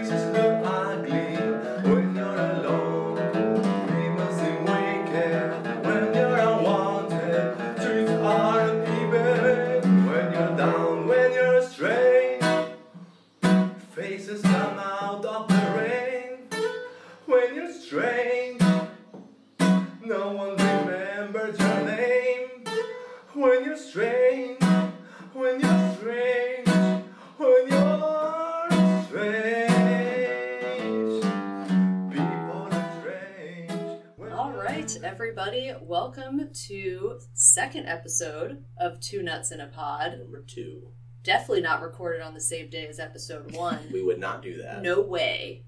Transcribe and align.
faces 0.00 0.24
look 0.32 0.49
episode 38.20 38.62
of 38.76 39.00
Two 39.00 39.22
Nuts 39.22 39.50
in 39.50 39.60
a 39.60 39.66
Pod. 39.66 40.18
Number 40.18 40.42
two. 40.42 40.88
Definitely 41.22 41.62
not 41.62 41.82
recorded 41.82 42.22
on 42.22 42.34
the 42.34 42.40
same 42.40 42.68
day 42.68 42.86
as 42.86 42.98
episode 42.98 43.54
one. 43.56 43.78
We 43.92 44.02
would 44.02 44.18
not 44.18 44.42
do 44.42 44.62
that. 44.62 44.82
No 44.82 45.00
way. 45.00 45.62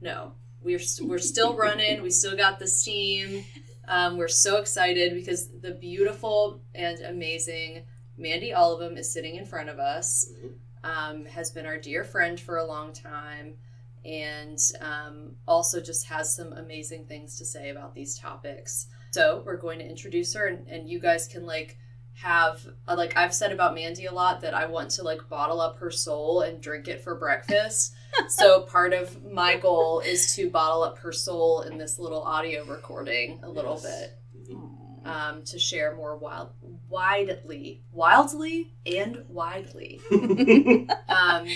No, 0.00 0.32
we're 0.62 0.78
st- 0.78 1.08
we're 1.08 1.18
still 1.18 1.54
running. 1.56 2.02
We 2.02 2.10
still 2.10 2.36
got 2.36 2.58
the 2.58 2.66
steam. 2.66 3.44
Um, 3.88 4.16
we're 4.16 4.28
so 4.28 4.56
excited 4.58 5.14
because 5.14 5.48
the 5.60 5.72
beautiful 5.72 6.60
and 6.74 6.98
amazing 7.00 7.82
Mandy 8.18 8.52
Olivam 8.52 8.96
is 8.98 9.10
sitting 9.12 9.36
in 9.36 9.44
front 9.46 9.68
of 9.68 9.78
us. 9.78 10.30
Mhm. 10.32 10.52
Um, 10.84 11.24
has 11.26 11.50
been 11.50 11.66
our 11.66 11.78
dear 11.78 12.04
friend 12.04 12.38
for 12.38 12.58
a 12.58 12.64
long 12.64 12.92
time, 12.92 13.56
and 14.04 14.58
um, 14.80 15.36
also 15.48 15.80
just 15.80 16.06
has 16.06 16.34
some 16.34 16.52
amazing 16.52 17.06
things 17.06 17.36
to 17.38 17.44
say 17.44 17.70
about 17.70 17.94
these 17.94 18.16
topics. 18.18 18.86
So 19.16 19.42
we're 19.46 19.56
going 19.56 19.78
to 19.78 19.88
introduce 19.88 20.34
her, 20.34 20.46
and, 20.46 20.68
and 20.68 20.86
you 20.90 20.98
guys 21.00 21.26
can 21.26 21.46
like 21.46 21.78
have 22.12 22.66
uh, 22.86 22.94
like 22.96 23.16
I've 23.16 23.32
said 23.32 23.50
about 23.50 23.74
Mandy 23.74 24.04
a 24.04 24.12
lot 24.12 24.42
that 24.42 24.52
I 24.52 24.66
want 24.66 24.90
to 24.92 25.02
like 25.02 25.26
bottle 25.30 25.58
up 25.58 25.78
her 25.78 25.90
soul 25.90 26.42
and 26.42 26.60
drink 26.60 26.86
it 26.86 27.02
for 27.02 27.14
breakfast. 27.14 27.94
so 28.28 28.60
part 28.60 28.92
of 28.92 29.24
my 29.24 29.56
goal 29.56 30.00
is 30.00 30.34
to 30.36 30.50
bottle 30.50 30.82
up 30.82 30.98
her 30.98 31.12
soul 31.12 31.62
in 31.62 31.78
this 31.78 31.98
little 31.98 32.22
audio 32.24 32.62
recording 32.66 33.40
a 33.42 33.48
little 33.48 33.80
Yes. 33.82 34.00
bit 34.02 34.18
Mhm. 34.50 35.06
um, 35.06 35.42
to 35.44 35.58
share 35.58 35.94
more 35.96 36.16
wild, 36.18 36.50
widely, 36.90 37.82
wildly 37.92 38.74
and 38.84 39.24
widely. 39.28 40.00
um, 41.08 41.46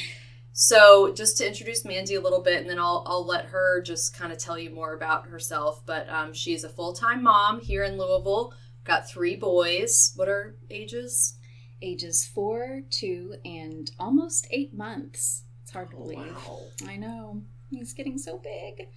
so 0.52 1.12
just 1.14 1.38
to 1.38 1.46
introduce 1.46 1.84
Mandy 1.84 2.14
a 2.14 2.20
little 2.20 2.42
bit, 2.42 2.60
and 2.60 2.68
then 2.68 2.78
I'll 2.78 3.04
I'll 3.06 3.26
let 3.26 3.46
her 3.46 3.80
just 3.82 4.16
kind 4.16 4.32
of 4.32 4.38
tell 4.38 4.58
you 4.58 4.70
more 4.70 4.94
about 4.94 5.28
herself. 5.28 5.82
But 5.86 6.08
um, 6.08 6.32
she's 6.32 6.64
a 6.64 6.68
full 6.68 6.92
time 6.92 7.22
mom 7.22 7.60
here 7.60 7.84
in 7.84 7.98
Louisville. 7.98 8.52
Got 8.84 9.08
three 9.08 9.36
boys. 9.36 10.12
What 10.16 10.28
are 10.28 10.56
ages? 10.70 11.36
ages 11.82 12.26
four, 12.26 12.82
two, 12.90 13.34
and 13.44 13.90
almost 13.98 14.46
eight 14.50 14.74
months. 14.74 15.44
It's 15.62 15.72
hard 15.72 15.90
to 15.90 15.96
believe. 15.96 16.18
Wow. 16.18 16.60
I 16.86 16.96
know. 16.96 17.42
He's 17.70 17.92
getting 17.92 18.18
so 18.18 18.38
big. 18.38 18.88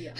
Yeah. 0.00 0.14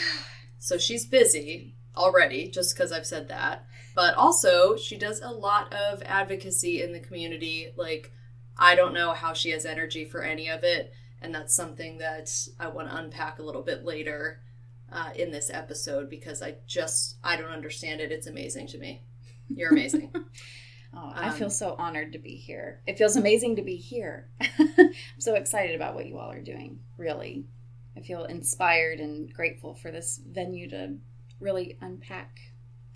So 0.58 0.78
she's 0.78 1.06
busy 1.06 1.74
already, 1.96 2.48
just 2.48 2.74
because 2.74 2.92
I've 2.92 3.06
said 3.06 3.28
that. 3.28 3.66
But 3.94 4.14
also, 4.14 4.76
she 4.76 4.96
does 4.96 5.20
a 5.20 5.30
lot 5.30 5.74
of 5.74 6.02
advocacy 6.04 6.82
in 6.82 6.92
the 6.92 7.00
community. 7.00 7.72
Like, 7.76 8.12
I 8.58 8.74
don't 8.74 8.94
know 8.94 9.12
how 9.12 9.32
she 9.32 9.50
has 9.50 9.64
energy 9.64 10.04
for 10.04 10.22
any 10.22 10.48
of 10.48 10.62
it. 10.64 10.92
And 11.20 11.34
that's 11.34 11.54
something 11.54 11.98
that 11.98 12.30
I 12.58 12.68
want 12.68 12.88
to 12.88 12.96
unpack 12.96 13.38
a 13.38 13.42
little 13.42 13.62
bit 13.62 13.84
later 13.84 14.40
uh, 14.90 15.10
in 15.14 15.30
this 15.30 15.50
episode 15.50 16.10
because 16.10 16.42
I 16.42 16.56
just, 16.66 17.16
I 17.22 17.36
don't 17.36 17.50
understand 17.50 18.00
it. 18.00 18.10
It's 18.12 18.26
amazing 18.26 18.66
to 18.68 18.78
me. 18.78 19.02
You're 19.48 19.70
amazing. 19.70 20.12
Oh, 20.94 21.10
I 21.14 21.28
Um, 21.28 21.34
feel 21.34 21.48
so 21.48 21.74
honored 21.78 22.12
to 22.12 22.18
be 22.18 22.36
here. 22.36 22.82
It 22.86 22.98
feels 22.98 23.16
amazing 23.16 23.56
to 23.56 23.62
be 23.62 23.76
here. 23.76 24.28
I'm 24.58 24.92
so 25.18 25.36
excited 25.36 25.74
about 25.74 25.94
what 25.94 26.04
you 26.04 26.18
all 26.18 26.30
are 26.30 26.42
doing, 26.42 26.80
really. 26.98 27.46
I 27.96 28.00
feel 28.00 28.24
inspired 28.24 29.00
and 29.00 29.32
grateful 29.32 29.74
for 29.74 29.90
this 29.90 30.18
venue 30.18 30.68
to 30.68 30.96
really 31.40 31.78
unpack 31.80 32.38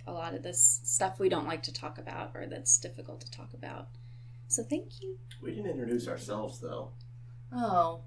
a 0.06 0.12
lot 0.12 0.34
of 0.34 0.42
this 0.42 0.80
stuff 0.84 1.18
we 1.18 1.30
don't 1.30 1.46
like 1.46 1.62
to 1.62 1.72
talk 1.72 1.96
about 1.96 2.32
or 2.34 2.46
that's 2.46 2.76
difficult 2.76 3.22
to 3.22 3.30
talk 3.30 3.54
about. 3.54 3.88
So 4.48 4.62
thank 4.62 5.00
you. 5.02 5.16
We 5.42 5.50
didn't 5.54 5.70
introduce 5.70 6.08
ourselves 6.08 6.60
though. 6.60 6.92
oh, 7.52 8.00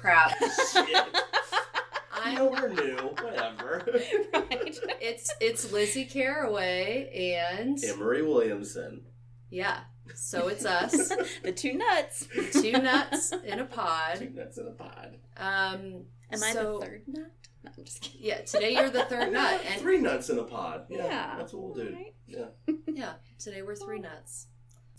crap. 0.00 0.32
Shit. 0.72 1.06
I 2.12 2.34
know 2.34 2.50
we're 2.50 2.68
new. 2.68 2.96
Whatever. 3.22 3.82
right. 4.34 4.76
It's 5.00 5.32
it's 5.40 5.72
Lizzie 5.72 6.04
Caraway 6.04 7.34
and 7.34 7.82
Emery 7.84 8.22
Williamson. 8.22 9.02
yeah. 9.50 9.80
So 10.14 10.48
it's 10.48 10.66
us. 10.66 11.08
the 11.44 11.52
two 11.52 11.74
nuts. 11.74 12.26
two 12.52 12.72
nuts 12.72 13.32
in 13.44 13.60
a 13.60 13.64
pod. 13.64 14.16
Two 14.18 14.26
pod. 14.26 14.34
nuts 14.34 14.58
in 14.58 14.66
a 14.66 14.70
pod. 14.72 15.16
Um, 15.36 16.04
Am 16.32 16.42
I 16.42 16.52
so, 16.52 16.78
the 16.80 16.86
third 16.86 17.02
nut? 17.06 17.30
No, 17.62 17.70
I'm 17.78 17.84
just 17.84 18.00
kidding. 18.02 18.20
Yeah, 18.20 18.40
today 18.40 18.72
you're 18.74 18.90
the 18.90 19.04
third 19.04 19.32
nut, 19.32 19.60
and 19.70 19.80
Three 19.80 19.98
nuts 19.98 20.28
in 20.28 20.38
a 20.40 20.42
pod. 20.42 20.86
Yeah, 20.90 21.04
Yeah. 21.06 21.34
that's 21.38 21.52
what 21.52 21.62
we'll 21.62 21.74
do. 21.74 21.92
Alright. 21.92 22.14
Yeah. 22.26 22.46
yeah, 22.92 23.12
today 23.38 23.62
we're 23.62 23.76
three 23.76 24.00
nuts. 24.00 24.48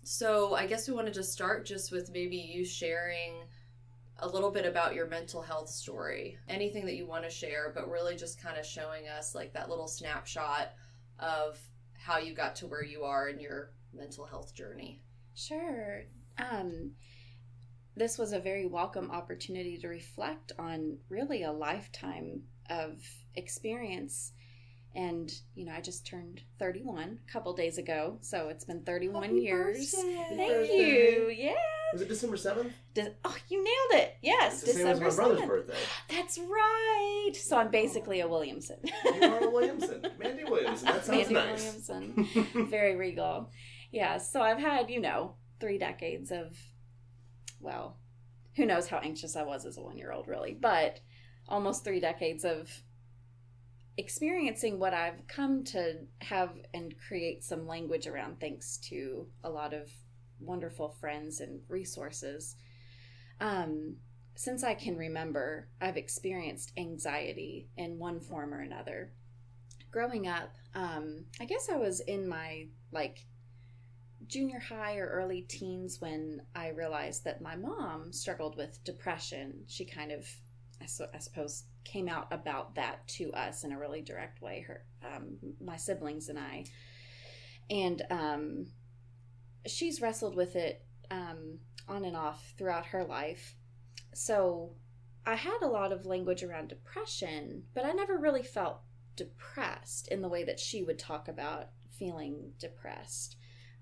So 0.03 0.56
I 0.56 0.66
guess 0.66 0.88
we 0.88 0.95
wanted 0.95 1.13
to 1.16 1.23
start 1.23 1.66
just 1.66 1.91
with 1.91 2.12
maybe 2.12 2.38
you 2.38 2.66
sharing 2.66 3.44
a 4.19 4.28
little 4.28 4.51
bit 4.51 4.66
about 4.66 4.95
your 4.95 5.07
mental 5.07 5.41
health 5.41 5.69
story. 5.69 6.38
Anything 6.47 6.85
that 6.85 6.95
you 6.95 7.06
want 7.06 7.23
to 7.23 7.29
share, 7.29 7.72
but 7.73 7.89
really 7.89 8.16
just 8.16 8.41
kind 8.41 8.57
of 8.57 8.66
showing 8.66 9.07
us 9.07 9.35
like 9.35 9.53
that 9.53 9.69
little 9.69 9.88
snapshot 9.88 10.73
of 11.19 11.59
how 11.97 12.17
you 12.17 12.34
got 12.34 12.56
to 12.57 12.67
where 12.67 12.84
you 12.84 13.03
are 13.03 13.29
in 13.29 13.39
your 13.39 13.72
mental 13.94 14.25
health 14.25 14.56
journey. 14.56 15.01
Sure. 15.35 16.03
Um, 16.38 16.91
this 17.95 18.18
was 18.18 18.33
a 18.33 18.39
very 18.39 18.66
welcome 18.66 19.12
opportunity 19.12 19.78
to 19.78 19.88
reflect 19.88 20.51
on 20.57 20.97
really 21.09 21.44
a 21.44 21.51
lifetime 21.51 22.44
of 22.69 23.03
experience. 23.35 24.31
And, 24.94 25.31
you 25.56 25.66
know, 25.66 25.72
I 25.74 25.79
just 25.79 26.06
turned 26.06 26.41
31 26.59 27.19
a 27.28 27.31
couple 27.31 27.53
days 27.53 27.78
ago. 27.78 28.18
So 28.22 28.50
it's 28.50 28.66
been 28.66 28.81
31 28.84 29.24
Happy 29.24 29.35
years. 29.40 29.94
birthday. 29.96 30.25
Thank 30.35 30.52
birthday. 30.52 30.75
you. 30.78 31.29
Yeah. 31.29 31.53
Was 31.94 32.02
it 32.02 32.09
December 32.09 32.35
7th? 32.35 32.72
Does- 32.94 33.09
oh, 33.24 33.35
you 33.47 33.63
nailed 33.63 34.03
it. 34.03 34.16
Yes. 34.22 34.63
It's 34.63 34.74
the 34.74 34.80
same 34.80 34.88
as 34.88 35.00
December 35.00 35.09
my 35.09 35.16
brother's 35.16 35.41
7th. 35.41 35.47
birthday. 35.68 35.78
That's 36.09 36.38
right. 36.40 37.31
So 37.35 37.57
I'm 37.57 37.72
basically 37.72 38.19
a 38.19 38.28
Williamson. 38.28 38.78
You 39.06 39.24
are 39.24 39.44
a 39.46 39.50
Williamson. 39.50 40.06
Mandy 40.19 40.44
Williamson. 40.44 40.85
That 40.88 41.06
sounds 41.06 41.30
Mandy 41.30 41.34
nice. 41.34 41.88
Williamson. 41.90 42.68
very 42.69 42.96
regal. 42.97 43.50
Yeah, 43.94 44.18
so 44.18 44.41
I've 44.41 44.59
had, 44.59 44.90
you 44.90 45.00
know, 45.01 45.35
three 45.62 45.78
decades 45.78 46.31
of, 46.31 46.57
well, 47.62 47.97
who 48.56 48.66
knows 48.66 48.88
how 48.88 48.97
anxious 48.97 49.35
I 49.38 49.44
was 49.44 49.66
as 49.66 49.78
a 49.78 49.81
one 49.81 49.97
year 49.97 50.12
old, 50.12 50.28
really, 50.28 50.53
but 50.53 51.00
almost 51.47 51.84
three 51.85 52.00
decades 52.01 52.44
of 52.46 52.69
experiencing 53.97 54.79
what 54.79 54.94
I've 54.94 55.28
come 55.28 55.63
to 55.66 55.96
have 56.22 56.52
and 56.74 56.94
create 57.07 57.44
some 57.44 57.68
language 57.68 58.07
around 58.07 58.40
thanks 58.40 58.78
to 58.90 59.28
a 59.44 59.50
lot 59.50 59.74
of 59.74 59.91
wonderful 60.40 60.96
friends 61.00 61.40
and 61.40 61.62
resources. 61.68 62.56
Um, 63.40 63.97
since 64.35 64.63
I 64.63 64.74
can 64.74 64.97
remember, 64.97 65.68
I've 65.80 65.97
experienced 65.97 66.72
anxiety 66.78 67.69
in 67.78 68.00
one 68.00 68.19
form 68.19 68.53
or 68.53 68.62
another. 68.62 69.13
Growing 69.91 70.28
up, 70.28 70.56
um, 70.74 71.25
I 71.40 71.46
guess 71.46 71.69
I 71.69 71.75
was 71.75 72.00
in 72.00 72.28
my 72.28 72.68
like 72.91 73.25
junior 74.28 74.59
high 74.59 74.97
or 74.97 75.07
early 75.07 75.41
teens 75.41 76.00
when 76.00 76.42
I 76.56 76.69
realized 76.69 77.25
that 77.25 77.42
my 77.42 77.56
mom 77.56 78.13
struggled 78.13 78.56
with 78.56 78.83
depression. 78.83 79.63
She 79.68 79.86
kind 79.86 80.12
of, 80.12 80.25
I, 80.81 80.86
su- 80.86 81.06
I 81.13 81.19
suppose, 81.19 81.63
came 81.83 82.07
out 82.07 82.28
about 82.31 82.75
that 82.75 83.07
to 83.10 83.31
us 83.33 83.63
in 83.63 83.72
a 83.72 83.80
really 83.80 84.01
direct 84.01 84.42
way. 84.42 84.66
Her, 84.68 84.83
um, 85.04 85.38
my 85.63 85.78
siblings 85.78 86.30
and 86.30 86.39
I, 86.39 86.66
and 87.69 88.01
um, 88.10 88.66
she's 89.68 90.01
wrestled 90.01 90.36
with 90.36 90.56
it 90.56 90.83
um, 91.10 91.60
on 91.88 92.06
and 92.06 92.18
off 92.18 92.54
throughout 92.57 92.88
her 92.88 93.04
life. 93.04 93.56
So 94.13 94.74
I 95.25 95.36
had 95.36 95.60
a 95.62 95.68
lot 95.68 95.92
of 95.92 96.06
language 96.06 96.44
around 96.44 96.69
depression, 96.69 97.63
but 97.74 97.86
I 97.86 97.92
never 97.92 98.18
really 98.18 98.44
felt 98.44 98.81
depressed 99.16 100.07
in 100.07 100.22
the 100.22 100.30
way 100.30 100.44
that 100.44 100.60
she 100.60 100.84
would 100.84 100.98
talk 100.98 101.27
about 101.27 101.69
feeling 101.98 102.54
depressed. 102.60 103.36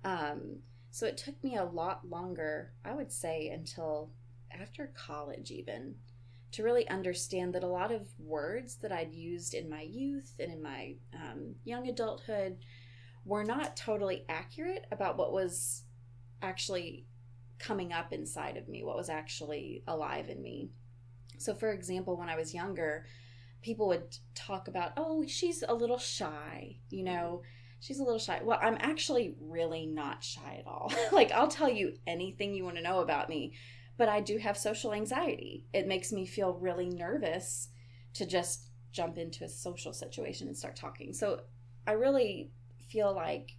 Um, 0.04 0.60
so 0.92 1.06
it 1.06 1.18
took 1.18 1.42
me 1.44 1.56
a 1.56 1.64
lot 1.64 2.10
longer, 2.10 2.74
I 2.84 2.94
would 2.94 3.12
say, 3.12 3.50
until 3.50 4.12
after 4.52 4.92
college, 4.96 5.52
even, 5.52 5.96
to 6.52 6.64
really 6.64 6.88
understand 6.90 7.54
that 7.54 7.64
a 7.64 7.68
lot 7.68 7.92
of 7.92 8.08
words 8.20 8.78
that 8.78 8.92
I'd 8.92 9.14
used 9.14 9.54
in 9.54 9.70
my 9.70 9.82
youth 9.82 10.34
and 10.40 10.52
in 10.52 10.62
my 10.64 10.96
um, 11.14 11.56
young 11.64 11.88
adulthood 11.88 12.58
were 13.26 13.44
not 13.44 13.78
totally 13.78 14.26
accurate 14.28 14.86
about 14.92 15.18
what 15.18 15.32
was 15.32 15.84
actually 16.42 17.06
coming 17.60 17.94
up 17.94 18.14
inside 18.14 18.58
of 18.58 18.68
me, 18.68 18.84
what 18.84 18.96
was 18.96 19.10
actually 19.10 19.84
alive 19.88 20.30
in 20.30 20.42
me. 20.42 20.70
So, 21.38 21.54
for 21.54 21.72
example, 21.72 22.18
when 22.18 22.30
I 22.30 22.36
was 22.36 22.54
younger, 22.54 23.06
people 23.62 23.88
would 23.90 24.18
talk 24.36 24.68
about, 24.68 24.94
oh, 24.98 25.26
she's 25.28 25.64
a 25.68 25.74
little 25.74 25.98
shy, 25.98 26.78
you 26.90 27.04
know, 27.04 27.44
she's 27.80 28.00
a 28.00 28.04
little 28.04 28.20
shy. 28.20 28.42
Well, 28.44 28.60
I'm 28.62 28.78
actually 28.80 29.36
really 29.40 29.86
not 29.86 30.24
shy 30.24 30.58
at 30.60 30.68
all. 30.68 30.92
like, 31.12 31.32
I'll 31.32 31.48
tell 31.48 31.70
you 31.70 31.94
anything 32.08 32.54
you 32.54 32.64
want 32.64 32.78
to 32.78 32.82
know 32.84 33.00
about 33.00 33.30
me, 33.30 33.54
but 34.00 34.08
I 34.08 34.22
do 34.22 34.38
have 34.38 34.58
social 34.58 34.94
anxiety. 34.94 35.66
It 35.74 35.86
makes 35.86 36.14
me 36.14 36.26
feel 36.26 36.54
really 36.54 36.88
nervous 36.88 37.68
to 38.14 38.26
just 38.26 38.70
jump 38.94 39.18
into 39.18 39.44
a 39.44 39.50
social 39.50 39.92
situation 39.92 40.48
and 40.48 40.58
start 40.58 40.78
talking. 40.78 41.14
So, 41.14 41.42
I 41.86 41.92
really 41.92 42.52
feel 42.88 43.14
like 43.14 43.58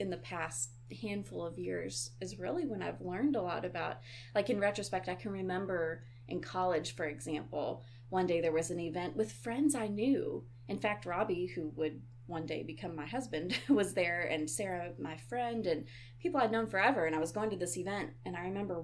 in 0.00 0.10
the 0.10 0.16
past 0.18 0.70
handful 1.00 1.46
of 1.46 1.58
years 1.58 2.10
is 2.20 2.38
really 2.38 2.66
when 2.66 2.82
I've 2.82 3.00
learned 3.00 3.36
a 3.36 3.42
lot 3.42 3.64
about, 3.64 3.98
like, 4.34 4.50
in 4.50 4.58
retrospect, 4.58 5.08
I 5.08 5.14
can 5.14 5.30
remember 5.30 6.02
in 6.26 6.40
college, 6.40 6.96
for 6.96 7.06
example, 7.06 7.84
one 8.08 8.26
day 8.26 8.40
there 8.40 8.52
was 8.52 8.72
an 8.72 8.80
event 8.80 9.16
with 9.16 9.30
friends 9.30 9.76
I 9.76 9.86
knew. 9.86 10.44
In 10.68 10.78
fact, 10.78 11.06
Robbie, 11.06 11.46
who 11.46 11.72
would 11.76 12.02
one 12.26 12.44
day 12.44 12.64
become 12.64 12.96
my 12.96 13.06
husband, 13.06 13.56
was 13.68 13.94
there, 13.94 14.22
and 14.22 14.50
Sarah, 14.50 14.94
my 14.98 15.16
friend, 15.16 15.64
and 15.64 15.84
people 16.18 16.40
I'd 16.40 16.50
known 16.50 16.66
forever. 16.66 17.06
And 17.06 17.14
I 17.14 17.20
was 17.20 17.30
going 17.30 17.50
to 17.50 17.56
this 17.56 17.76
event, 17.76 18.10
and 18.24 18.36
I 18.36 18.40
remember 18.40 18.82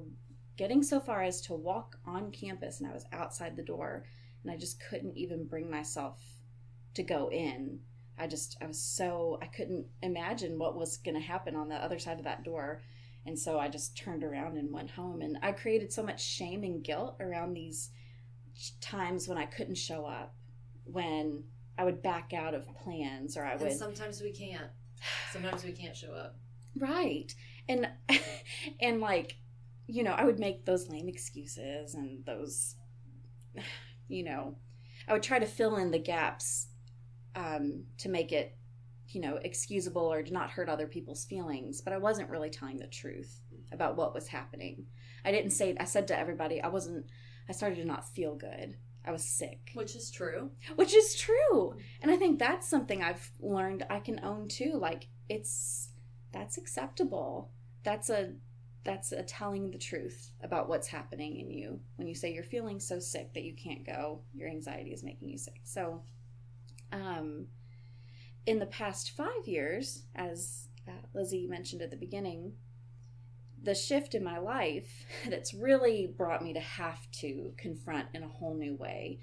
getting 0.56 0.82
so 0.82 1.00
far 1.00 1.22
as 1.22 1.40
to 1.42 1.54
walk 1.54 1.96
on 2.06 2.30
campus, 2.30 2.80
and 2.80 2.90
I 2.90 2.94
was 2.94 3.06
outside 3.12 3.56
the 3.56 3.62
door, 3.62 4.04
and 4.42 4.52
I 4.52 4.56
just 4.56 4.82
couldn't 4.88 5.16
even 5.16 5.46
bring 5.46 5.70
myself 5.70 6.18
to 6.94 7.02
go 7.02 7.30
in. 7.30 7.80
I 8.18 8.26
just, 8.26 8.56
I 8.60 8.66
was 8.66 8.80
so, 8.80 9.38
I 9.40 9.46
couldn't 9.46 9.86
imagine 10.02 10.58
what 10.58 10.76
was 10.76 10.98
going 10.98 11.14
to 11.14 11.20
happen 11.20 11.56
on 11.56 11.68
the 11.68 11.76
other 11.76 11.98
side 11.98 12.18
of 12.18 12.24
that 12.24 12.44
door. 12.44 12.82
And 13.24 13.38
so 13.38 13.58
I 13.58 13.68
just 13.68 13.96
turned 13.96 14.22
around 14.22 14.56
and 14.58 14.70
went 14.72 14.90
home. 14.90 15.22
And 15.22 15.38
I 15.42 15.52
created 15.52 15.92
so 15.92 16.02
much 16.02 16.22
shame 16.22 16.62
and 16.64 16.84
guilt 16.84 17.16
around 17.20 17.54
these 17.54 17.90
times 18.80 19.28
when 19.28 19.38
I 19.38 19.46
couldn't 19.46 19.76
show 19.76 20.04
up, 20.04 20.34
when 20.84 21.44
I 21.78 21.84
would 21.84 22.02
back 22.02 22.32
out 22.34 22.54
of 22.54 22.66
plans 22.76 23.36
or 23.36 23.44
I 23.46 23.52
And 23.52 23.60
would. 23.62 23.78
sometimes 23.78 24.20
we 24.20 24.30
can't. 24.32 24.70
Sometimes 25.32 25.64
we 25.64 25.72
can't 25.72 25.96
show 25.96 26.12
up. 26.12 26.36
Right. 26.78 27.34
And, 27.68 27.86
and 28.80 29.00
like, 29.00 29.36
you 29.92 30.02
know, 30.02 30.12
I 30.12 30.24
would 30.24 30.38
make 30.38 30.64
those 30.64 30.88
lame 30.88 31.06
excuses 31.08 31.94
and 31.94 32.24
those, 32.24 32.76
you 34.08 34.24
know, 34.24 34.56
I 35.06 35.12
would 35.12 35.22
try 35.22 35.38
to 35.38 35.46
fill 35.46 35.76
in 35.76 35.90
the 35.90 35.98
gaps 35.98 36.68
um, 37.34 37.84
to 37.98 38.08
make 38.08 38.32
it, 38.32 38.56
you 39.08 39.20
know, 39.20 39.38
excusable 39.42 40.10
or 40.10 40.22
to 40.22 40.32
not 40.32 40.50
hurt 40.50 40.70
other 40.70 40.86
people's 40.86 41.26
feelings. 41.26 41.82
But 41.82 41.92
I 41.92 41.98
wasn't 41.98 42.30
really 42.30 42.48
telling 42.48 42.78
the 42.78 42.86
truth 42.86 43.40
about 43.70 43.96
what 43.96 44.14
was 44.14 44.28
happening. 44.28 44.86
I 45.26 45.30
didn't 45.30 45.50
say, 45.50 45.76
I 45.78 45.84
said 45.84 46.08
to 46.08 46.18
everybody, 46.18 46.62
I 46.62 46.68
wasn't, 46.68 47.04
I 47.48 47.52
started 47.52 47.76
to 47.76 47.84
not 47.84 48.08
feel 48.08 48.34
good. 48.34 48.76
I 49.04 49.10
was 49.10 49.24
sick, 49.24 49.72
Which 49.74 49.96
is 49.96 50.10
true. 50.10 50.52
which 50.76 50.94
is 50.94 51.16
true. 51.16 51.74
And 52.00 52.10
I 52.10 52.16
think 52.16 52.38
that's 52.38 52.68
something 52.68 53.02
I've 53.02 53.30
learned 53.40 53.84
I 53.90 53.98
can 53.98 54.20
own 54.24 54.48
too. 54.48 54.78
Like, 54.80 55.08
it's, 55.28 55.90
that's 56.32 56.56
acceptable. 56.56 57.50
That's 57.82 58.08
a, 58.10 58.34
that's 58.84 59.12
a 59.12 59.22
telling 59.22 59.70
the 59.70 59.78
truth 59.78 60.30
about 60.42 60.68
what's 60.68 60.88
happening 60.88 61.38
in 61.38 61.50
you. 61.50 61.80
When 61.96 62.08
you 62.08 62.14
say 62.14 62.32
you're 62.32 62.42
feeling 62.42 62.80
so 62.80 62.98
sick 62.98 63.32
that 63.34 63.44
you 63.44 63.54
can't 63.54 63.86
go 63.86 64.20
your 64.34 64.48
anxiety 64.48 64.92
is 64.92 65.04
making 65.04 65.28
you 65.28 65.38
sick. 65.38 65.60
So 65.64 66.02
um, 66.92 67.46
in 68.46 68.58
the 68.58 68.66
past 68.66 69.12
five 69.16 69.46
years 69.46 70.04
as 70.14 70.68
uh, 70.88 71.06
lizzie 71.14 71.46
mentioned 71.46 71.82
at 71.82 71.90
the 71.90 71.96
beginning 71.96 72.52
the 73.62 73.74
shift 73.74 74.14
in 74.14 74.24
my 74.24 74.38
life 74.38 75.06
that's 75.28 75.54
really 75.54 76.12
brought 76.16 76.42
me 76.42 76.52
to 76.52 76.60
have 76.60 77.10
to 77.12 77.52
confront 77.56 78.08
in 78.14 78.22
a 78.22 78.28
whole 78.28 78.54
new 78.54 78.74
way 78.74 79.20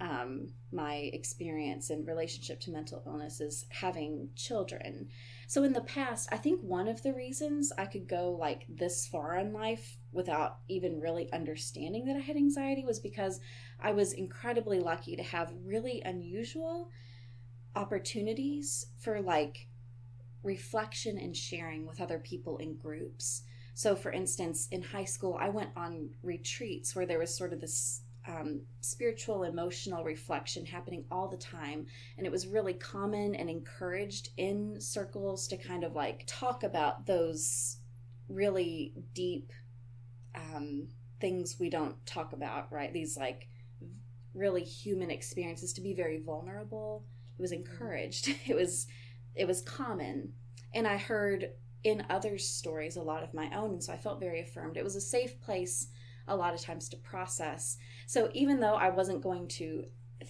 um, 0.00 0.48
my 0.72 0.94
experience 1.12 1.90
in 1.90 2.04
relationship 2.04 2.60
to 2.60 2.72
mental 2.72 3.02
illness 3.06 3.40
is 3.40 3.66
having 3.68 4.28
children 4.34 5.08
so 5.46 5.62
in 5.64 5.72
the 5.72 5.80
past, 5.80 6.28
I 6.32 6.36
think 6.36 6.60
one 6.60 6.88
of 6.88 7.02
the 7.02 7.12
reasons 7.12 7.72
I 7.76 7.86
could 7.86 8.08
go 8.08 8.30
like 8.30 8.64
this 8.68 9.06
far 9.06 9.36
in 9.36 9.52
life 9.52 9.98
without 10.12 10.58
even 10.68 11.00
really 11.00 11.32
understanding 11.32 12.06
that 12.06 12.16
I 12.16 12.20
had 12.20 12.36
anxiety 12.36 12.84
was 12.84 13.00
because 13.00 13.40
I 13.80 13.92
was 13.92 14.12
incredibly 14.12 14.80
lucky 14.80 15.16
to 15.16 15.22
have 15.22 15.52
really 15.64 16.02
unusual 16.04 16.90
opportunities 17.76 18.86
for 18.98 19.20
like 19.20 19.66
reflection 20.42 21.18
and 21.18 21.36
sharing 21.36 21.86
with 21.86 22.00
other 22.00 22.18
people 22.18 22.58
in 22.58 22.76
groups. 22.76 23.42
So, 23.74 23.96
for 23.96 24.12
instance, 24.12 24.68
in 24.70 24.82
high 24.82 25.04
school, 25.04 25.36
I 25.40 25.48
went 25.48 25.70
on 25.76 26.10
retreats 26.22 26.94
where 26.94 27.06
there 27.06 27.18
was 27.18 27.36
sort 27.36 27.52
of 27.52 27.60
this 27.60 28.02
um, 28.26 28.62
spiritual, 28.80 29.42
emotional 29.42 30.04
reflection 30.04 30.64
happening 30.64 31.04
all 31.10 31.28
the 31.28 31.36
time. 31.36 31.86
And 32.16 32.26
it 32.26 32.32
was 32.32 32.46
really 32.46 32.74
common 32.74 33.34
and 33.34 33.50
encouraged 33.50 34.30
in 34.36 34.80
circles 34.80 35.46
to 35.48 35.56
kind 35.56 35.84
of 35.84 35.94
like 35.94 36.24
talk 36.26 36.62
about 36.62 37.06
those 37.06 37.78
really 38.28 38.94
deep 39.14 39.52
um, 40.34 40.88
things 41.20 41.56
we 41.58 41.70
don't 41.70 42.04
talk 42.06 42.32
about, 42.32 42.72
right? 42.72 42.92
These 42.92 43.16
like 43.16 43.48
really 44.34 44.64
human 44.64 45.10
experiences 45.10 45.72
to 45.74 45.80
be 45.80 45.94
very 45.94 46.20
vulnerable. 46.20 47.04
It 47.38 47.42
was 47.42 47.52
encouraged. 47.52 48.28
It 48.46 48.54
was 48.54 48.86
it 49.34 49.46
was 49.46 49.62
common. 49.62 50.32
And 50.72 50.86
I 50.86 50.96
heard 50.96 51.50
in 51.82 52.06
others' 52.08 52.48
stories 52.48 52.96
a 52.96 53.02
lot 53.02 53.22
of 53.22 53.34
my 53.34 53.50
own, 53.54 53.70
and 53.72 53.82
so 53.82 53.92
I 53.92 53.96
felt 53.96 54.20
very 54.20 54.40
affirmed. 54.40 54.76
It 54.76 54.84
was 54.84 54.96
a 54.96 55.00
safe 55.00 55.40
place 55.40 55.88
a 56.26 56.36
lot 56.36 56.54
of 56.54 56.60
times 56.60 56.88
to 56.88 56.96
process. 56.96 57.76
So 58.06 58.30
even 58.32 58.60
though 58.60 58.74
I 58.74 58.90
wasn't 58.90 59.22
going 59.22 59.48
to 59.48 59.84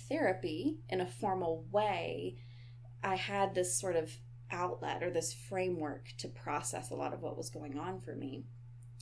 therapy 0.08 0.79
in 0.88 1.00
a 1.00 1.06
formal 1.06 1.67
way, 1.70 2.37
I 3.02 3.17
had 3.17 3.55
this 3.55 3.79
sort 3.79 3.96
of 3.96 4.11
outlet 4.50 5.02
or 5.02 5.11
this 5.11 5.32
framework 5.32 6.12
to 6.19 6.29
process 6.29 6.91
a 6.91 6.94
lot 6.94 7.12
of 7.12 7.23
what 7.23 7.37
was 7.37 7.50
going 7.50 7.79
on 7.79 8.00
for 8.00 8.14
me. 8.14 8.44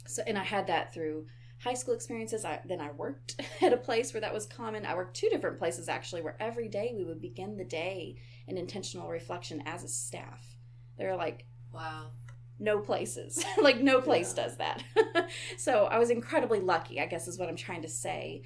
So 0.07 0.23
and 0.27 0.39
I 0.39 0.45
had 0.45 0.67
that 0.67 0.93
through 0.93 1.27
high 1.63 1.75
school 1.75 1.95
experiences. 1.95 2.45
I 2.45 2.61
then 2.65 2.81
I 2.81 2.91
worked 2.91 3.41
at 3.63 3.73
a 3.73 3.77
place 3.77 4.13
where 4.13 4.21
that 4.21 4.35
was 4.35 4.47
common. 4.47 4.85
I 4.85 4.95
worked 4.95 5.17
two 5.17 5.29
different 5.29 5.59
places 5.59 5.89
actually 5.89 6.23
where 6.23 6.37
every 6.41 6.69
day 6.69 6.93
we 6.97 7.05
would 7.05 7.21
begin 7.21 7.57
the 7.57 7.65
day 7.65 8.17
in 8.47 8.59
intentional 8.59 9.09
reflection 9.09 9.63
as 9.67 9.85
a 9.85 9.89
staff. 9.89 10.57
They're 10.99 11.17
like 11.17 11.47
Wow. 11.73 12.11
No 12.63 12.79
places. 12.79 13.45
Like 13.61 13.81
no 13.81 14.01
place 14.01 14.33
Yeah. 14.37 14.43
does 14.45 14.57
that. 14.59 14.83
So 15.59 15.85
i 15.87 15.99
was 15.99 16.11
incredibly 16.11 16.61
lucky 16.61 17.01
i 17.01 17.07
guess 17.07 17.27
is 17.29 17.39
what 17.39 17.49
i'm 17.49 17.57
trying 17.57 17.83
to 17.83 17.89
say. 17.89 18.43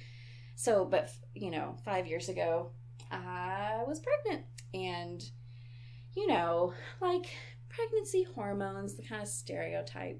So 0.55 0.85
but 0.85 1.09
you 1.35 1.51
know 1.51 1.75
five 1.85 2.07
years 2.07 2.27
ago 2.29 2.71
i 3.11 3.83
was 3.87 3.99
pregnant. 3.99 4.45
And 4.73 5.23
you 6.15 6.27
know 6.27 6.73
like 6.99 7.27
pregnancy 7.69 8.23
hormones 8.23 8.95
the 8.95 9.03
kind 9.03 9.21
of 9.21 9.27
stereotype 9.27 10.19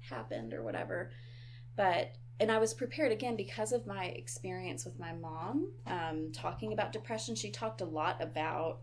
happened 0.00 0.54
or 0.54 0.62
whatever. 0.62 1.10
But 1.76 2.12
and 2.40 2.50
i 2.50 2.58
was 2.58 2.72
prepared 2.72 3.12
again 3.12 3.36
because 3.36 3.72
of 3.72 3.86
my 3.86 4.04
experience 4.06 4.84
with 4.84 4.98
my 4.98 5.12
mom 5.12 5.70
um, 5.86 6.30
talking 6.32 6.72
about 6.72 6.92
depression 6.92 7.34
she 7.34 7.50
talked 7.50 7.80
a 7.80 7.84
lot 7.84 8.22
about 8.22 8.78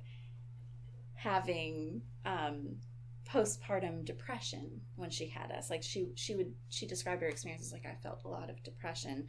having 1.13 2.01
um, 2.25 2.75
postpartum 3.35 4.05
depression 4.05 4.81
when 4.95 5.09
she 5.09 5.27
had 5.27 5.51
us. 5.51 5.69
Like 5.69 5.83
she 5.83 6.07
she 6.15 6.35
would 6.35 6.53
she 6.69 6.87
described 6.87 7.21
her 7.21 7.27
experiences 7.27 7.73
like 7.73 7.85
i 7.85 7.95
felt 8.01 8.23
a 8.23 8.29
lot 8.29 8.49
of 8.49 8.63
depression. 8.63 9.27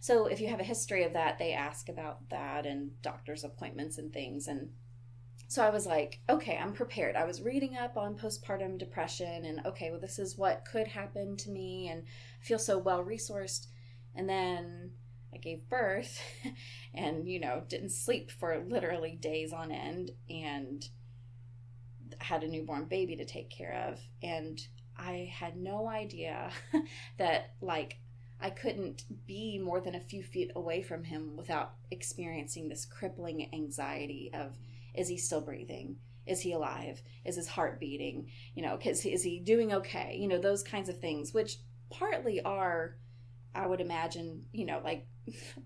So 0.00 0.26
if 0.26 0.40
you 0.40 0.48
have 0.48 0.60
a 0.60 0.64
history 0.64 1.04
of 1.04 1.12
that 1.14 1.38
they 1.38 1.52
ask 1.52 1.88
about 1.88 2.28
that 2.30 2.66
and 2.66 2.90
doctor's 3.02 3.44
appointments 3.44 3.98
and 3.98 4.12
things. 4.12 4.46
And 4.46 4.70
so 5.48 5.62
i 5.62 5.70
was 5.70 5.86
like 5.86 6.20
okay 6.30 6.56
i'm 6.56 6.72
prepared. 6.72 7.16
I 7.16 7.24
was 7.24 7.42
reading 7.42 7.76
up 7.76 7.96
on 7.96 8.16
postpartum 8.16 8.78
depression 8.78 9.44
and 9.44 9.66
okay 9.66 9.90
well 9.90 10.00
this 10.00 10.18
is 10.20 10.38
what 10.38 10.64
could 10.64 10.86
happen 10.86 11.36
to 11.38 11.50
me 11.50 11.88
and 11.88 12.04
i 12.40 12.44
feel 12.44 12.60
so 12.60 12.78
well 12.78 13.04
resourced. 13.04 13.66
And 14.14 14.28
then 14.28 14.92
i 15.34 15.38
gave 15.38 15.68
birth 15.68 16.20
and 16.94 17.26
you 17.26 17.40
know 17.40 17.64
didn't 17.68 17.90
sleep 17.90 18.30
for 18.30 18.64
literally 18.68 19.18
days 19.20 19.52
on 19.52 19.72
end. 19.72 20.12
And 20.30 20.88
had 22.18 22.42
a 22.42 22.48
newborn 22.48 22.84
baby 22.84 23.16
to 23.16 23.24
take 23.24 23.50
care 23.50 23.88
of 23.88 24.00
and 24.22 24.66
i 24.96 25.30
had 25.32 25.56
no 25.56 25.88
idea 25.88 26.50
that 27.18 27.54
like 27.60 27.98
i 28.40 28.50
couldn't 28.50 29.04
be 29.26 29.58
more 29.58 29.80
than 29.80 29.94
a 29.94 30.00
few 30.00 30.22
feet 30.22 30.50
away 30.56 30.82
from 30.82 31.04
him 31.04 31.36
without 31.36 31.74
experiencing 31.90 32.68
this 32.68 32.84
crippling 32.84 33.48
anxiety 33.54 34.30
of 34.34 34.56
is 34.94 35.08
he 35.08 35.16
still 35.16 35.40
breathing? 35.40 35.96
Is 36.26 36.40
he 36.40 36.52
alive? 36.52 37.02
Is 37.24 37.36
his 37.36 37.48
heart 37.48 37.80
beating? 37.80 38.30
You 38.54 38.62
know 38.62 38.76
cuz 38.76 39.04
is 39.04 39.22
he 39.22 39.40
doing 39.40 39.72
okay? 39.72 40.16
You 40.16 40.28
know 40.28 40.38
those 40.38 40.62
kinds 40.62 40.88
of 40.88 40.98
things 40.98 41.32
which 41.32 41.58
partly 41.90 42.40
are 42.40 42.96
i 43.54 43.66
would 43.66 43.80
imagine 43.80 44.46
you 44.50 44.64
know 44.64 44.80
like 44.82 45.06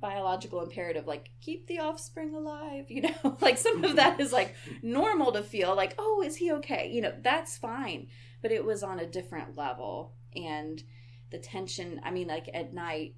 biological 0.01 0.61
imperative 0.63 1.07
like 1.07 1.31
keep 1.41 1.67
the 1.67 1.79
offspring 1.79 2.35
alive 2.35 2.85
you 2.91 3.01
know 3.01 3.37
like 3.41 3.57
some 3.57 3.83
of 3.85 3.97
that 3.97 4.21
is 4.21 4.33
like 4.33 4.55
normal 4.83 5.33
to 5.33 5.43
feel 5.43 5.75
like, 5.75 5.95
oh, 5.99 6.23
is 6.25 6.37
he 6.37 6.53
okay? 6.53 6.91
You 6.91 7.03
know, 7.03 7.13
that's 7.23 7.59
fine. 7.59 8.09
But 8.43 8.53
it 8.53 8.65
was 8.65 8.83
on 8.83 9.01
a 9.01 9.07
different 9.07 9.57
level. 9.57 10.15
And 10.35 10.83
the 11.31 11.39
tension, 11.39 12.01
I 12.05 12.11
mean, 12.11 12.29
like 12.29 12.49
at 12.53 12.75
night, 12.75 13.15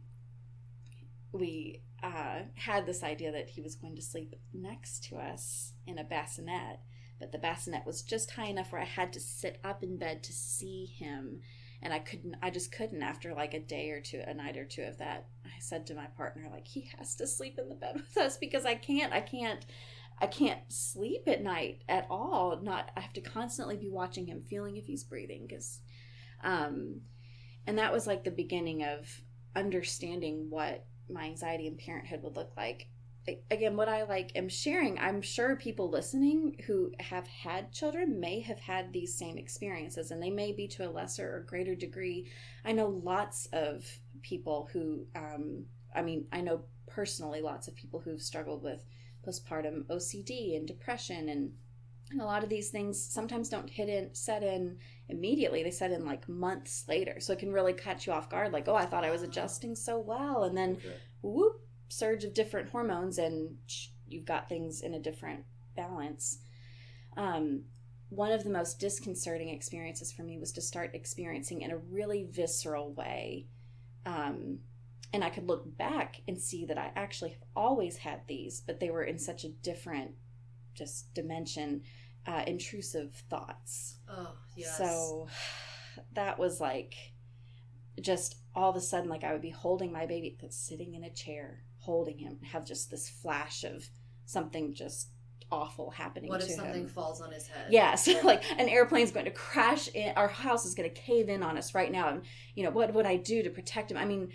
we 1.33 1.83
uh, 2.03 2.41
had 2.55 2.87
this 2.87 3.03
idea 3.03 3.33
that 3.33 3.51
he 3.51 3.61
was 3.61 3.75
going 3.75 3.97
to 3.97 4.03
sleep 4.03 4.35
next 4.55 5.05
to 5.05 5.17
us 5.17 5.73
in 5.87 5.99
a 5.99 6.05
bassinet, 6.05 6.81
but 7.19 7.33
the 7.33 7.39
bassinet 7.39 7.85
was 7.85 8.03
just 8.03 8.31
high 8.31 8.47
enough 8.47 8.73
where 8.73 8.81
I 8.81 8.87
had 8.87 9.13
to 9.15 9.21
sit 9.21 9.59
up 9.65 9.83
in 9.83 9.99
bed 9.99 10.23
to 10.25 10.33
see 10.33 10.87
him. 10.87 11.41
And 11.81 11.93
I 11.93 12.01
couldn't, 12.01 12.35
I 12.43 12.51
just 12.51 12.73
couldn't 12.73 13.03
after 13.03 13.35
like 13.35 13.55
a 13.55 13.61
day 13.61 13.91
or 13.91 14.01
two, 14.01 14.21
a 14.27 14.35
night 14.35 14.57
or 14.57 14.65
two 14.65 14.83
of 14.83 14.99
that. 14.99 15.29
I 15.45 15.61
said 15.61 15.87
to 15.87 15.95
my 15.95 16.07
partner, 16.07 16.49
like, 16.51 16.67
he 16.67 16.91
has 16.99 17.15
to 17.17 17.27
sleep 17.27 17.59
in 17.59 17.69
the 17.69 17.75
bed 17.75 17.95
with 17.95 18.17
us 18.17 18.37
because 18.37 18.65
I 18.65 18.75
can't, 18.75 19.13
I 19.13 19.21
can't, 19.21 19.65
I 20.21 20.27
can't 20.27 20.61
sleep 20.69 21.23
at 21.29 21.43
night 21.43 21.83
at 21.89 22.07
all. 22.11 22.61
Not, 22.61 22.91
I 22.97 23.01
have 23.01 23.13
to 23.13 23.21
constantly 23.21 23.77
be 23.77 23.89
watching 23.89 24.27
him, 24.27 24.43
feeling 24.43 24.77
if 24.77 24.87
he's 24.87 25.05
breathing. 25.05 25.47
Because, 25.47 25.79
um, 26.43 27.03
and 27.67 27.79
that 27.79 27.93
was 27.93 28.07
like 28.07 28.25
the 28.25 28.31
beginning 28.33 28.83
of 28.83 29.09
understanding 29.55 30.47
what 30.51 30.85
my 31.09 31.25
anxiety 31.25 31.69
and 31.69 31.79
parenthood 31.79 32.23
would 32.25 32.37
look 32.37 32.53
like. 32.57 32.89
Again, 33.51 33.77
what 33.77 33.89
I 33.89 34.05
like 34.05 34.33
am 34.35 34.49
sharing, 34.49 34.99
I'm 34.99 35.23
sure 35.23 35.57
people 35.57 35.91
listening 35.91 36.63
who 36.67 36.93
have 37.01 37.27
had 37.27 37.73
children 37.73 38.21
may 38.21 38.41
have 38.41 38.59
had 38.59 38.93
these 38.93 39.15
same 39.17 39.39
experiences 39.39 40.11
and 40.11 40.23
they 40.23 40.31
may 40.31 40.53
be 40.53 40.69
to 40.69 40.89
a 40.89 40.91
lesser 40.91 41.37
or 41.37 41.41
greater 41.41 41.75
degree. 41.75 42.29
I 42.65 42.73
know 42.73 42.89
lots 42.89 43.49
of 43.53 43.85
people 44.23 44.69
who, 44.73 45.07
um, 45.15 45.65
I 45.95 46.03
mean, 46.03 46.27
I 46.33 46.41
know 46.41 46.63
personally 46.87 47.41
lots 47.41 47.69
of 47.69 47.75
people 47.75 48.01
who've 48.01 48.23
struggled 48.23 48.63
with 48.63 48.85
postpartum 49.27 49.85
OCD 49.87 50.57
and 50.57 50.67
depression 50.67 51.29
and 51.29 51.53
and 52.11 52.21
a 52.21 52.25
lot 52.25 52.43
of 52.43 52.49
these 52.49 52.71
things 52.71 53.03
sometimes 53.03 53.49
don't 53.49 53.69
hit 53.69 53.89
in 53.89 54.15
set 54.15 54.43
in 54.43 54.79
immediately 55.09 55.63
they 55.63 55.71
set 55.71 55.91
in 55.91 56.05
like 56.05 56.29
months 56.29 56.85
later 56.89 57.21
so 57.21 57.33
it 57.33 57.39
can 57.39 57.53
really 57.53 57.73
catch 57.73 58.07
you 58.07 58.13
off 58.13 58.31
guard 58.31 58.53
like 58.53 58.67
oh 58.69 58.75
i 58.75 58.87
thought 58.87 59.05
i 59.05 59.11
was 59.11 59.23
adjusting 59.23 59.75
so 59.75 59.99
well 59.99 60.45
and 60.45 60.57
then 60.57 60.73
Okay. 60.73 60.97
whoop 61.23 61.61
surge 61.89 62.25
of 62.25 62.35
different 62.35 62.71
hormones 62.71 63.19
and 63.19 63.57
you've 64.07 64.25
got 64.25 64.49
things 64.49 64.81
in 64.83 64.95
a 64.95 64.99
different 64.99 65.45
balance 65.77 66.39
um, 67.17 67.63
one 68.11 68.33
of 68.33 68.45
the 68.45 68.51
most 68.51 68.79
disconcerting 68.81 69.49
experiences 69.51 70.13
for 70.13 70.23
me 70.23 70.39
was 70.39 70.53
to 70.53 70.61
start 70.63 70.95
experiencing 70.95 71.63
in 71.63 71.71
a 71.71 71.77
really 71.77 72.27
visceral 72.31 72.93
way 72.93 73.47
um, 74.07 74.59
and 75.13 75.25
i 75.25 75.31
could 75.31 75.47
look 75.47 75.77
back 75.77 76.21
and 76.29 76.41
see 76.41 76.65
that 76.67 76.79
i 76.79 76.91
actually 76.97 77.31
have 77.31 77.43
always 77.57 77.99
had 77.99 78.21
these 78.29 78.61
but 78.67 78.81
they 78.81 78.91
were 78.91 79.05
in 79.05 79.19
such 79.19 79.45
a 79.45 79.49
different 79.49 80.13
just 80.75 81.13
dimension 81.15 81.83
uh, 82.27 82.43
intrusive 82.47 83.15
thoughts 83.31 83.97
Oh, 84.09 84.35
yes. 84.57 84.77
so 84.77 85.29
that 86.13 86.39
was 86.39 86.61
like 86.61 86.95
just 88.01 88.37
all 88.55 88.71
of 88.71 88.77
a 88.77 88.81
sudden, 88.81 89.09
like 89.09 89.25
I 89.25 89.33
would 89.33 89.43
be 89.43 89.51
holding 89.51 89.91
my 89.93 90.07
baby 90.07 90.37
that's 90.41 90.57
sitting 90.57 90.95
in 90.95 91.03
a 91.05 91.11
chair, 91.11 91.65
holding 91.89 92.19
him, 92.19 92.39
have 92.53 92.67
just 92.67 92.91
this 92.91 93.09
flash 93.09 93.65
of 93.65 93.89
something 94.27 94.75
just 94.75 95.09
awful 95.51 95.89
happening 95.91 96.29
what 96.29 96.43
if 96.43 96.51
something 96.51 96.83
him. 96.83 96.89
falls 96.89 97.23
on 97.23 97.33
his 97.33 97.47
head? 97.49 97.65
Yeah, 97.71 97.95
so 98.05 98.13
like 98.25 98.43
an 98.61 98.69
airplane's 98.69 99.11
going 99.11 99.25
to 99.25 99.31
crash 99.31 99.89
in, 99.89 100.13
our 100.15 100.29
house 100.29 100.67
is 100.67 100.75
going 100.75 100.91
to 100.91 100.95
cave 100.95 101.31
in 101.31 101.43
on 101.43 101.57
us 101.57 101.75
right 101.75 101.91
now. 101.91 102.11
And, 102.11 102.21
you 102.55 102.63
know, 102.65 102.71
what 102.71 102.93
would 102.93 103.07
I 103.07 103.17
do 103.17 103.43
to 103.43 103.49
protect 103.49 103.91
him? 103.91 103.97
I 103.97 104.05
mean, 104.05 104.29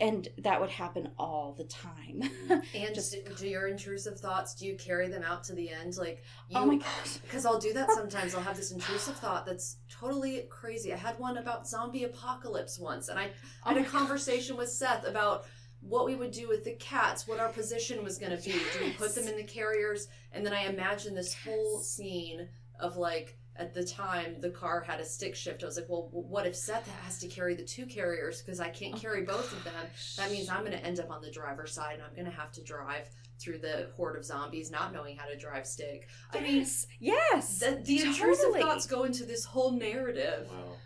and 0.00 0.26
that 0.38 0.60
would 0.60 0.70
happen 0.70 1.10
all 1.16 1.54
the 1.56 1.64
time. 1.64 2.22
And 2.74 2.92
Just- 2.94 3.14
do, 3.38 3.46
your 3.46 3.68
intrusive 3.68 4.18
thoughts? 4.18 4.54
Do 4.56 4.66
you 4.66 4.74
carry 4.76 5.08
them 5.08 5.22
out 5.22 5.44
to 5.44 5.54
the 5.54 5.70
end? 5.70 5.96
Like, 5.96 6.24
oh 6.24 6.44
you, 6.48 6.58
oh 6.58 6.66
my 6.66 6.76
gosh. 6.78 7.18
Because 7.22 7.46
I'll 7.46 7.60
do 7.60 7.72
that 7.74 7.88
sometimes. 7.92 8.34
I'll 8.34 8.42
have 8.42 8.56
this 8.56 8.72
intrusive 8.72 9.16
thought 9.16 9.46
that's 9.46 9.76
totally 10.00 10.46
crazy. 10.50 10.92
I 10.92 10.96
had 10.96 11.16
one 11.20 11.36
about 11.36 11.68
zombie 11.68 12.04
apocalypse 12.04 12.78
once, 12.80 13.08
and 13.08 13.18
I 13.20 13.26
Oh 13.64 13.68
had 13.68 13.76
a 13.76 13.80
oh 13.80 13.82
gosh. 13.84 13.92
conversation 13.92 14.56
with 14.56 14.70
Seth 14.70 15.06
about 15.06 15.44
what 15.80 16.04
we 16.06 16.14
would 16.14 16.30
do 16.30 16.48
with 16.48 16.64
the 16.64 16.72
cats, 16.74 17.26
what 17.26 17.40
our 17.40 17.48
position 17.48 18.04
was 18.04 18.18
going 18.18 18.36
to 18.36 18.42
be. 18.42 18.52
Do 18.52 18.84
we 18.84 18.92
put 18.92 19.14
them 19.14 19.26
in 19.28 19.36
the 19.36 19.44
carriers? 19.44 20.08
And 20.32 20.44
then 20.44 20.52
I 20.52 20.66
imagine 20.66 21.14
this 21.14 21.34
whole 21.34 21.80
scene 21.80 22.48
of 22.78 22.96
like, 22.96 23.36
at 23.56 23.74
the 23.74 23.84
time, 23.84 24.36
the 24.40 24.50
car 24.50 24.80
had 24.80 25.00
a 25.00 25.04
stick 25.04 25.34
shift. 25.34 25.62
I 25.62 25.66
was 25.66 25.76
like, 25.76 25.88
well, 25.88 26.08
what 26.12 26.46
if 26.46 26.56
Seth 26.56 26.88
has 27.04 27.18
to 27.18 27.28
carry 27.28 27.54
the 27.54 27.64
two 27.64 27.84
carriers 27.84 28.40
because 28.40 28.58
I 28.60 28.68
can't 28.70 28.94
Oh 28.94 28.98
carry 28.98 29.20
my 29.20 29.32
both 29.32 29.52
of 29.52 29.64
them? 29.64 29.86
That 30.16 30.30
means 30.30 30.48
I'm 30.48 30.60
going 30.60 30.72
to 30.72 30.84
end 30.84 30.98
up 31.00 31.10
on 31.10 31.20
the 31.20 31.30
driver's 31.30 31.72
side 31.72 31.94
and 31.94 32.02
I'm 32.02 32.14
going 32.14 32.24
to 32.30 32.30
have 32.40 32.52
to 32.52 32.62
drive 32.62 33.10
through 33.38 33.58
the 33.58 33.88
horde 33.96 34.16
of 34.16 34.24
zombies, 34.24 34.70
not 34.70 34.92
knowing 34.92 35.16
how 35.16 35.26
to 35.26 35.36
drive 35.36 35.66
stick. 35.66 36.08
I 36.32 36.40
mean, 36.40 36.56
Yes, 36.58 36.86
yes. 37.00 37.58
the, 37.58 37.80
the 37.84 38.02
intrusive 38.02 38.54
thoughts 38.56 38.86
go 38.86 39.04
into 39.04 39.24
this 39.24 39.44
whole 39.44 39.72
narrative. 39.72 40.48
Wow. 40.50 40.76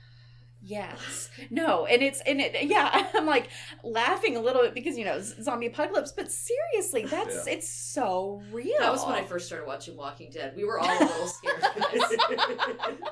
Yes. 0.66 1.28
No, 1.50 1.84
and 1.84 2.02
it's 2.02 2.20
and 2.26 2.40
it 2.40 2.56
yeah, 2.62 3.06
I'm 3.14 3.26
like 3.26 3.48
laughing 3.82 4.36
a 4.36 4.40
little 4.40 4.62
bit 4.62 4.72
because 4.74 4.96
you 4.96 5.04
know 5.04 5.20
zombie 5.20 5.66
apocalypse, 5.66 6.12
but 6.12 6.30
seriously, 6.32 7.04
that's 7.10 7.46
Yeah. 7.46 7.52
it's 7.54 7.68
so 7.68 8.42
real. 8.50 8.72
That 8.80 8.90
was 8.90 9.04
when 9.04 9.14
I 9.14 9.24
first 9.24 9.46
started 9.46 9.66
watching 9.66 9.96
Walking 9.96 10.30
Dead. 10.30 10.54
We 10.56 10.64
were 10.64 10.78
all 10.80 10.88
a 10.88 11.04
little 11.04 11.26
scared. 11.26 11.62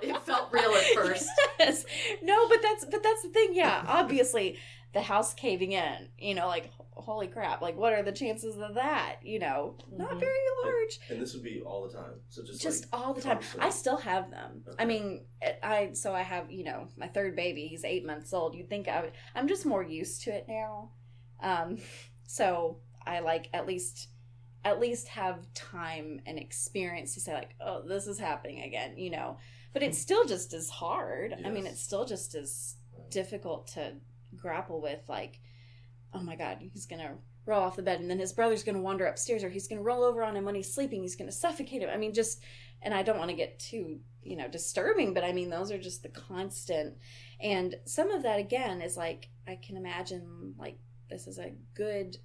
it 0.02 0.18
felt 0.25 0.50
real 0.52 0.71
at 0.71 0.85
first. 0.94 1.28
Yes. 1.59 1.85
No, 2.23 2.49
but 2.49 2.59
that's 2.62 2.87
but 2.87 3.02
that's 3.02 3.23
the 3.23 3.28
thing. 3.28 3.50
Yeah, 3.52 3.85
obviously 3.87 4.59
the 4.94 5.02
house 5.02 5.35
caving 5.35 5.73
in. 5.73 6.09
You 6.18 6.35
know, 6.35 6.47
like 6.47 6.71
holy 6.95 7.27
crap! 7.27 7.61
Like 7.63 7.77
what 7.77 7.93
are 7.93 8.03
the 8.03 8.13
chances 8.13 8.57
of 8.59 8.75
that? 8.75 9.17
You 9.23 9.39
know, 9.39 9.77
not 9.91 10.11
Mhm. 10.13 10.21
very 10.21 10.39
large. 10.65 11.01
And 11.11 11.21
this 11.21 11.35
would 11.35 11.43
be 11.43 11.61
all 11.63 11.87
the 11.87 11.93
time. 11.97 12.21
So 12.29 12.43
just 12.45 12.61
Just 12.63 12.93
like, 12.93 13.01
all 13.03 13.15
the 13.15 13.21
time. 13.23 13.37
constant. 13.39 13.63
I 13.65 13.71
still 13.71 13.97
have 13.99 14.31
them. 14.31 14.65
I 14.79 14.85
mean, 14.85 15.25
I 15.63 15.93
so 15.95 16.15
I 16.15 16.23
have 16.23 16.51
you 16.51 16.65
know 16.65 16.89
my 16.97 17.09
third 17.09 17.35
baby. 17.37 17.67
He's 17.67 17.85
eight 17.85 18.05
months 18.05 18.33
old. 18.33 18.55
You'd 18.55 18.69
think 18.69 18.89
I 18.89 19.03
would. 19.03 19.13
I'm 19.35 19.49
just 19.49 19.65
more 19.67 19.83
used 19.83 20.23
to 20.25 20.31
it 20.35 20.47
now. 20.49 20.91
Um, 21.41 21.79
so 22.27 22.79
I 23.05 23.21
like 23.21 23.49
at 23.53 23.67
least 23.67 24.09
at 24.65 24.79
least 24.79 25.09
have 25.09 25.53
time 25.55 26.21
and 26.25 26.39
experience 26.39 27.15
to 27.15 27.21
say 27.21 27.35
like, 27.35 27.55
oh, 27.61 27.83
this 27.83 28.07
is 28.07 28.19
happening 28.19 28.63
again. 28.63 28.97
You 28.97 29.11
know, 29.11 29.39
but 29.73 29.83
it's 29.83 29.99
still 29.99 30.25
just 30.25 30.53
as 30.53 30.69
hard. 30.71 31.35
I 31.45 31.51
mean, 31.51 31.67
it's 31.67 31.81
still 31.83 32.05
just 32.05 32.35
as 32.37 32.77
difficult 33.11 33.67
to 33.69 33.95
grapple 34.37 34.81
with. 34.81 35.01
Like, 35.09 35.41
oh 36.14 36.23
my 36.23 36.37
god, 36.37 36.59
he's 36.61 36.87
gonna 36.87 37.16
roll 37.47 37.62
off 37.62 37.76
the 37.76 37.83
bed 37.83 38.00
and 38.00 38.09
then 38.09 38.19
his 38.19 38.33
brother's 38.33 38.62
gonna 38.62 38.81
wander 38.81 39.07
upstairs 39.07 39.42
or 39.42 39.50
he's 39.50 39.66
gonna 39.66 39.83
roll 39.83 40.04
over 40.04 40.23
on 40.23 40.37
him 40.37 40.45
when 40.45 40.54
he's 40.54 40.73
sleeping 40.73 41.02
he's 41.02 41.16
gonna 41.16 41.33
suffocate 41.33 41.83
him. 41.83 41.90
I 41.92 41.97
mean 41.97 42.14
just 42.14 42.42
and 42.83 42.92
i 42.95 43.02
don't 43.02 43.19
want 43.19 43.31
to 43.31 43.37
get 43.37 43.59
too 43.59 44.00
you 44.23 44.37
know 44.37 44.49
disturbing 44.49 45.14
but 45.14 45.25
i 45.25 45.33
mean 45.33 45.50
those 45.50 45.71
are 45.71 45.78
just 45.78 46.02
the 46.02 46.09
constant. 46.09 46.95
And 47.40 47.75
some 47.85 48.11
of 48.11 48.23
that 48.23 48.38
again 48.38 48.81
is 48.81 48.97
like 48.97 49.28
i 49.47 49.57
can 49.57 49.76
imagine 49.76 50.54
like 50.59 50.78
this 51.11 51.26
is 51.26 51.38
a 51.38 51.52
good 51.75 52.16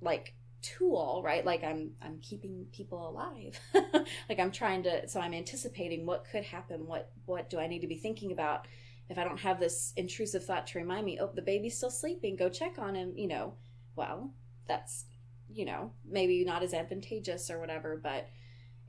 like 0.00 0.34
tool 0.62 1.22
right? 1.24 1.44
Like 1.44 1.64
i'm 1.64 1.92
i'm 2.02 2.18
keeping 2.20 2.66
people 2.72 3.08
alive. 3.08 3.58
Like 4.28 4.38
i'm 4.38 4.52
trying 4.52 4.82
to 4.84 5.08
so 5.08 5.20
i'm 5.20 5.34
anticipating 5.34 6.04
what 6.04 6.26
could 6.30 6.44
happen 6.44 6.86
what 6.86 7.10
what 7.24 7.48
do 7.48 7.58
i 7.58 7.66
need 7.66 7.80
to 7.80 7.86
be 7.86 7.96
thinking 7.96 8.32
about 8.32 8.66
if 9.08 9.18
i 9.18 9.24
don't 9.24 9.40
have 9.40 9.60
this 9.60 9.92
intrusive 9.96 10.44
thought 10.44 10.66
to 10.66 10.78
remind 10.78 11.04
me 11.04 11.18
oh 11.20 11.30
the 11.34 11.42
baby's 11.42 11.76
still 11.76 11.90
sleeping 11.90 12.36
go 12.36 12.48
check 12.48 12.78
on 12.78 12.94
him 12.94 13.12
you 13.16 13.28
know. 13.28 13.54
Well 13.94 14.34
that's 14.68 15.06
you 15.48 15.64
know 15.64 15.92
maybe 16.04 16.44
not 16.44 16.62
as 16.62 16.74
advantageous 16.74 17.50
or 17.50 17.60
whatever 17.60 17.98
but 18.02 18.28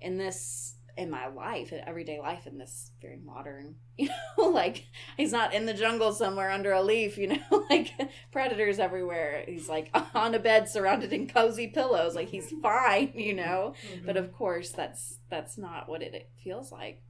in 0.01 0.17
this 0.17 0.75
in 0.97 1.09
my 1.09 1.27
life 1.27 1.71
in 1.71 1.79
everyday 1.87 2.19
life 2.19 2.47
in 2.47 2.57
this 2.57 2.91
very 3.01 3.19
modern 3.23 3.75
you 3.97 4.09
know 4.37 4.49
like 4.49 4.87
he's 5.15 5.31
not 5.31 5.53
in 5.53 5.65
the 5.65 5.73
jungle 5.73 6.11
somewhere 6.11 6.49
under 6.49 6.73
a 6.73 6.81
leaf 6.81 7.17
you 7.17 7.27
know 7.27 7.37
like 7.69 7.93
predators 8.31 8.79
everywhere. 8.79 9.43
He's 9.47 9.69
like 9.69 9.89
on 10.15 10.33
a 10.33 10.39
bed 10.39 10.69
surrounded 10.69 11.13
in 11.13 11.27
cozy 11.27 11.67
pillows 11.67 12.15
like 12.15 12.29
he's 12.29 12.47
mm-hmm. 12.47 12.61
fine 12.61 13.11
you 13.15 13.33
know. 13.33 13.73
Mm-hmm. 13.91 14.05
But 14.05 14.17
of 14.17 14.33
course 14.33 14.71
that's 14.71 15.19
that's 15.29 15.57
not 15.57 15.89
what 15.89 16.01
it, 16.01 16.13
it 16.13 16.29
feels 16.43 16.71
like 16.71 17.01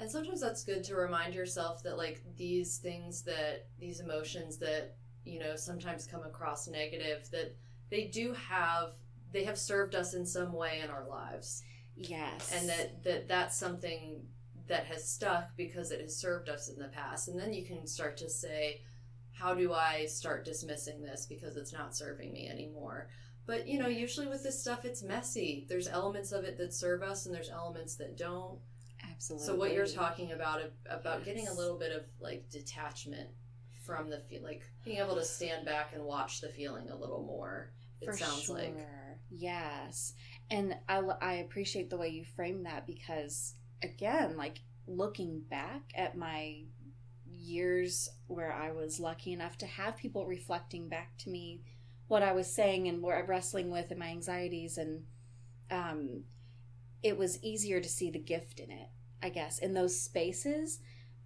And 0.00 0.10
sometimes 0.10 0.40
that's 0.40 0.64
good 0.64 0.82
to 0.84 0.96
remind 0.96 1.34
yourself 1.34 1.82
that 1.82 1.98
like 1.98 2.22
these 2.36 2.78
things 2.78 3.22
that 3.22 3.66
these 3.78 4.00
emotions 4.00 4.56
that 4.58 4.96
you 5.24 5.38
know 5.38 5.56
sometimes 5.56 6.06
come 6.06 6.22
across 6.22 6.66
negative 6.68 7.28
that 7.32 7.54
they 7.90 8.06
do 8.06 8.32
have 8.32 8.94
they 9.32 9.44
have 9.44 9.58
served 9.58 9.94
us 9.94 10.14
in 10.14 10.24
some 10.24 10.52
way 10.52 10.80
in 10.82 10.90
our 10.90 11.06
lives. 11.06 11.62
Yes. 11.96 12.52
And 12.54 12.68
that, 12.68 13.02
that 13.04 13.28
that's 13.28 13.56
something 13.56 14.22
that 14.68 14.86
has 14.86 15.06
stuck 15.08 15.56
because 15.56 15.90
it 15.90 16.00
has 16.00 16.16
served 16.16 16.48
us 16.48 16.68
in 16.68 16.78
the 16.78 16.88
past. 16.88 17.28
And 17.28 17.38
then 17.38 17.52
you 17.52 17.64
can 17.64 17.86
start 17.86 18.16
to 18.18 18.30
say 18.30 18.82
how 19.32 19.54
do 19.54 19.72
i 19.72 20.04
start 20.04 20.44
dismissing 20.44 21.00
this 21.00 21.24
because 21.26 21.56
it's 21.56 21.72
not 21.72 21.94
serving 21.94 22.32
me 22.32 22.48
anymore? 22.48 23.08
But 23.46 23.66
you 23.68 23.78
know 23.78 23.88
usually 23.88 24.28
with 24.28 24.42
this 24.42 24.60
stuff 24.60 24.84
it's 24.84 25.02
messy. 25.02 25.66
There's 25.68 25.88
elements 25.88 26.32
of 26.32 26.44
it 26.44 26.56
that 26.58 26.72
serve 26.72 27.02
us 27.02 27.26
and 27.26 27.34
there's 27.34 27.50
elements 27.50 27.96
that 27.96 28.16
don't 28.16 28.58
absolutely 29.20 29.46
so 29.46 29.54
what 29.54 29.72
you're 29.72 29.86
talking 29.86 30.32
about 30.32 30.60
about 30.88 31.24
getting 31.24 31.46
a 31.48 31.52
little 31.52 31.78
bit 31.78 31.92
of 31.92 32.02
like 32.20 32.48
detachment 32.50 33.28
from 33.84 34.08
the 34.08 34.18
feel 34.18 34.42
like 34.42 34.62
being 34.84 34.98
able 34.98 35.14
to 35.14 35.24
stand 35.24 35.66
back 35.66 35.92
and 35.94 36.04
watch 36.04 36.40
the 36.40 36.48
feeling 36.48 36.88
a 36.90 36.96
little 36.96 37.22
more 37.22 37.70
it 38.00 38.06
For 38.06 38.16
sounds 38.16 38.42
sure. 38.42 38.56
like 38.56 38.74
Yes. 39.30 40.14
And 40.50 40.74
I 40.88 40.98
I 41.20 41.32
appreciate 41.34 41.90
the 41.90 41.96
way 41.96 42.08
you 42.08 42.24
frame 42.24 42.64
that 42.64 42.86
because, 42.86 43.54
again, 43.82 44.36
like 44.36 44.58
looking 44.86 45.40
back 45.48 45.82
at 45.94 46.16
my 46.16 46.64
years 47.32 48.08
where 48.26 48.52
I 48.52 48.72
was 48.72 48.98
lucky 48.98 49.32
enough 49.32 49.56
to 49.58 49.66
have 49.66 49.96
people 49.96 50.26
reflecting 50.26 50.88
back 50.88 51.16
to 51.18 51.30
me 51.30 51.62
what 52.08 52.22
I 52.22 52.32
was 52.32 52.52
saying 52.52 52.88
and 52.88 53.02
what 53.02 53.16
I'm 53.16 53.26
wrestling 53.26 53.70
with 53.70 53.90
and 53.90 54.00
my 54.00 54.08
anxieties 54.08 54.76
and 54.78 55.04
um 55.70 56.24
it 57.02 57.16
was 57.16 57.42
easier 57.42 57.80
to 57.80 57.88
see 57.88 58.10
the 58.10 58.18
gift 58.18 58.60
in 58.60 58.70
it, 58.70 58.88
I 59.22 59.28
guess. 59.28 59.58
In 59.58 59.74
those 59.74 60.00
spaces, 60.00 60.80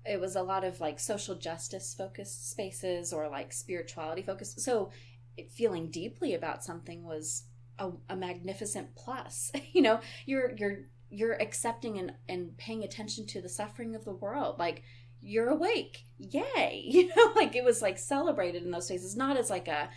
it 0.05 0.21
was 0.21 0.37
a 0.37 0.43
lot 0.43 0.65
of 0.65 0.81
like 0.81 1.01
social 1.01 1.35
justice 1.35 1.95
focused 1.97 2.51
spaces 2.51 3.13
or 3.13 3.29
like 3.29 3.53
spirituality 3.53 4.23
focused. 4.23 4.61
So 4.61 4.91
it, 5.37 5.51
feeling 5.51 5.91
deeply 5.91 6.35
about 6.35 6.65
something 6.65 7.05
was 7.05 7.45
a, 7.79 7.91
a 8.09 8.17
magnificent 8.17 8.95
plus. 8.97 9.51
you 9.73 9.83
know, 9.83 10.01
you're 10.27 10.53
you're 10.57 10.79
you're 11.11 11.35
accepting 11.35 11.99
and, 11.99 12.13
and 12.29 12.57
paying 12.57 12.83
attention 12.83 13.27
to 13.29 13.41
the 13.41 13.49
suffering 13.49 13.95
of 13.95 14.05
the 14.05 14.13
world. 14.13 14.59
Like 14.59 14.83
you're 15.21 15.49
awake. 15.49 16.05
Yay. 16.19 16.83
You 16.95 17.09
know, 17.09 17.33
like 17.35 17.57
it 17.57 17.65
was 17.65 17.81
like 17.81 17.99
celebrated 17.99 18.63
in 18.63 18.71
those 18.71 18.87
spaces, 18.87 19.17
not 19.17 19.37
as 19.37 19.51
like 19.51 19.69
a 19.69 19.89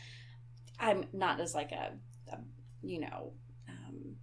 I'm 0.79 1.05
not 1.11 1.39
as 1.39 1.53
like 1.53 1.71
a, 1.71 1.93
a 2.31 2.37
you 2.81 3.01
know, 3.01 3.33
um, 3.67 4.15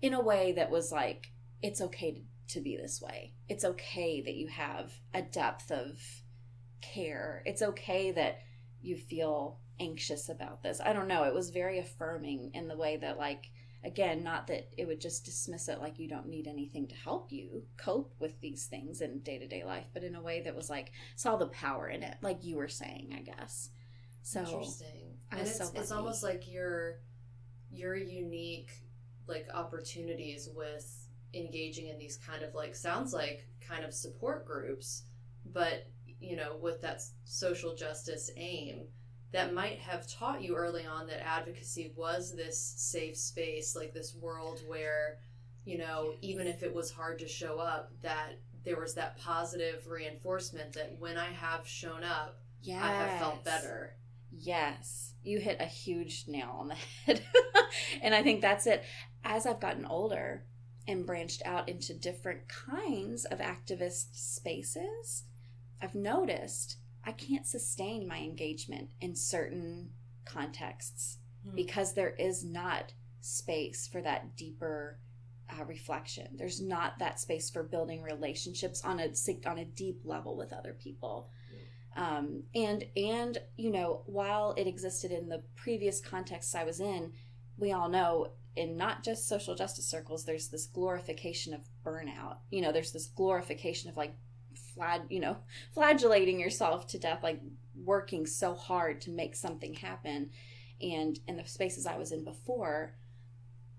in 0.00 0.14
a 0.14 0.20
way 0.20 0.52
that 0.52 0.70
was 0.70 0.92
like 0.92 1.32
it's 1.62 1.80
okay 1.80 2.12
to, 2.12 2.20
to 2.52 2.60
be 2.60 2.76
this 2.76 3.00
way. 3.00 3.32
It's 3.48 3.64
okay 3.64 4.20
that 4.20 4.34
you 4.34 4.48
have 4.48 4.92
a 5.14 5.22
depth 5.22 5.70
of 5.70 5.98
care. 6.80 7.42
It's 7.46 7.62
okay 7.62 8.10
that 8.12 8.40
you 8.82 8.96
feel 8.96 9.58
anxious 9.78 10.28
about 10.28 10.62
this. 10.62 10.80
I 10.84 10.92
don't 10.92 11.08
know. 11.08 11.24
It 11.24 11.34
was 11.34 11.50
very 11.50 11.78
affirming 11.78 12.50
in 12.54 12.68
the 12.68 12.76
way 12.76 12.96
that 12.98 13.18
like 13.18 13.50
again, 13.82 14.22
not 14.22 14.46
that 14.48 14.68
it 14.76 14.86
would 14.86 15.00
just 15.00 15.24
dismiss 15.24 15.68
it 15.68 15.80
like 15.80 15.98
you 15.98 16.08
don't 16.08 16.28
need 16.28 16.46
anything 16.46 16.86
to 16.88 16.94
help 16.94 17.32
you 17.32 17.62
cope 17.78 18.12
with 18.18 18.38
these 18.40 18.66
things 18.66 19.00
in 19.00 19.20
day-to-day 19.20 19.64
life, 19.64 19.86
but 19.94 20.04
in 20.04 20.14
a 20.14 20.22
way 20.22 20.42
that 20.42 20.54
was 20.54 20.68
like 20.68 20.92
saw 21.16 21.36
the 21.36 21.46
power 21.46 21.88
in 21.88 22.02
it, 22.02 22.16
like 22.20 22.44
you 22.44 22.56
were 22.56 22.68
saying, 22.68 23.14
I 23.16 23.22
guess. 23.22 23.70
So 24.22 24.40
Interesting. 24.40 25.16
And 25.32 25.40
it's 25.40 25.56
so 25.56 25.70
it's 25.74 25.92
almost 25.92 26.22
like 26.22 26.50
your 26.50 27.00
your 27.70 27.96
unique 27.96 28.70
like 29.26 29.46
opportunities 29.54 30.48
with 30.54 30.99
engaging 31.34 31.88
in 31.88 31.98
these 31.98 32.16
kind 32.16 32.42
of 32.42 32.54
like 32.54 32.74
sounds 32.74 33.12
like 33.12 33.46
kind 33.60 33.84
of 33.84 33.94
support 33.94 34.46
groups, 34.46 35.04
but 35.52 35.86
you 36.20 36.36
know, 36.36 36.56
with 36.60 36.82
that 36.82 37.02
social 37.24 37.74
justice 37.74 38.30
aim 38.36 38.82
that 39.32 39.54
might 39.54 39.78
have 39.78 40.08
taught 40.08 40.42
you 40.42 40.54
early 40.54 40.84
on 40.84 41.06
that 41.06 41.24
advocacy 41.26 41.92
was 41.96 42.34
this 42.34 42.58
safe 42.76 43.16
space, 43.16 43.76
like 43.76 43.94
this 43.94 44.14
world 44.14 44.60
where, 44.66 45.18
you 45.64 45.78
know, 45.78 46.14
even 46.20 46.46
if 46.46 46.62
it 46.62 46.74
was 46.74 46.90
hard 46.90 47.18
to 47.20 47.28
show 47.28 47.58
up, 47.58 47.92
that 48.02 48.38
there 48.64 48.78
was 48.78 48.94
that 48.94 49.16
positive 49.18 49.86
reinforcement 49.86 50.72
that 50.72 50.96
when 50.98 51.16
I 51.16 51.30
have 51.32 51.66
shown 51.66 52.02
up, 52.02 52.40
yes. 52.60 52.82
I 52.82 52.88
have 52.88 53.20
felt 53.20 53.44
better. 53.44 53.94
Yes, 54.32 55.14
you 55.22 55.38
hit 55.38 55.58
a 55.60 55.66
huge 55.66 56.24
nail 56.26 56.56
on 56.58 56.68
the 56.68 56.74
head. 57.06 57.22
and 58.02 58.14
I 58.14 58.22
think 58.22 58.40
that's 58.40 58.66
it. 58.66 58.82
As 59.24 59.46
I've 59.46 59.60
gotten 59.60 59.86
older 59.86 60.44
and 60.86 61.06
branched 61.06 61.42
out 61.44 61.68
into 61.68 61.94
different 61.94 62.48
kinds 62.48 63.24
of 63.24 63.38
activist 63.38 64.08
spaces, 64.14 65.24
I've 65.80 65.94
noticed 65.94 66.76
I 67.04 67.12
can't 67.12 67.46
sustain 67.46 68.06
my 68.06 68.18
engagement 68.18 68.90
in 69.00 69.14
certain 69.14 69.90
contexts 70.24 71.18
Hmm. 71.44 71.54
because 71.56 71.94
there 71.94 72.10
is 72.10 72.44
not 72.44 72.92
space 73.22 73.88
for 73.90 74.02
that 74.02 74.36
deeper 74.36 74.98
uh, 75.48 75.64
reflection. 75.64 76.28
There's 76.36 76.60
not 76.60 76.98
that 76.98 77.18
space 77.18 77.48
for 77.50 77.62
building 77.62 78.02
relationships 78.02 78.84
on 78.84 79.00
a 79.00 79.12
on 79.46 79.58
a 79.58 79.64
deep 79.64 80.02
level 80.04 80.36
with 80.36 80.52
other 80.52 80.74
people 80.74 81.30
um, 81.96 82.44
and 82.54 82.84
and 82.96 83.38
you 83.56 83.70
know 83.70 84.02
while 84.06 84.54
it 84.56 84.66
existed 84.66 85.10
in 85.10 85.28
the 85.28 85.42
previous 85.56 86.00
contexts 86.00 86.54
i 86.54 86.62
was 86.62 86.78
in 86.78 87.12
we 87.60 87.72
all 87.72 87.88
know 87.88 88.28
in 88.56 88.76
not 88.76 89.04
just 89.04 89.28
social 89.28 89.54
justice 89.54 89.86
circles 89.86 90.24
there's 90.24 90.48
this 90.48 90.66
glorification 90.66 91.54
of 91.54 91.60
burnout. 91.84 92.38
You 92.50 92.62
know 92.62 92.72
there's 92.72 92.92
this 92.92 93.06
glorification 93.06 93.90
of 93.90 93.96
like 93.96 94.14
flag 94.74 95.02
you 95.08 95.20
know 95.20 95.36
flagellating 95.74 96.40
yourself 96.40 96.86
to 96.88 96.98
death 96.98 97.22
like 97.22 97.40
working 97.84 98.26
so 98.26 98.54
hard 98.54 99.00
to 99.02 99.10
make 99.10 99.36
something 99.36 99.74
happen. 99.74 100.30
And 100.80 101.18
in 101.28 101.36
the 101.36 101.44
spaces 101.44 101.86
i 101.86 101.96
was 101.96 102.10
in 102.10 102.24
before 102.24 102.94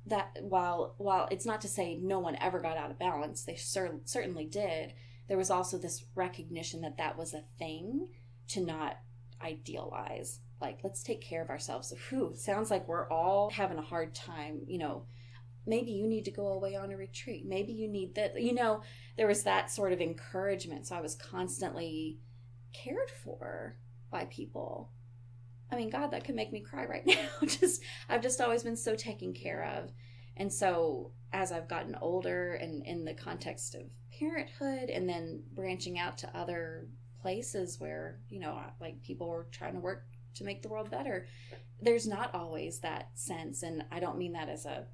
that 0.06 0.38
while 0.42 0.96
while 0.98 1.28
it's 1.32 1.46
not 1.46 1.62
to 1.62 1.68
say 1.68 1.96
no 1.96 2.20
one 2.20 2.38
ever 2.40 2.60
got 2.60 2.78
out 2.78 2.92
of 2.92 3.00
balance 3.00 3.44
they 3.44 3.56
cer- 3.56 4.00
certainly 4.06 4.46
did 4.46 4.94
there 5.28 5.38
was 5.38 5.52
also 5.52 5.78
this 5.78 6.06
recognition 6.16 6.82
that 6.82 6.98
that 6.98 7.18
was 7.18 7.34
a 7.34 7.44
thing 7.58 8.08
to 8.48 8.62
not 8.62 8.98
idealize 9.42 10.40
like 10.62 10.80
let's 10.84 11.04
take 11.04 11.22
care 11.22 11.42
of 11.42 11.50
ourselves. 11.50 11.94
Whew 12.10 12.34
sounds 12.36 12.72
like 12.72 12.88
we're 12.88 13.10
all 13.10 13.50
having 13.50 13.78
a 13.78 13.84
hard 13.84 14.14
time 14.14 14.62
you 14.68 14.78
know. 14.78 15.06
Maybe 15.66 15.92
you 15.92 16.08
need 16.08 16.26
to 16.26 16.32
go 16.32 16.48
away 16.48 16.76
on 16.76 16.92
a 16.92 16.98
retreat. 16.98 17.46
Maybe 17.46 17.72
you 17.72 17.88
need 17.88 18.16
that 18.16 18.42
you 18.42 18.54
know. 18.54 18.82
There 19.18 19.28
was 19.28 19.44
that 19.44 19.72
sort 19.72 19.94
of 19.94 20.02
encouragement 20.02 20.88
so 20.88 20.96
i 20.96 21.02
was 21.02 21.16
constantly 21.16 22.20
cared 22.74 23.12
for 23.24 23.76
by 24.12 24.26
people. 24.26 24.92
I 25.72 25.76
mean 25.76 25.90
god 25.90 26.12
that 26.12 26.24
could 26.24 26.36
make 26.36 26.52
me 26.52 26.62
cry 26.62 26.86
right 26.86 27.04
now. 27.06 27.48
Just 27.48 27.82
i've 28.10 28.22
just 28.22 28.42
always 28.42 28.64
been 28.64 28.78
so 28.78 28.96
taken 28.96 29.34
care 29.34 29.64
of. 29.78 29.92
And 30.38 30.52
so 30.52 31.12
as 31.34 31.52
i've 31.52 31.68
gotten 31.68 31.96
older 32.02 32.54
and 32.54 32.86
in 32.86 33.06
the 33.06 33.14
context 33.14 33.76
of 33.76 33.84
parenthood 34.18 34.90
and 34.90 35.08
then 35.08 35.44
branching 35.54 35.98
out 35.98 36.18
to 36.20 36.38
other 36.38 36.88
places 37.22 37.80
where 37.80 38.20
you 38.30 38.40
know 38.40 38.60
like 38.80 39.02
people 39.04 39.30
were 39.30 39.48
trying 39.52 39.74
to 39.74 39.80
work 39.80 40.06
to 40.36 40.44
make 40.44 40.62
the 40.62 40.70
world 40.70 40.90
better. 40.90 41.28
There's 41.82 42.08
not 42.08 42.34
always 42.36 42.80
that 42.80 43.10
sense 43.16 43.64
and 43.64 43.84
i 43.92 44.00
don't 44.00 44.18
mean 44.18 44.34
that 44.34 44.50
as 44.50 44.66
a 44.66 44.86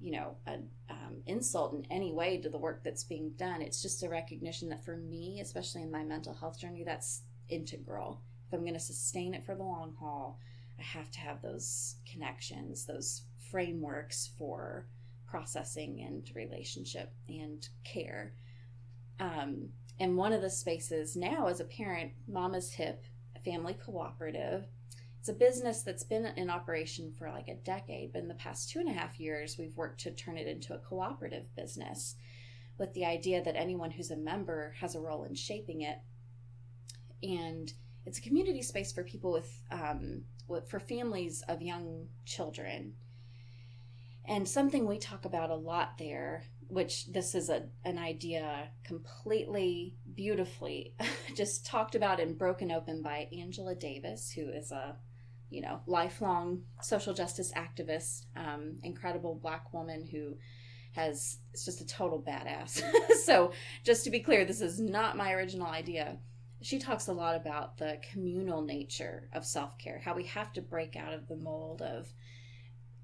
you 0.00 0.12
know 0.12 0.36
an 0.46 0.68
um, 0.90 1.22
insult 1.26 1.72
in 1.74 1.84
any 1.90 2.12
way 2.12 2.38
to 2.38 2.48
the 2.48 2.58
work 2.58 2.84
that's 2.84 3.04
being 3.04 3.32
done. 3.36 3.62
It's 3.62 3.82
just 3.82 4.02
a 4.02 4.08
recognition 4.08 4.68
that 4.68 4.84
for 4.84 4.96
me 4.96 5.40
especially 5.40 5.82
in 5.82 5.90
my 5.90 6.04
mental 6.04 6.34
health 6.34 6.58
journey 6.60 6.84
that's 6.84 7.22
integral. 7.48 8.20
If 8.46 8.54
i'm 8.54 8.60
going 8.60 8.74
to 8.74 8.80
sustain 8.80 9.34
it 9.34 9.44
for 9.44 9.54
the 9.54 9.62
long 9.62 9.94
haul 9.98 10.38
i 10.78 10.82
have 10.82 11.10
to 11.12 11.20
have 11.20 11.42
those 11.42 11.96
connections 12.10 12.86
those 12.86 13.22
frameworks 13.50 14.30
for 14.38 14.86
processing 15.28 16.04
and 16.06 16.30
relationship 16.34 17.12
and 17.28 17.68
care. 17.84 18.34
Um, 19.20 19.70
and 20.00 20.16
one 20.16 20.32
of 20.32 20.42
the 20.42 20.50
spaces 20.50 21.16
now 21.16 21.48
as 21.48 21.60
a 21.60 21.64
parent 21.64 22.12
mama's 22.26 22.72
hip 22.72 23.04
family 23.44 23.74
cooperative. 23.74 24.66
It's 25.20 25.28
a 25.28 25.32
business 25.32 25.82
that's 25.82 26.04
been 26.04 26.26
in 26.36 26.48
operation 26.48 27.12
for 27.18 27.30
like 27.30 27.48
a 27.48 27.56
decade 27.56 28.12
but 28.12 28.22
in 28.22 28.28
the 28.28 28.34
past 28.34 28.70
two 28.70 28.78
and 28.78 28.88
a 28.88 28.92
half 28.92 29.18
years 29.18 29.56
we've 29.58 29.76
worked 29.76 30.00
to 30.02 30.12
turn 30.12 30.38
it 30.38 30.46
into 30.46 30.74
a 30.74 30.78
cooperative 30.78 31.54
business 31.56 32.14
with 32.78 32.94
the 32.94 33.04
idea 33.04 33.42
that 33.42 33.56
anyone 33.56 33.90
who's 33.90 34.10
a 34.10 34.16
member 34.16 34.74
has 34.80 34.94
a 34.94 35.00
role 35.00 35.24
in 35.24 35.34
shaping 35.34 35.82
it. 35.82 35.98
And 37.22 37.72
it's 38.06 38.18
a 38.18 38.22
community 38.22 38.62
space 38.62 38.92
for 38.92 39.02
people 39.02 39.32
with, 39.32 39.62
um, 39.70 40.22
for 40.68 40.80
families 40.80 41.42
of 41.48 41.60
young 41.60 42.06
children. 42.24 42.94
And 44.24 44.48
something 44.48 44.86
we 44.86 44.98
talk 44.98 45.24
about 45.24 45.50
a 45.50 45.56
lot 45.56 45.98
there 45.98 46.44
which 46.68 47.10
this 47.12 47.34
is 47.34 47.48
a 47.48 47.64
an 47.84 47.98
idea 47.98 48.68
completely 48.84 49.96
beautifully 50.14 50.94
just 51.34 51.66
talked 51.66 51.94
about 51.94 52.20
and 52.20 52.38
broken 52.38 52.70
open 52.70 53.02
by 53.02 53.28
Angela 53.36 53.74
Davis, 53.74 54.30
who 54.30 54.48
is 54.48 54.70
a 54.70 54.96
you 55.50 55.62
know 55.62 55.80
lifelong 55.86 56.62
social 56.82 57.14
justice 57.14 57.52
activist, 57.56 58.26
um, 58.36 58.76
incredible 58.82 59.34
black 59.34 59.72
woman 59.72 60.06
who 60.06 60.36
has 60.92 61.38
is 61.54 61.64
just 61.64 61.80
a 61.80 61.86
total 61.86 62.20
badass. 62.20 62.82
so 63.24 63.52
just 63.84 64.04
to 64.04 64.10
be 64.10 64.20
clear, 64.20 64.44
this 64.44 64.60
is 64.60 64.78
not 64.78 65.16
my 65.16 65.32
original 65.32 65.66
idea. 65.68 66.18
She 66.60 66.78
talks 66.78 67.06
a 67.06 67.12
lot 67.12 67.36
about 67.36 67.78
the 67.78 67.98
communal 68.10 68.62
nature 68.62 69.28
of 69.32 69.46
self 69.46 69.78
care, 69.78 70.00
how 70.04 70.14
we 70.14 70.24
have 70.24 70.52
to 70.54 70.60
break 70.60 70.96
out 70.96 71.14
of 71.14 71.28
the 71.28 71.36
mold 71.36 71.82
of 71.82 72.12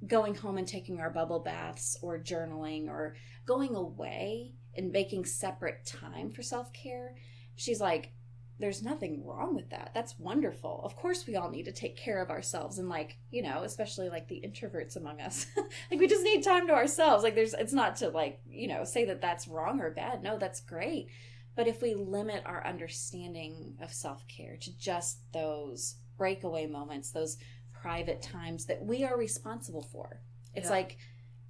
going 0.07 0.35
home 0.35 0.59
and 0.59 0.67
taking 0.67 1.01
our 1.01 1.11
bubble 1.11 1.41
baths 1.41 1.97
or 2.03 2.19
journaling 2.19 2.89
or 2.89 3.17
going 3.47 3.75
away 3.75 4.53
and 4.77 4.93
making 4.93 5.25
separate 5.25 5.87
time 5.87 6.31
for 6.31 6.43
self 6.43 6.73
care. 6.73 7.15
She's 7.57 7.81
like, 7.81 8.13
there's 8.59 8.83
nothing 8.83 9.25
wrong 9.25 9.55
with 9.55 9.71
that. 9.71 9.91
That's 9.95 10.19
wonderful. 10.19 10.81
Of 10.85 10.95
course, 10.95 11.27
we 11.27 11.37
all 11.37 11.51
need 11.51 11.65
to 11.65 11.73
take 11.73 11.97
care 11.97 12.23
of 12.23 12.31
ourselves 12.31 12.79
and, 12.79 12.89
like, 12.89 13.19
you 13.31 13.43
know, 13.43 13.63
especially 13.65 14.09
like 14.09 14.29
the 14.29 14.43
introverts 14.45 14.97
among 14.97 15.21
us. 15.21 15.47
like, 15.91 15.99
we 15.99 16.07
just 16.07 16.23
need 16.23 16.45
time 16.45 16.69
to 16.69 16.73
ourselves. 16.73 17.25
Like, 17.25 17.35
there's, 17.35 17.55
it's 17.55 17.73
not 17.73 17.97
to, 17.97 18.11
like, 18.11 18.41
you 18.49 18.69
know, 18.69 18.85
say 18.85 19.07
that 19.07 19.21
that's 19.21 19.49
wrong 19.49 19.81
or 19.81 19.91
bad. 19.91 20.23
No, 20.23 20.39
that's 20.39 20.61
great. 20.61 21.09
But 21.57 21.67
if 21.67 21.83
we 21.83 21.95
limit 21.95 22.43
our 22.47 22.65
understanding 22.65 23.77
of 23.81 23.93
self 23.93 24.25
care 24.29 24.57
to 24.61 24.77
just 24.77 25.19
those 25.33 25.97
breakaway 26.17 26.67
moments, 26.67 27.11
those 27.11 27.37
private 27.85 28.23
times 28.23 28.65
that 28.65 28.83
we 28.83 29.05
are 29.05 29.19
responsible 29.19 29.83
for. 29.83 30.23
It's 30.55 30.69
Yeah. 30.69 30.77
like 30.77 30.97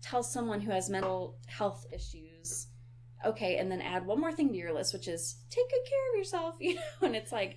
tell 0.02 0.24
someone 0.24 0.60
who 0.60 0.72
has 0.72 0.90
mental 0.90 1.38
health 1.46 1.86
issues, 1.92 2.66
okay, 3.24 3.58
and 3.58 3.70
then 3.70 3.80
add 3.80 4.04
one 4.04 4.20
more 4.20 4.32
thing 4.32 4.48
to 4.48 4.58
your 4.58 4.72
list, 4.72 4.92
which 4.92 5.06
is 5.06 5.36
take 5.48 5.70
good 5.70 5.88
care 5.88 6.10
of 6.10 6.18
yourself, 6.18 6.56
you 6.60 6.74
know, 6.74 6.80
and 7.02 7.14
it's 7.14 7.30
like 7.30 7.56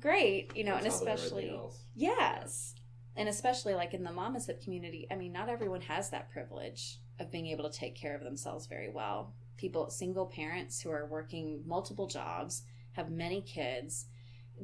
great, 0.00 0.56
you 0.56 0.64
know, 0.64 0.74
and 0.74 0.86
top 0.86 1.02
of 1.02 1.08
everything 1.08 1.50
especially 1.50 1.60
yes. 1.94 2.74
and 3.14 3.28
especially 3.28 3.74
like 3.74 3.92
in 3.92 4.02
the 4.02 4.10
Mama's 4.12 4.46
Hip 4.46 4.62
community 4.62 5.06
i 5.10 5.16
mean 5.16 5.32
not 5.32 5.50
everyone 5.50 5.82
has 5.82 6.08
that 6.10 6.30
privilege 6.30 7.00
of 7.20 7.30
being 7.30 7.48
able 7.48 7.68
to 7.70 7.78
take 7.78 7.94
care 7.94 8.16
of 8.16 8.24
themselves 8.24 8.66
very 8.66 8.90
well 8.90 9.34
people 9.58 9.90
single 9.90 10.26
parents 10.26 10.80
who 10.80 10.90
are 10.90 11.06
working 11.06 11.62
multiple 11.66 12.08
jobs 12.08 12.62
have 12.92 13.10
many 13.10 13.42
kids 13.42 14.06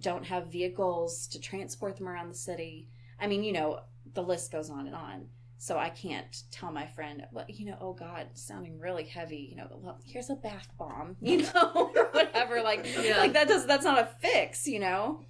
don't 0.01 0.25
have 0.25 0.51
vehicles 0.51 1.27
to 1.29 1.39
transport 1.39 1.97
them 1.97 2.09
around 2.09 2.29
the 2.29 2.35
city 2.35 2.89
i 3.21 3.27
mean 3.27 3.43
you 3.43 3.53
know 3.53 3.81
the 4.15 4.23
list 4.23 4.51
goes 4.51 4.71
on 4.71 4.87
and 4.87 4.95
on. 4.97 5.27
So 5.59 5.77
i 5.79 5.91
can't 5.91 6.35
tell 6.51 6.73
my 6.73 6.87
friend 6.87 7.23
well 7.33 7.45
you 7.49 7.67
know 7.67 7.77
oh 7.81 7.93
god 7.93 8.29
sounding 8.35 8.79
really 8.81 9.05
heavy 9.05 9.49
you 9.51 9.57
know 9.57 9.67
well 9.71 9.99
here's 10.05 10.31
a 10.31 10.35
bath 10.35 10.69
bomb 10.79 11.17
you 11.21 11.43
know 11.43 11.93
or 11.95 12.07
whatever. 12.13 12.63
Like 12.63 12.87
Yeah. 13.03 13.19
like 13.19 13.35
that 13.35 13.47
does 13.49 13.67
that's 13.67 13.85
not 13.85 13.99
a 13.99 14.09
fix 14.21 14.67
you 14.67 14.79
know? 14.81 15.21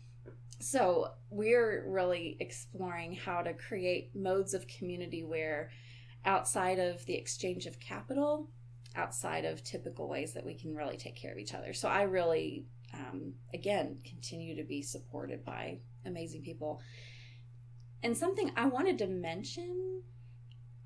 So 0.61 1.09
we're 1.31 1.85
really 1.88 2.37
exploring 2.38 3.14
how 3.14 3.40
to 3.42 3.55
create 3.55 4.14
modes 4.14 4.53
of 4.55 4.66
community 4.68 5.24
where 5.24 5.70
outside 6.24 6.79
of 6.79 7.05
the 7.07 7.14
exchange 7.14 7.66
of 7.66 7.81
capital 7.81 8.50
outside 8.94 9.44
of 9.44 9.62
typical 9.64 10.09
ways 10.09 10.33
that 10.35 10.44
we 10.44 10.55
can 10.55 10.74
really 10.74 10.96
take 10.96 11.16
care 11.16 11.33
of 11.33 11.38
each 11.38 11.55
other. 11.55 11.72
So 11.72 11.88
i 11.88 12.03
really 12.03 12.66
um, 12.94 13.35
again 13.55 13.98
continue 14.05 14.55
to 14.57 14.64
be 14.64 14.83
supported 14.83 15.44
by 15.44 15.79
amazing 16.07 16.42
people 16.42 16.81
and 18.02 18.16
something 18.16 18.50
i 18.56 18.66
wanted 18.66 18.98
to 18.98 19.06
mention 19.06 20.02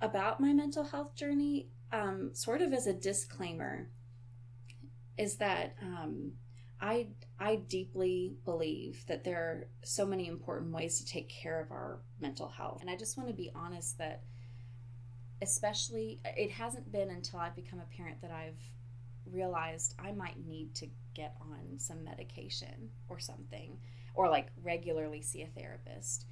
about 0.01 0.41
my 0.41 0.53
mental 0.53 0.85
health 0.85 1.15
journey 1.15 1.69
um, 1.93 2.31
sort 2.35 2.61
of 2.61 2.73
as 2.73 2.87
a 2.87 2.93
disclaimer 2.93 3.89
is 5.17 5.37
that 5.37 5.77
um, 5.81 6.33
I 6.81 7.09
I 7.39 7.57
deeply 7.57 8.37
believe 8.45 9.05
that 9.07 9.25
there 9.25 9.39
are 9.39 9.69
so 9.85 10.05
many 10.05 10.27
important 10.27 10.73
ways 10.73 10.99
to 11.01 11.07
take 11.07 11.29
care 11.29 11.61
of 11.61 11.71
our 11.71 12.01
mental 12.21 12.49
health. 12.49 12.81
And 12.81 12.91
I 12.91 12.97
just 12.97 13.17
want 13.17 13.29
to 13.29 13.35
be 13.35 13.51
honest 13.55 13.99
that 13.99 14.23
especially 15.41 16.21
it 16.25 16.51
hasn't 16.51 16.91
been 16.93 17.11
until 17.11 17.41
I've 17.41 17.57
become 17.57 17.81
a 17.81 17.97
parent 17.97 18.21
that 18.23 18.31
I've 18.31 18.61
realized 19.31 19.95
I 19.99 20.13
might 20.13 20.45
need 20.47 20.75
to 20.77 20.89
get 21.15 21.37
on 21.41 21.79
some 21.79 22.05
medication 22.05 22.91
or 23.09 23.19
something 23.19 23.79
or 24.15 24.29
like 24.29 24.49
regularly 24.63 25.23
see 25.23 25.43
a 25.43 25.47
therapist. 25.47 26.27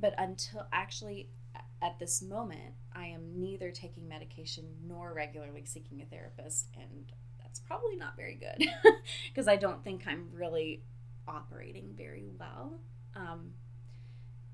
But 0.00 0.14
until 0.18 0.66
actually 0.72 1.28
at 1.82 1.98
this 1.98 2.22
moment, 2.22 2.74
I 2.94 3.06
am 3.06 3.40
neither 3.40 3.70
taking 3.70 4.08
medication 4.08 4.64
nor 4.86 5.12
regularly 5.14 5.64
seeking 5.64 6.02
a 6.02 6.04
therapist 6.04 6.68
and 6.74 7.12
that's 7.42 7.60
probably 7.60 7.96
not 7.96 8.16
very 8.16 8.34
good 8.36 8.68
because 9.28 9.48
I 9.48 9.56
don't 9.56 9.82
think 9.82 10.02
I'm 10.06 10.28
really 10.32 10.82
operating 11.26 11.94
very 11.96 12.26
well. 12.38 12.80
Um, 13.16 13.52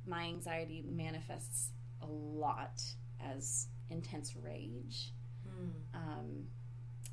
my 0.06 0.24
anxiety 0.24 0.84
manifests 0.88 1.70
a 2.00 2.06
lot 2.06 2.82
as 3.20 3.66
intense 3.90 4.34
rage. 4.36 5.12
Hmm. 5.44 5.70
Um, 5.94 6.44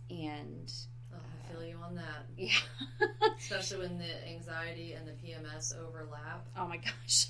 and 0.09 0.71
Oh, 1.15 1.17
I 1.17 1.51
feel 1.51 1.63
you 1.63 1.77
on 1.83 1.95
that. 1.95 2.25
yeah, 2.37 2.49
Especially 3.37 3.79
when 3.79 3.97
the 3.99 4.27
anxiety 4.27 4.93
and 4.93 5.07
the 5.07 5.11
PMS 5.11 5.77
overlap. 5.77 6.47
oh 6.57 6.67
my 6.67 6.77
gosh. 6.77 7.27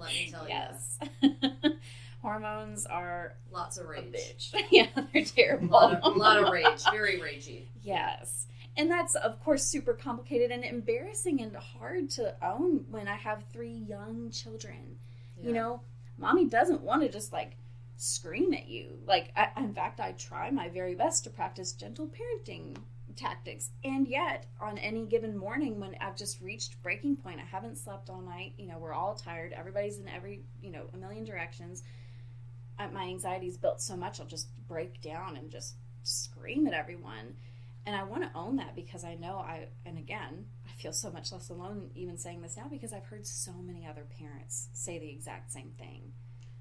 Let 0.00 0.10
me 0.12 0.28
tell 0.30 0.48
yes. 0.48 0.98
Hormones 2.22 2.86
are. 2.86 3.34
Lots 3.52 3.78
of 3.78 3.86
a 3.86 3.88
rage. 3.88 4.12
bitch. 4.12 4.54
yeah, 4.70 4.86
they're 4.94 5.22
A 5.22 5.24
terrible. 5.24 5.68
lot 5.68 5.94
of, 5.94 6.02
a 6.14 6.18
lot 6.18 6.42
of 6.42 6.48
rage. 6.52 6.82
Very 6.90 7.18
ragey. 7.20 7.62
Yes. 7.82 8.46
And 8.76 8.90
that's, 8.90 9.14
of 9.16 9.42
course, 9.42 9.64
super 9.64 9.92
complicated 9.92 10.50
and 10.50 10.64
embarrassing 10.64 11.40
and 11.40 11.54
hard 11.56 12.10
to 12.10 12.34
own 12.44 12.84
when 12.90 13.08
I 13.08 13.16
have 13.16 13.44
three 13.52 13.72
young 13.72 14.30
children. 14.30 14.96
You 15.40 15.52
know, 15.52 15.80
mommy 16.16 16.46
doesn't 16.46 16.80
want 16.82 17.02
to 17.02 17.08
just 17.08 17.32
like 17.32 17.56
scream 17.96 18.52
at 18.54 18.68
you. 18.68 18.98
Like, 19.06 19.32
I, 19.36 19.48
in 19.56 19.72
fact, 19.72 20.00
I 20.00 20.12
try 20.12 20.50
my 20.50 20.68
very 20.68 20.94
best 20.96 21.24
to 21.24 21.30
practice 21.30 21.72
gentle 21.72 22.08
parenting 22.08 22.76
tactics. 23.18 23.70
And 23.84 24.06
yet, 24.06 24.46
on 24.60 24.78
any 24.78 25.04
given 25.04 25.36
morning 25.36 25.80
when 25.80 25.96
I've 26.00 26.16
just 26.16 26.40
reached 26.40 26.82
breaking 26.82 27.16
point, 27.16 27.40
I 27.40 27.44
haven't 27.44 27.76
slept 27.76 28.08
all 28.08 28.20
night, 28.20 28.54
you 28.56 28.66
know, 28.66 28.78
we're 28.78 28.92
all 28.92 29.14
tired, 29.14 29.52
everybody's 29.52 29.98
in 29.98 30.08
every, 30.08 30.40
you 30.62 30.70
know, 30.70 30.86
a 30.94 30.96
million 30.96 31.24
directions. 31.24 31.82
Uh, 32.78 32.88
my 32.92 33.04
anxiety's 33.04 33.58
built 33.58 33.80
so 33.80 33.96
much, 33.96 34.20
I'll 34.20 34.26
just 34.26 34.48
break 34.68 35.02
down 35.02 35.36
and 35.36 35.50
just 35.50 35.74
scream 36.04 36.66
at 36.66 36.72
everyone. 36.72 37.34
And 37.86 37.96
I 37.96 38.04
want 38.04 38.22
to 38.22 38.38
own 38.38 38.56
that 38.56 38.76
because 38.76 39.04
I 39.04 39.14
know 39.14 39.38
I, 39.38 39.68
and 39.84 39.98
again, 39.98 40.46
I 40.66 40.80
feel 40.80 40.92
so 40.92 41.10
much 41.10 41.32
less 41.32 41.48
alone 41.48 41.90
even 41.94 42.18
saying 42.18 42.42
this 42.42 42.56
now 42.56 42.68
because 42.70 42.92
I've 42.92 43.06
heard 43.06 43.26
so 43.26 43.52
many 43.52 43.86
other 43.86 44.06
parents 44.18 44.68
say 44.72 44.98
the 44.98 45.08
exact 45.08 45.50
same 45.52 45.72
thing 45.78 46.12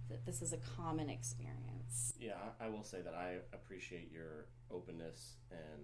that 0.10 0.26
this 0.26 0.42
is 0.42 0.54
a 0.54 0.58
common 0.58 1.10
experience. 1.10 2.14
Yeah, 2.20 2.34
I 2.60 2.66
I 2.66 2.70
will 2.70 2.84
say 2.84 3.02
that 3.02 3.14
I 3.14 3.40
appreciate 3.54 4.10
your 4.12 4.46
openness 4.72 5.36
and 5.52 5.84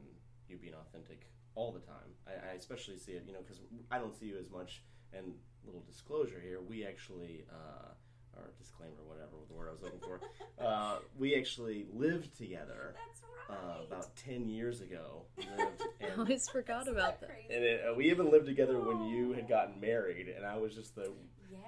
you 0.53 0.59
being 0.59 0.73
authentic 0.75 1.27
all 1.55 1.71
the 1.71 1.79
time. 1.79 2.09
I, 2.27 2.51
I 2.51 2.53
especially 2.53 2.97
see 2.97 3.13
it, 3.13 3.23
you 3.27 3.33
know, 3.33 3.39
because 3.41 3.59
I 3.91 3.97
don't 3.97 4.15
see 4.15 4.27
you 4.27 4.37
as 4.39 4.49
much. 4.49 4.83
And 5.13 5.33
little 5.65 5.81
disclosure 5.81 6.39
here, 6.41 6.59
we 6.61 6.85
actually, 6.85 7.45
uh, 7.51 7.89
or 8.37 8.51
disclaimer, 8.57 9.03
whatever 9.05 9.29
the 9.47 9.53
word 9.53 9.67
I 9.69 9.71
was 9.73 9.81
looking 9.81 9.99
for, 9.99 10.19
uh, 10.63 10.99
we 11.17 11.35
actually 11.35 11.85
lived 11.93 12.35
together 12.37 12.95
That's 12.95 13.21
uh, 13.49 13.83
about 13.87 14.15
ten 14.15 14.47
years 14.47 14.81
ago. 14.81 15.23
Lived, 15.37 15.83
I 16.01 16.17
always 16.19 16.47
forgot 16.49 16.87
about 16.87 17.19
that. 17.21 17.29
and 17.51 17.63
it, 17.63 17.81
uh, 17.89 17.93
we 17.93 18.09
even 18.09 18.31
lived 18.31 18.45
together 18.47 18.79
when 18.79 19.03
you 19.07 19.33
had 19.33 19.47
gotten 19.47 19.79
married, 19.79 20.27
and 20.29 20.45
I 20.45 20.57
was 20.57 20.73
just 20.73 20.95
the 20.95 21.11
Yeah. 21.51 21.59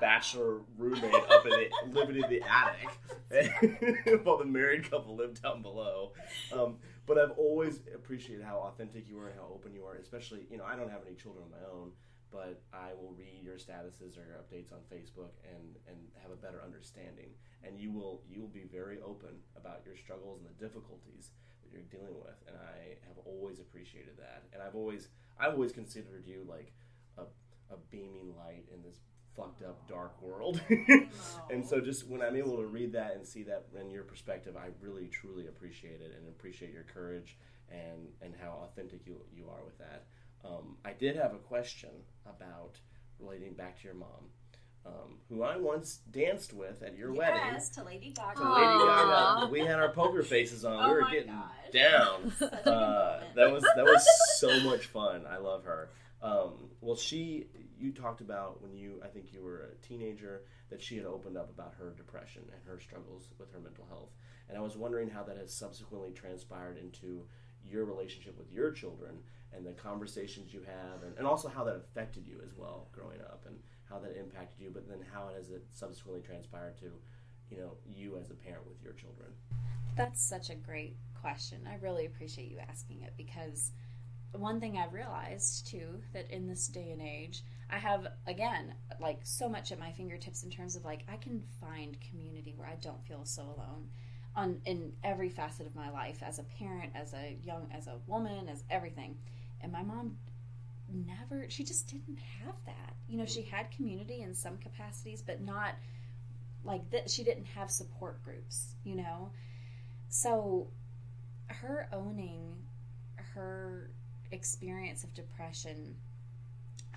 bachelor 0.00 0.60
roommate 0.78 1.14
up 1.30 1.44
in 1.46 1.50
the 1.50 1.98
living 2.00 2.16
in 2.22 2.28
the 2.30 2.42
attic 2.42 2.90
while 4.24 4.38
the 4.38 4.44
married 4.44 4.88
couple 4.90 5.16
lived 5.16 5.42
down 5.42 5.62
below. 5.62 6.12
Um, 6.52 6.76
but 7.06 7.18
I've 7.18 7.32
always 7.32 7.80
appreciated 7.94 8.44
how 8.44 8.58
authentic 8.58 9.08
you 9.08 9.18
are 9.18 9.28
and 9.28 9.38
how 9.38 9.48
open 9.52 9.74
you 9.74 9.84
are. 9.84 9.96
Especially, 9.96 10.46
you 10.50 10.58
know, 10.58 10.64
I 10.64 10.76
don't 10.76 10.90
have 10.90 11.02
any 11.06 11.16
children 11.16 11.44
of 11.44 11.50
my 11.50 11.64
own, 11.70 11.92
but 12.32 12.62
I 12.72 12.92
will 13.00 13.14
read 13.16 13.42
your 13.42 13.56
statuses 13.56 14.16
or 14.16 14.24
your 14.24 14.40
updates 14.40 14.72
on 14.72 14.80
Facebook 14.92 15.36
and 15.44 15.76
and 15.88 15.98
have 16.22 16.32
a 16.32 16.36
better 16.36 16.62
understanding. 16.64 17.30
And 17.62 17.78
you 17.78 17.92
will 17.92 18.22
you 18.28 18.40
will 18.40 18.48
be 18.48 18.64
very 18.64 18.98
open 19.00 19.36
about 19.56 19.82
your 19.84 19.96
struggles 19.96 20.40
and 20.40 20.48
the 20.48 20.58
difficulties 20.62 21.30
that 21.62 21.72
you're 21.72 21.88
dealing 21.90 22.16
with. 22.20 22.40
And 22.48 22.56
I 22.56 22.96
have 23.06 23.18
always 23.24 23.60
appreciated 23.60 24.16
that. 24.18 24.44
And 24.52 24.62
I've 24.62 24.74
always 24.74 25.08
I've 25.38 25.52
always 25.52 25.72
considered 25.72 26.24
you 26.26 26.44
like 26.48 26.72
a 27.18 27.24
a 27.72 27.76
beaming 27.90 28.34
light 28.36 28.64
in 28.72 28.82
this 28.82 29.00
fucked 29.36 29.62
up 29.62 29.86
dark 29.88 30.20
world. 30.22 30.60
and 31.50 31.66
so 31.66 31.80
just 31.80 32.06
when 32.08 32.22
I'm 32.22 32.36
able 32.36 32.56
to 32.56 32.66
read 32.66 32.92
that 32.92 33.14
and 33.16 33.26
see 33.26 33.42
that 33.44 33.66
in 33.80 33.90
your 33.90 34.04
perspective, 34.04 34.56
I 34.56 34.68
really 34.80 35.08
truly 35.08 35.46
appreciate 35.46 36.00
it 36.00 36.14
and 36.16 36.28
appreciate 36.28 36.72
your 36.72 36.84
courage 36.84 37.36
and 37.70 38.08
and 38.22 38.34
how 38.40 38.62
authentic 38.64 39.06
you 39.06 39.16
you 39.34 39.44
are 39.48 39.64
with 39.64 39.78
that. 39.78 40.04
Um, 40.44 40.76
I 40.84 40.92
did 40.92 41.16
have 41.16 41.32
a 41.34 41.38
question 41.38 41.90
about 42.26 42.78
relating 43.18 43.54
back 43.54 43.78
to 43.80 43.84
your 43.84 43.94
mom, 43.94 44.28
um, 44.84 45.18
who 45.28 45.42
I 45.42 45.56
once 45.56 46.00
danced 46.10 46.52
with 46.52 46.82
at 46.82 46.96
your 46.96 47.12
wedding. 47.12 47.40
Yes, 47.52 47.70
to 47.70 47.82
Lady 47.84 48.10
Gaga. 48.14 48.40
To 48.40 48.52
Lady 48.52 48.84
Gaga, 48.84 49.48
we 49.50 49.60
had 49.60 49.78
our 49.78 49.90
poker 49.90 50.22
faces 50.22 50.64
on. 50.64 50.84
Oh 50.84 50.88
we 50.88 50.94
were 51.00 51.10
getting 51.10 51.32
gosh. 51.32 51.72
down. 51.72 52.32
Such 52.38 52.52
a 52.52 52.56
good 52.62 52.72
Uh, 52.72 53.20
that 53.34 53.50
was 53.52 53.64
that 53.76 53.84
was 53.84 54.06
so 54.38 54.60
much 54.60 54.86
fun. 54.86 55.24
I 55.28 55.38
love 55.38 55.64
her. 55.64 55.88
Um, 56.22 56.70
well, 56.80 56.96
she 56.96 57.46
you 57.78 57.92
talked 57.92 58.20
about 58.20 58.62
when 58.62 58.74
you 58.74 59.00
I 59.04 59.08
think 59.08 59.32
you 59.32 59.42
were 59.42 59.70
a 59.72 59.86
teenager 59.86 60.42
that 60.70 60.82
she 60.82 60.96
had 60.96 61.06
opened 61.06 61.36
up 61.36 61.50
about 61.50 61.74
her 61.78 61.94
depression 61.96 62.42
and 62.52 62.62
her 62.66 62.80
struggles 62.80 63.28
with 63.38 63.52
her 63.52 63.60
mental 63.60 63.86
health, 63.88 64.10
and 64.48 64.58
I 64.58 64.60
was 64.60 64.76
wondering 64.76 65.08
how 65.08 65.22
that 65.24 65.36
has 65.36 65.52
subsequently 65.52 66.12
transpired 66.12 66.78
into 66.78 67.26
your 67.64 67.84
relationship 67.84 68.36
with 68.38 68.52
your 68.52 68.70
children 68.70 69.18
and 69.54 69.64
the 69.64 69.72
conversations 69.72 70.52
you 70.52 70.60
have, 70.60 71.02
and, 71.02 71.16
and 71.16 71.26
also 71.26 71.48
how 71.48 71.64
that 71.64 71.76
affected 71.76 72.26
you 72.26 72.40
as 72.44 72.54
well 72.56 72.88
growing 72.92 73.20
up 73.20 73.44
and 73.46 73.56
how 73.88 73.98
that 73.98 74.18
impacted 74.18 74.60
you, 74.60 74.70
but 74.72 74.88
then 74.88 74.98
how 75.12 75.30
has 75.36 75.50
it 75.50 75.64
subsequently 75.72 76.20
transpired 76.20 76.76
to 76.78 76.90
you 77.50 77.58
know 77.58 77.72
you 77.86 78.16
as 78.18 78.30
a 78.30 78.34
parent 78.34 78.66
with 78.66 78.82
your 78.82 78.92
children. 78.92 79.30
That's 79.96 80.22
such 80.22 80.50
a 80.50 80.54
great 80.54 80.96
question. 81.20 81.66
I 81.68 81.76
really 81.76 82.06
appreciate 82.06 82.50
you 82.50 82.58
asking 82.58 83.02
it 83.02 83.14
because 83.16 83.70
one 84.32 84.60
thing 84.60 84.76
I've 84.76 84.92
realized 84.92 85.66
too 85.66 86.02
that 86.12 86.30
in 86.30 86.48
this 86.48 86.66
day 86.66 86.90
and 86.90 87.00
age, 87.00 87.44
I 87.74 87.78
have 87.78 88.06
again 88.28 88.72
like 89.00 89.18
so 89.24 89.48
much 89.48 89.72
at 89.72 89.80
my 89.80 89.90
fingertips 89.90 90.44
in 90.44 90.50
terms 90.50 90.76
of 90.76 90.84
like 90.84 91.02
I 91.08 91.16
can 91.16 91.42
find 91.60 91.96
community 92.08 92.54
where 92.56 92.68
I 92.68 92.76
don't 92.76 93.04
feel 93.04 93.24
so 93.24 93.42
alone 93.42 93.88
on 94.36 94.60
in 94.64 94.92
every 95.02 95.28
facet 95.28 95.66
of 95.66 95.74
my 95.74 95.90
life 95.90 96.22
as 96.22 96.38
a 96.38 96.44
parent, 96.44 96.92
as 96.94 97.12
a 97.14 97.36
young 97.42 97.66
as 97.72 97.88
a 97.88 97.96
woman, 98.06 98.48
as 98.48 98.62
everything. 98.70 99.16
And 99.60 99.72
my 99.72 99.82
mom 99.82 100.18
never 100.88 101.46
she 101.48 101.64
just 101.64 101.88
didn't 101.88 102.20
have 102.44 102.54
that. 102.66 102.94
You 103.08 103.18
know, 103.18 103.26
she 103.26 103.42
had 103.42 103.72
community 103.72 104.20
in 104.22 104.36
some 104.36 104.56
capacities 104.58 105.20
but 105.20 105.42
not 105.42 105.74
like 106.62 106.88
that 106.92 107.10
she 107.10 107.24
didn't 107.24 107.46
have 107.46 107.72
support 107.72 108.22
groups, 108.22 108.76
you 108.84 108.94
know. 108.94 109.32
So, 110.08 110.68
her 111.48 111.88
owning 111.92 112.54
her 113.16 113.90
experience 114.30 115.02
of 115.02 115.12
depression, 115.12 115.96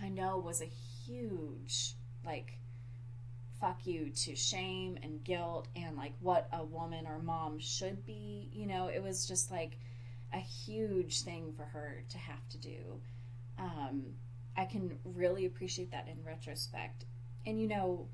I 0.02 0.10
know 0.10 0.38
was 0.38 0.62
a 0.62 0.70
huge, 1.06 1.96
like, 2.26 2.60
fuck 3.60 3.86
you 3.86 4.12
to 4.12 4.36
shame 4.36 4.98
and 5.02 5.24
guilt 5.24 5.68
and 5.76 5.98
like 5.98 6.14
what 6.20 6.48
a 6.54 6.64
woman 6.64 7.08
or 7.08 7.20
mom 7.20 7.60
should 7.60 8.06
be. 8.06 8.50
You 8.54 8.68
know, 8.68 8.88
it 8.88 9.02
was 9.02 9.28
just 9.28 9.52
like 9.52 9.78
a 10.34 10.40
huge 10.40 11.22
thing 11.22 11.54
for 11.56 11.64
her 11.64 12.04
to 12.10 12.18
have 12.18 12.48
to 12.50 12.58
do. 12.58 13.02
Um, 13.58 14.04
I 14.56 14.66
can 14.66 14.98
really 15.04 15.46
appreciate 15.46 15.92
that 15.92 16.08
in 16.08 16.24
retrospect. 16.24 17.06
And 17.46 17.60
you 17.60 17.68
know, 17.68 18.08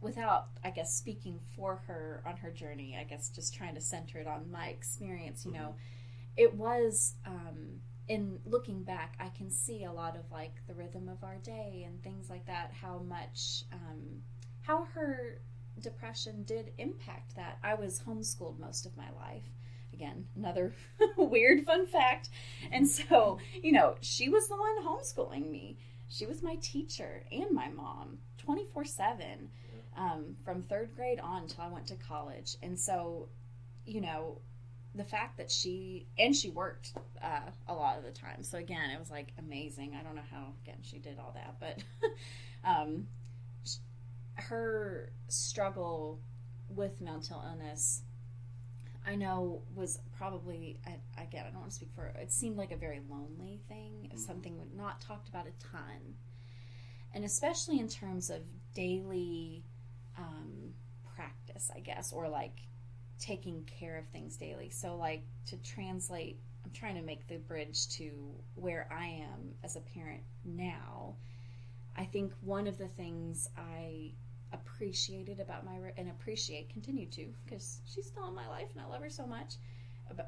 without, 0.00 0.48
I 0.64 0.70
guess, 0.70 0.94
speaking 0.94 1.38
for 1.54 1.82
her 1.86 2.22
on 2.26 2.36
her 2.38 2.50
journey, 2.50 2.96
I 2.98 3.04
guess 3.04 3.28
just 3.28 3.54
trying 3.54 3.74
to 3.74 3.80
center 3.80 4.18
it 4.18 4.26
on 4.26 4.50
my 4.50 4.68
experience, 4.68 5.44
you 5.44 5.52
know, 5.52 5.74
it 6.36 6.54
was, 6.54 7.14
um, 7.26 7.80
in 8.10 8.40
looking 8.44 8.82
back, 8.82 9.14
I 9.20 9.28
can 9.28 9.52
see 9.52 9.84
a 9.84 9.92
lot 9.92 10.16
of 10.16 10.28
like 10.32 10.54
the 10.66 10.74
rhythm 10.74 11.08
of 11.08 11.22
our 11.22 11.36
day 11.36 11.84
and 11.86 12.02
things 12.02 12.28
like 12.28 12.44
that, 12.46 12.72
how 12.72 12.98
much, 13.08 13.62
um, 13.72 14.00
how 14.62 14.84
her 14.94 15.40
depression 15.80 16.42
did 16.42 16.72
impact 16.78 17.36
that. 17.36 17.58
I 17.62 17.74
was 17.74 18.02
homeschooled 18.04 18.58
most 18.58 18.84
of 18.84 18.96
my 18.96 19.08
life. 19.16 19.44
Again, 19.92 20.26
another 20.34 20.74
weird 21.16 21.64
fun 21.64 21.86
fact. 21.86 22.30
And 22.72 22.86
so, 22.88 23.38
you 23.62 23.70
know, 23.70 23.94
she 24.00 24.28
was 24.28 24.48
the 24.48 24.56
one 24.56 24.84
homeschooling 24.84 25.48
me. 25.48 25.78
She 26.08 26.26
was 26.26 26.42
my 26.42 26.56
teacher 26.56 27.22
and 27.30 27.52
my 27.52 27.68
mom 27.68 28.18
24 28.38 28.86
7 28.86 29.48
um, 29.96 30.34
from 30.44 30.62
third 30.62 30.96
grade 30.96 31.20
on 31.20 31.42
until 31.42 31.62
I 31.62 31.68
went 31.68 31.86
to 31.86 31.94
college. 31.94 32.56
And 32.60 32.76
so, 32.76 33.28
you 33.86 34.00
know, 34.00 34.40
the 34.94 35.04
fact 35.04 35.36
that 35.38 35.50
she 35.50 36.06
and 36.18 36.34
she 36.34 36.50
worked 36.50 36.94
uh, 37.22 37.50
a 37.68 37.74
lot 37.74 37.98
of 37.98 38.04
the 38.04 38.10
time. 38.10 38.42
So 38.42 38.58
again, 38.58 38.90
it 38.90 38.98
was 38.98 39.10
like 39.10 39.32
amazing. 39.38 39.96
I 39.98 40.02
don't 40.02 40.16
know 40.16 40.22
how 40.30 40.54
again 40.64 40.78
she 40.82 40.98
did 40.98 41.18
all 41.18 41.34
that, 41.34 41.56
but 41.60 41.82
um, 42.64 43.06
her 44.34 45.12
struggle 45.28 46.20
with 46.68 47.00
mental 47.00 47.42
illness, 47.46 48.02
I 49.06 49.14
know 49.14 49.62
was 49.74 49.98
probably 50.16 50.78
I, 50.86 51.22
again 51.22 51.44
I 51.46 51.50
don't 51.50 51.60
want 51.60 51.70
to 51.70 51.76
speak 51.76 51.92
for 51.94 52.02
her. 52.02 52.14
It 52.20 52.32
seemed 52.32 52.56
like 52.56 52.72
a 52.72 52.76
very 52.76 53.00
lonely 53.08 53.60
thing. 53.68 54.08
Was 54.12 54.24
something 54.24 54.60
not 54.76 55.00
talked 55.00 55.28
about 55.28 55.46
a 55.46 55.52
ton, 55.72 56.14
and 57.14 57.24
especially 57.24 57.78
in 57.78 57.88
terms 57.88 58.28
of 58.28 58.40
daily 58.74 59.62
um, 60.18 60.74
practice, 61.14 61.70
I 61.74 61.80
guess, 61.80 62.12
or 62.12 62.28
like 62.28 62.58
taking 63.20 63.64
care 63.64 63.98
of 63.98 64.06
things 64.08 64.36
daily. 64.36 64.70
So, 64.70 64.96
like 64.96 65.22
to 65.46 65.56
translate, 65.58 66.38
I'm 66.64 66.72
trying 66.72 66.96
to 66.96 67.02
make 67.02 67.26
the 67.28 67.36
bridge 67.36 67.88
to 67.90 68.10
where 68.54 68.88
I 68.90 69.06
am 69.06 69.54
as 69.62 69.76
a 69.76 69.80
parent 69.80 70.22
now. 70.44 71.16
I 71.96 72.04
think 72.04 72.32
one 72.40 72.66
of 72.66 72.78
the 72.78 72.88
things 72.88 73.48
I 73.56 74.12
appreciated 74.52 75.38
about 75.40 75.64
my 75.64 75.76
and 75.96 76.08
appreciate 76.08 76.70
continue 76.70 77.06
to 77.06 77.28
because 77.44 77.80
she's 77.86 78.06
still 78.06 78.26
in 78.28 78.34
my 78.34 78.48
life 78.48 78.68
and 78.72 78.80
I 78.80 78.86
love 78.86 79.02
her 79.02 79.10
so 79.10 79.26
much. 79.26 79.54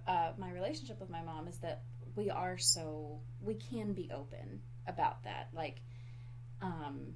Uh, 0.07 0.33
my 0.39 0.53
relationship 0.53 1.01
with 1.01 1.11
my 1.11 1.23
mom 1.23 1.49
is 1.49 1.57
that 1.59 1.83
we 2.15 2.31
are 2.31 2.57
so 2.57 3.21
we 3.41 3.55
can 3.55 3.93
be 3.93 4.11
open 4.15 4.61
about 4.87 5.25
that. 5.25 5.49
Like, 5.53 5.81
um, 6.61 7.15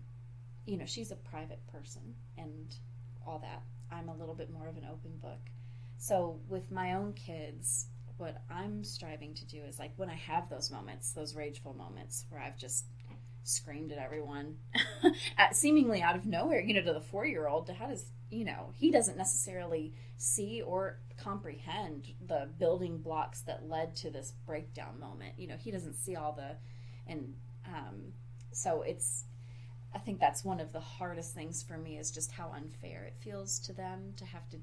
you 0.64 0.76
know, 0.76 0.86
she's 0.86 1.12
a 1.12 1.16
private 1.16 1.64
person 1.68 2.02
and 2.36 2.74
all 3.24 3.38
that. 3.40 3.62
I'm 3.90 4.08
a 4.08 4.16
little 4.16 4.34
bit 4.34 4.52
more 4.52 4.66
of 4.66 4.76
an 4.76 4.86
open 4.90 5.12
book. 5.22 5.38
So 5.98 6.40
with 6.48 6.70
my 6.70 6.94
own 6.94 7.12
kids, 7.14 7.86
what 8.16 8.42
I'm 8.50 8.84
striving 8.84 9.34
to 9.34 9.46
do 9.46 9.62
is 9.62 9.78
like 9.78 9.92
when 9.96 10.10
I 10.10 10.14
have 10.14 10.48
those 10.48 10.70
moments, 10.70 11.12
those 11.12 11.34
rageful 11.34 11.74
moments 11.74 12.24
where 12.28 12.40
I've 12.40 12.58
just 12.58 12.86
screamed 13.44 13.92
at 13.92 13.98
everyone, 13.98 14.56
at 15.38 15.56
seemingly 15.56 16.02
out 16.02 16.16
of 16.16 16.26
nowhere, 16.26 16.60
you 16.60 16.74
know, 16.74 16.82
to 16.82 16.92
the 16.92 17.00
four 17.00 17.26
year 17.26 17.46
old, 17.46 17.70
how 17.70 17.86
does 17.86 18.06
you 18.30 18.44
know 18.44 18.72
he 18.74 18.90
doesn't 18.90 19.16
necessarily 19.16 19.94
see 20.16 20.62
or 20.62 20.98
comprehend 21.16 22.08
the 22.26 22.48
building 22.58 22.98
blocks 22.98 23.40
that 23.42 23.68
led 23.68 23.94
to 23.96 24.10
this 24.10 24.32
breakdown 24.46 24.98
moment. 25.00 25.34
You 25.38 25.48
know, 25.48 25.56
he 25.56 25.70
doesn't 25.70 25.94
see 25.94 26.16
all 26.16 26.32
the, 26.32 26.56
and 27.06 27.34
um, 27.66 28.12
so 28.52 28.82
it's. 28.82 29.24
I 29.94 29.98
think 29.98 30.20
that's 30.20 30.44
one 30.44 30.60
of 30.60 30.72
the 30.72 30.80
hardest 30.80 31.32
things 31.32 31.62
for 31.62 31.78
me 31.78 31.96
is 31.96 32.10
just 32.10 32.32
how 32.32 32.52
unfair 32.54 33.04
it 33.04 33.16
feels 33.18 33.58
to 33.60 33.72
them 33.72 34.12
to 34.16 34.26
have 34.26 34.46
to 34.50 34.58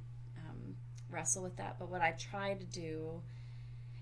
wrestle 1.14 1.44
with 1.44 1.58
that. 1.58 1.78
But 1.80 1.90
what 1.90 2.02
I 2.02 2.12
try 2.12 2.56
to 2.56 2.66
do 2.66 3.22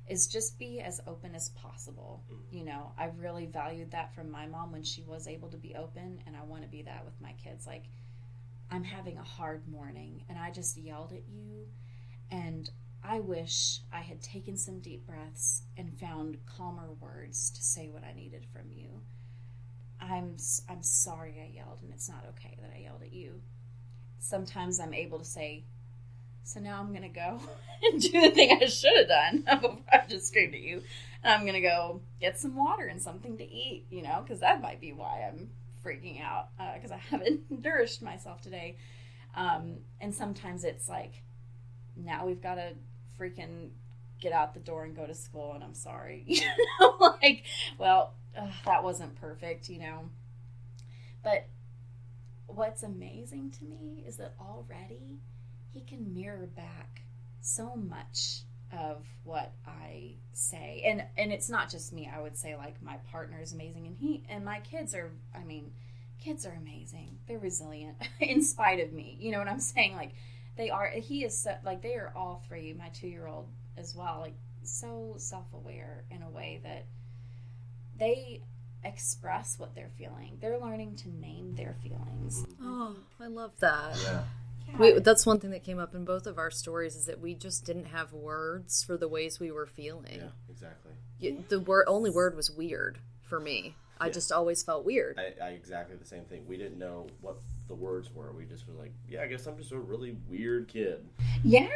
is 0.09 0.27
just 0.27 0.57
be 0.57 0.79
as 0.79 0.99
open 1.07 1.35
as 1.35 1.49
possible. 1.49 2.23
Mm-hmm. 2.31 2.57
You 2.57 2.65
know, 2.65 2.91
I 2.97 3.09
really 3.17 3.45
valued 3.45 3.91
that 3.91 4.13
from 4.15 4.31
my 4.31 4.47
mom 4.47 4.71
when 4.71 4.83
she 4.83 5.03
was 5.03 5.27
able 5.27 5.49
to 5.49 5.57
be 5.57 5.75
open, 5.75 6.21
and 6.25 6.35
I 6.35 6.43
want 6.43 6.63
to 6.63 6.67
be 6.69 6.81
that 6.83 7.05
with 7.05 7.19
my 7.21 7.33
kids. 7.43 7.67
Like, 7.67 7.85
I'm 8.69 8.83
having 8.83 9.17
a 9.17 9.23
hard 9.23 9.67
morning, 9.67 10.23
and 10.29 10.37
I 10.37 10.51
just 10.51 10.77
yelled 10.77 11.11
at 11.11 11.23
you, 11.29 11.67
and 12.29 12.69
I 13.03 13.19
wish 13.19 13.79
I 13.91 14.01
had 14.01 14.21
taken 14.21 14.57
some 14.57 14.79
deep 14.79 15.05
breaths 15.05 15.63
and 15.77 15.99
found 15.99 16.37
calmer 16.45 16.89
words 16.99 17.49
to 17.51 17.61
say 17.61 17.89
what 17.89 18.03
I 18.03 18.13
needed 18.13 18.45
from 18.53 18.71
you. 18.71 19.01
I'm 19.99 20.37
I'm 20.69 20.83
sorry 20.83 21.35
I 21.41 21.55
yelled, 21.55 21.79
and 21.83 21.91
it's 21.91 22.09
not 22.09 22.25
okay 22.29 22.57
that 22.61 22.71
I 22.75 22.81
yelled 22.81 23.03
at 23.03 23.13
you. 23.13 23.41
Sometimes 24.19 24.79
I'm 24.79 24.93
able 24.93 25.19
to 25.19 25.25
say, 25.25 25.63
so 26.43 26.59
now 26.59 26.79
I'm 26.79 26.93
gonna 26.93 27.09
go 27.09 27.39
and 27.83 28.01
do 28.01 28.21
the 28.21 28.31
thing 28.31 28.57
I 28.61 28.65
should 28.65 28.97
have 28.97 29.07
done 29.07 29.45
before 29.61 29.83
I 29.91 30.03
just 30.07 30.27
screamed 30.27 30.53
at 30.53 30.61
you. 30.61 30.81
And 31.23 31.33
I'm 31.33 31.45
gonna 31.45 31.61
go 31.61 32.01
get 32.19 32.39
some 32.39 32.55
water 32.55 32.85
and 32.87 33.01
something 33.01 33.37
to 33.37 33.43
eat, 33.43 33.85
you 33.89 34.01
know, 34.01 34.21
because 34.23 34.39
that 34.41 34.61
might 34.61 34.81
be 34.81 34.93
why 34.93 35.27
I'm 35.27 35.49
freaking 35.85 36.21
out 36.21 36.49
because 36.75 36.91
I 36.91 36.97
haven't 37.09 37.63
nourished 37.63 38.01
myself 38.01 38.41
today. 38.41 38.77
Um, 39.35 39.77
and 39.99 40.13
sometimes 40.13 40.63
it's 40.63 40.89
like, 40.89 41.23
now 41.95 42.25
we've 42.25 42.41
got 42.41 42.55
to 42.55 42.73
freaking 43.19 43.69
get 44.19 44.33
out 44.33 44.53
the 44.53 44.59
door 44.59 44.83
and 44.83 44.95
go 44.95 45.07
to 45.07 45.15
school, 45.15 45.53
and 45.53 45.63
I'm 45.63 45.73
sorry, 45.73 46.23
you 46.27 46.41
know, 46.79 46.95
like, 46.99 47.43
well, 47.77 48.13
ugh, 48.37 48.49
that 48.65 48.83
wasn't 48.83 49.19
perfect, 49.19 49.69
you 49.69 49.79
know. 49.79 50.09
But 51.23 51.47
what's 52.47 52.83
amazing 52.83 53.51
to 53.59 53.63
me 53.65 54.03
is 54.07 54.17
that 54.17 54.33
already 54.39 55.19
he 55.73 55.81
can 55.81 56.13
mirror 56.13 56.47
back 56.55 57.01
so 57.41 57.75
much 57.75 58.43
of 58.71 59.05
what 59.23 59.53
I 59.65 60.15
say. 60.33 60.83
And 60.85 61.03
and 61.17 61.31
it's 61.31 61.49
not 61.49 61.69
just 61.69 61.91
me. 61.91 62.09
I 62.13 62.21
would 62.21 62.37
say 62.37 62.55
like 62.55 62.81
my 62.81 62.97
partner 63.11 63.39
is 63.41 63.53
amazing 63.53 63.87
and 63.87 63.97
he 63.97 64.23
and 64.29 64.45
my 64.45 64.59
kids 64.59 64.95
are 64.95 65.11
I 65.35 65.43
mean, 65.43 65.71
kids 66.19 66.45
are 66.45 66.53
amazing. 66.53 67.19
They're 67.27 67.39
resilient 67.39 67.97
in 68.19 68.43
spite 68.43 68.79
of 68.79 68.93
me. 68.93 69.17
You 69.19 69.31
know 69.31 69.39
what 69.39 69.47
I'm 69.47 69.59
saying? 69.59 69.95
Like 69.95 70.13
they 70.57 70.69
are 70.69 70.87
he 70.87 71.23
is 71.23 71.37
so, 71.37 71.55
like 71.65 71.81
they 71.81 71.95
are 71.95 72.13
all 72.15 72.43
three, 72.47 72.73
my 72.73 72.89
2-year-old 72.89 73.47
as 73.77 73.95
well, 73.95 74.19
like 74.21 74.35
so 74.63 75.15
self-aware 75.17 76.03
in 76.11 76.21
a 76.21 76.29
way 76.29 76.61
that 76.63 76.85
they 77.97 78.41
express 78.83 79.59
what 79.59 79.75
they're 79.75 79.91
feeling. 79.97 80.37
They're 80.41 80.59
learning 80.59 80.95
to 80.97 81.09
name 81.09 81.55
their 81.55 81.75
feelings. 81.83 82.45
Oh, 82.61 82.95
I 83.19 83.27
love 83.27 83.51
that. 83.59 83.95
Yeah. 84.03 84.23
We, 84.79 84.99
that's 84.99 85.25
one 85.25 85.39
thing 85.39 85.51
that 85.51 85.63
came 85.63 85.79
up 85.79 85.93
in 85.95 86.05
both 86.05 86.25
of 86.27 86.37
our 86.37 86.49
stories 86.51 86.95
is 86.95 87.05
that 87.05 87.19
we 87.19 87.35
just 87.35 87.65
didn't 87.65 87.85
have 87.85 88.13
words 88.13 88.83
for 88.83 88.97
the 88.97 89.07
ways 89.07 89.39
we 89.39 89.51
were 89.51 89.67
feeling. 89.67 90.15
Yeah, 90.15 90.29
exactly. 90.49 90.93
You- 91.19 91.43
The 91.49 91.59
word 91.59 91.85
only 91.87 92.09
word 92.09 92.35
was 92.35 92.49
weird 92.49 92.97
for 93.21 93.39
me. 93.39 93.75
I 93.99 94.07
Yeah. 94.07 94.13
just 94.13 94.31
always 94.31 94.63
felt 94.63 94.83
weird. 94.85 95.19
I, 95.19 95.45
I 95.45 95.49
exactly 95.49 95.95
the 95.95 96.05
same 96.05 96.23
thing. 96.23 96.47
We 96.47 96.57
didn't 96.57 96.79
know 96.79 97.07
what 97.21 97.37
the 97.67 97.75
words 97.75 98.11
were. 98.13 98.31
We 98.31 98.45
just 98.45 98.67
were 98.67 98.73
like, 98.73 98.93
yeah, 99.07 99.21
I 99.21 99.27
guess 99.27 99.45
I'm 99.45 99.57
just 99.57 99.71
a 99.71 99.77
really 99.79 100.17
weird 100.27 100.67
kid. 100.67 101.07
Yeah, 101.43 101.67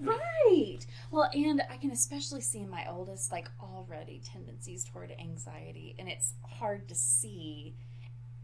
right. 0.00 0.78
Well, 1.10 1.28
and 1.34 1.62
I 1.70 1.76
can 1.76 1.90
especially 1.90 2.40
see 2.40 2.60
in 2.60 2.70
my 2.70 2.86
oldest, 2.88 3.32
like 3.32 3.48
already 3.60 4.20
tendencies 4.24 4.84
toward 4.84 5.12
anxiety, 5.18 5.96
and 5.98 6.08
it's 6.08 6.34
hard 6.48 6.88
to 6.88 6.94
see. 6.94 7.74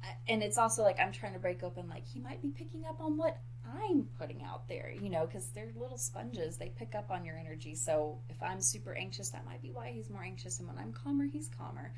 Uh, 0.03 0.07
And 0.29 0.43
it's 0.43 0.59
also 0.59 0.83
like 0.83 0.99
I'm 1.01 1.13
trying 1.13 1.33
to 1.35 1.39
break 1.39 1.63
open, 1.63 1.89
like 1.89 2.07
he 2.07 2.19
might 2.21 2.43
be 2.43 2.49
picking 2.49 2.85
up 2.87 3.01
on 3.01 3.17
what 3.17 3.39
I'm 3.67 4.09
putting 4.19 4.43
out 4.43 4.69
there, 4.69 4.93
you 5.01 5.11
know, 5.11 5.27
because 5.27 5.47
they're 5.49 5.73
little 5.77 5.99
sponges. 5.99 6.57
They 6.57 6.73
pick 6.77 6.95
up 6.95 7.11
on 7.11 7.25
your 7.25 7.37
energy. 7.37 7.75
So 7.75 8.19
if 8.29 8.43
I'm 8.43 8.61
super 8.61 8.95
anxious, 8.95 9.31
that 9.31 9.45
might 9.45 9.63
be 9.63 9.71
why 9.71 9.93
he's 9.93 10.09
more 10.11 10.23
anxious, 10.23 10.59
and 10.59 10.69
when 10.69 10.79
I'm 10.79 10.93
calmer, 10.93 11.25
he's 11.25 11.49
calmer. 11.49 11.93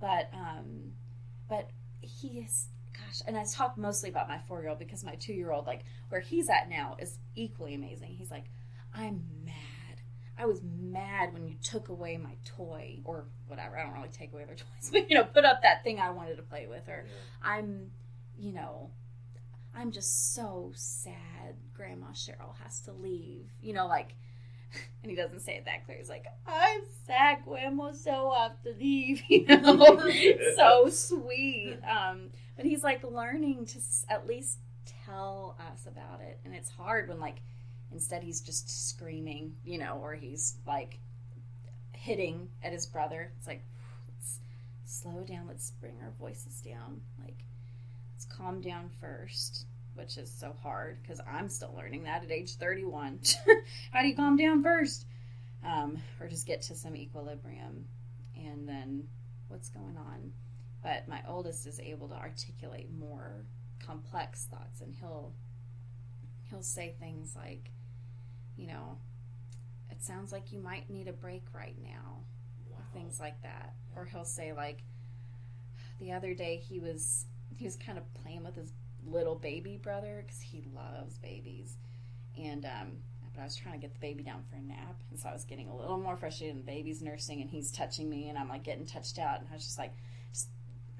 But, 0.00 0.30
um, 0.32 0.92
but 1.48 1.70
he 2.00 2.40
is 2.40 2.68
gosh 2.94 3.22
and 3.26 3.36
i 3.36 3.44
talk 3.44 3.76
mostly 3.76 4.08
about 4.08 4.28
my 4.28 4.38
four 4.46 4.60
year 4.60 4.70
old 4.70 4.78
because 4.78 5.04
my 5.04 5.14
two 5.16 5.32
year 5.32 5.50
old 5.50 5.66
like 5.66 5.84
where 6.08 6.20
he's 6.20 6.48
at 6.48 6.68
now 6.68 6.96
is 6.98 7.18
equally 7.34 7.74
amazing 7.74 8.14
he's 8.16 8.30
like 8.30 8.44
i'm 8.94 9.22
mad 9.44 10.00
i 10.38 10.46
was 10.46 10.60
mad 10.62 11.32
when 11.32 11.46
you 11.46 11.54
took 11.62 11.88
away 11.88 12.16
my 12.16 12.34
toy 12.44 12.98
or 13.04 13.24
whatever 13.46 13.78
i 13.78 13.82
don't 13.82 13.92
really 13.92 14.08
take 14.08 14.32
away 14.32 14.44
their 14.44 14.54
toys 14.56 14.90
but 14.90 15.08
you 15.10 15.16
know 15.16 15.24
put 15.24 15.44
up 15.44 15.62
that 15.62 15.84
thing 15.84 15.98
i 15.98 16.10
wanted 16.10 16.36
to 16.36 16.42
play 16.42 16.66
with 16.68 16.88
or 16.88 17.04
i'm 17.42 17.90
you 18.38 18.52
know 18.52 18.90
i'm 19.74 19.90
just 19.90 20.34
so 20.34 20.72
sad 20.74 21.54
grandma 21.74 22.08
cheryl 22.12 22.56
has 22.62 22.80
to 22.80 22.92
leave 22.92 23.50
you 23.60 23.72
know 23.72 23.86
like 23.86 24.14
and 25.02 25.10
he 25.10 25.16
doesn't 25.16 25.40
say 25.40 25.54
it 25.56 25.64
that 25.64 25.84
clear. 25.84 25.98
He's 25.98 26.08
like, 26.08 26.26
I'm 26.46 26.80
sad 27.06 27.38
grandma 27.44 27.92
so 27.92 28.32
have 28.36 28.60
to 28.62 28.74
leave, 28.78 29.22
you 29.28 29.46
know. 29.46 30.00
So 30.56 30.88
sweet. 30.88 31.78
Um, 31.88 32.30
but 32.56 32.64
he's 32.64 32.82
like 32.84 33.02
learning 33.04 33.66
to 33.66 33.78
at 34.08 34.26
least 34.26 34.58
tell 35.06 35.56
us 35.72 35.86
about 35.86 36.20
it. 36.20 36.40
And 36.44 36.54
it's 36.54 36.70
hard 36.70 37.08
when, 37.08 37.20
like, 37.20 37.40
instead 37.92 38.22
he's 38.22 38.40
just 38.40 38.88
screaming, 38.88 39.54
you 39.64 39.78
know, 39.78 39.98
or 40.02 40.14
he's 40.14 40.56
like 40.66 40.98
hitting 41.92 42.48
at 42.62 42.72
his 42.72 42.86
brother. 42.86 43.32
It's 43.38 43.46
like, 43.46 43.64
let's 44.08 44.40
slow 44.84 45.22
down. 45.22 45.46
Let's 45.46 45.70
bring 45.80 45.94
our 46.02 46.12
voices 46.18 46.60
down. 46.60 47.00
Like, 47.22 47.44
let's 48.18 48.36
calm 48.36 48.60
down 48.60 48.90
first, 49.00 49.64
which 49.94 50.16
is 50.16 50.28
so 50.28 50.52
hard 50.60 50.98
because 51.00 51.20
I'm 51.24 51.48
still 51.48 51.72
learning 51.76 52.02
that 52.02 52.24
at 52.24 52.32
age 52.32 52.56
31. 52.56 53.20
How 53.92 54.02
do 54.02 54.08
you 54.08 54.16
calm 54.16 54.36
down 54.36 54.60
first? 54.60 55.06
Um, 55.64 55.98
or 56.18 56.26
just 56.26 56.44
get 56.44 56.62
to 56.62 56.74
some 56.74 56.96
equilibrium 56.96 57.84
and 58.36 58.68
then 58.68 59.04
what's 59.46 59.68
going 59.68 59.96
on. 59.96 60.32
But 60.82 61.06
my 61.06 61.20
oldest 61.28 61.64
is 61.68 61.78
able 61.78 62.08
to 62.08 62.16
articulate 62.16 62.88
more 62.92 63.44
complex 63.86 64.48
thoughts 64.50 64.80
and 64.80 64.92
he'll 64.98 65.32
he'll 66.50 66.62
say 66.62 66.96
things 66.98 67.36
like, 67.36 67.70
you 68.56 68.66
know, 68.66 68.98
it 69.92 70.02
sounds 70.02 70.32
like 70.32 70.50
you 70.50 70.58
might 70.58 70.90
need 70.90 71.06
a 71.06 71.12
break 71.12 71.44
right 71.54 71.76
now 71.80 72.24
or 72.72 72.82
things 72.92 73.20
like 73.20 73.40
that 73.44 73.74
or 73.94 74.06
he'll 74.06 74.24
say 74.24 74.52
like 74.52 74.82
the 76.00 76.10
other 76.10 76.34
day 76.34 76.56
he 76.56 76.80
was 76.80 77.24
he 77.58 77.64
was 77.64 77.76
kind 77.76 77.98
of 77.98 78.14
playing 78.14 78.44
with 78.44 78.54
his 78.54 78.72
little 79.06 79.34
baby 79.34 79.76
brother 79.76 80.22
because 80.24 80.40
he 80.40 80.62
loves 80.74 81.18
babies 81.18 81.76
and 82.36 82.64
um 82.64 82.92
but 83.34 83.40
i 83.40 83.44
was 83.44 83.56
trying 83.56 83.74
to 83.74 83.80
get 83.80 83.92
the 83.92 84.00
baby 84.00 84.22
down 84.22 84.42
for 84.50 84.56
a 84.56 84.60
nap 84.60 85.00
and 85.10 85.18
so 85.18 85.28
i 85.28 85.32
was 85.32 85.44
getting 85.44 85.68
a 85.68 85.76
little 85.76 85.98
more 85.98 86.16
frustrated 86.16 86.54
and 86.54 86.64
the 86.64 86.70
baby's 86.70 87.00
nursing 87.00 87.40
and 87.40 87.50
he's 87.50 87.70
touching 87.70 88.08
me 88.08 88.28
and 88.28 88.36
i'm 88.36 88.48
like 88.48 88.64
getting 88.64 88.84
touched 88.84 89.18
out 89.18 89.38
and 89.38 89.48
i 89.50 89.54
was 89.54 89.64
just 89.64 89.78
like 89.78 89.94
just 90.32 90.48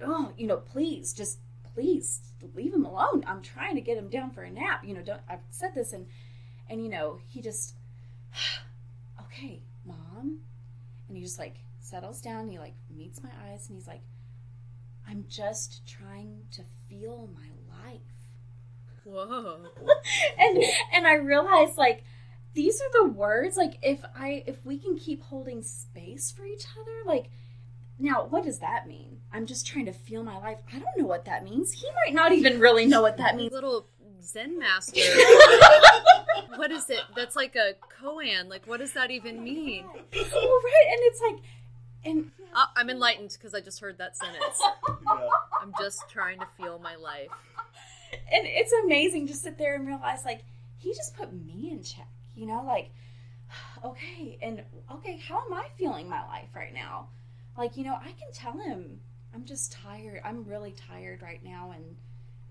oh 0.03 0.33
you 0.37 0.47
know 0.47 0.57
please 0.57 1.13
just 1.13 1.39
please 1.75 2.21
leave 2.55 2.73
him 2.73 2.85
alone 2.85 3.25
i'm 3.27 3.43
trying 3.43 3.75
to 3.75 3.81
get 3.81 3.99
him 3.99 4.09
down 4.09 4.31
for 4.31 4.43
a 4.43 4.51
nap 4.51 4.85
you 4.85 4.95
know 4.95 5.03
don't 5.03 5.21
i've 5.29 5.41
said 5.51 5.75
this 5.75 5.93
and 5.93 6.07
and 6.71 6.83
you 6.83 6.89
know 6.89 7.19
he 7.27 7.41
just 7.41 7.75
okay, 9.21 9.61
mom. 9.85 10.39
And 11.09 11.17
he 11.17 11.23
just 11.23 11.39
like 11.39 11.57
settles 11.81 12.21
down 12.21 12.41
and 12.41 12.51
he 12.51 12.59
like 12.59 12.75
meets 12.95 13.23
my 13.23 13.31
eyes 13.47 13.69
and 13.69 13.77
he's 13.77 13.87
like, 13.87 14.03
I'm 15.09 15.25
just 15.29 15.87
trying 15.87 16.43
to 16.53 16.63
feel 16.89 17.31
my 17.35 17.49
life. 17.83 18.01
Whoa. 19.05 19.67
and 20.39 20.63
and 20.93 21.07
I 21.07 21.15
realized 21.15 21.79
like 21.79 22.05
these 22.55 22.81
are 22.81 23.05
the 23.05 23.11
words 23.11 23.57
like 23.57 23.79
if 23.83 24.05
I 24.15 24.45
if 24.47 24.65
we 24.65 24.79
can 24.79 24.99
keep 24.99 25.23
holding 25.23 25.63
space 25.63 26.31
for 26.31 26.45
each 26.45 26.67
other 26.79 26.93
like 27.07 27.31
now 27.99 28.27
what 28.29 28.45
does 28.45 28.59
that 28.59 28.87
mean? 28.87 29.19
I'm 29.33 29.47
just 29.47 29.67
trying 29.67 29.87
to 29.87 29.93
feel 29.93 30.23
my 30.23 30.39
life. 30.39 30.59
I 30.73 30.79
don't 30.79 30.99
know 30.99 31.07
what 31.07 31.25
that 31.25 31.43
means. 31.43 31.73
He 31.73 31.87
might 32.05 32.15
not 32.15 32.33
even 32.33 32.61
really 32.61 32.85
know 32.85 33.01
what 33.01 33.17
that 33.17 33.35
means. 33.37 33.53
Little 33.53 33.87
Zen 34.23 34.59
master. 34.59 35.01
what 36.57 36.71
is 36.71 36.91
it? 36.91 37.01
That's 37.17 37.37
like 37.37 37.57
a 37.57 37.75
koan. 38.03 38.49
Like, 38.49 38.67
what 38.67 38.81
does 38.81 38.93
that 38.93 39.11
even 39.11 39.43
mean? 39.43 39.85
well, 39.87 40.03
right, 40.13 40.87
and 40.91 41.01
it's 41.03 41.21
like 41.21 41.43
and 42.09 42.31
Uh, 42.55 42.67
I'm 42.77 42.89
enlightened 42.91 43.31
because 43.33 43.55
I 43.55 43.61
just 43.61 43.81
heard 43.81 43.99
that 43.99 44.17
sentence. 44.17 44.61
Yeah. 45.07 45.29
I'm 45.63 45.73
just 45.79 46.09
trying 46.11 46.39
to 46.41 46.47
feel 46.57 46.79
my 46.79 46.97
life. 46.97 47.29
and 48.13 48.47
it's 48.47 48.73
amazing 48.85 49.27
to 49.29 49.35
sit 49.35 49.59
there 49.59 49.75
and 49.75 49.87
realize 49.87 50.25
like 50.25 50.45
he 50.79 50.93
just 50.95 51.15
put 51.17 51.33
me 51.33 51.71
in 51.71 51.83
check 51.83 52.09
you 52.35 52.47
know 52.47 52.63
like 52.67 52.91
okay 53.85 54.39
and 54.43 54.63
okay 54.91 55.19
how 55.29 55.45
am 55.47 55.53
i 55.53 55.67
feeling 55.77 56.09
my 56.09 56.25
life 56.27 56.49
right 56.55 56.73
now 56.75 57.09
like 57.57 57.77
you 57.77 57.85
know 57.85 57.95
i 57.95 58.13
can 58.13 58.31
tell 58.33 58.57
him 58.59 58.99
i'm 59.35 59.45
just 59.45 59.73
tired 59.73 60.21
i'm 60.25 60.45
really 60.45 60.73
tired 60.89 61.21
right 61.23 61.43
now 61.45 61.73
and 61.75 61.85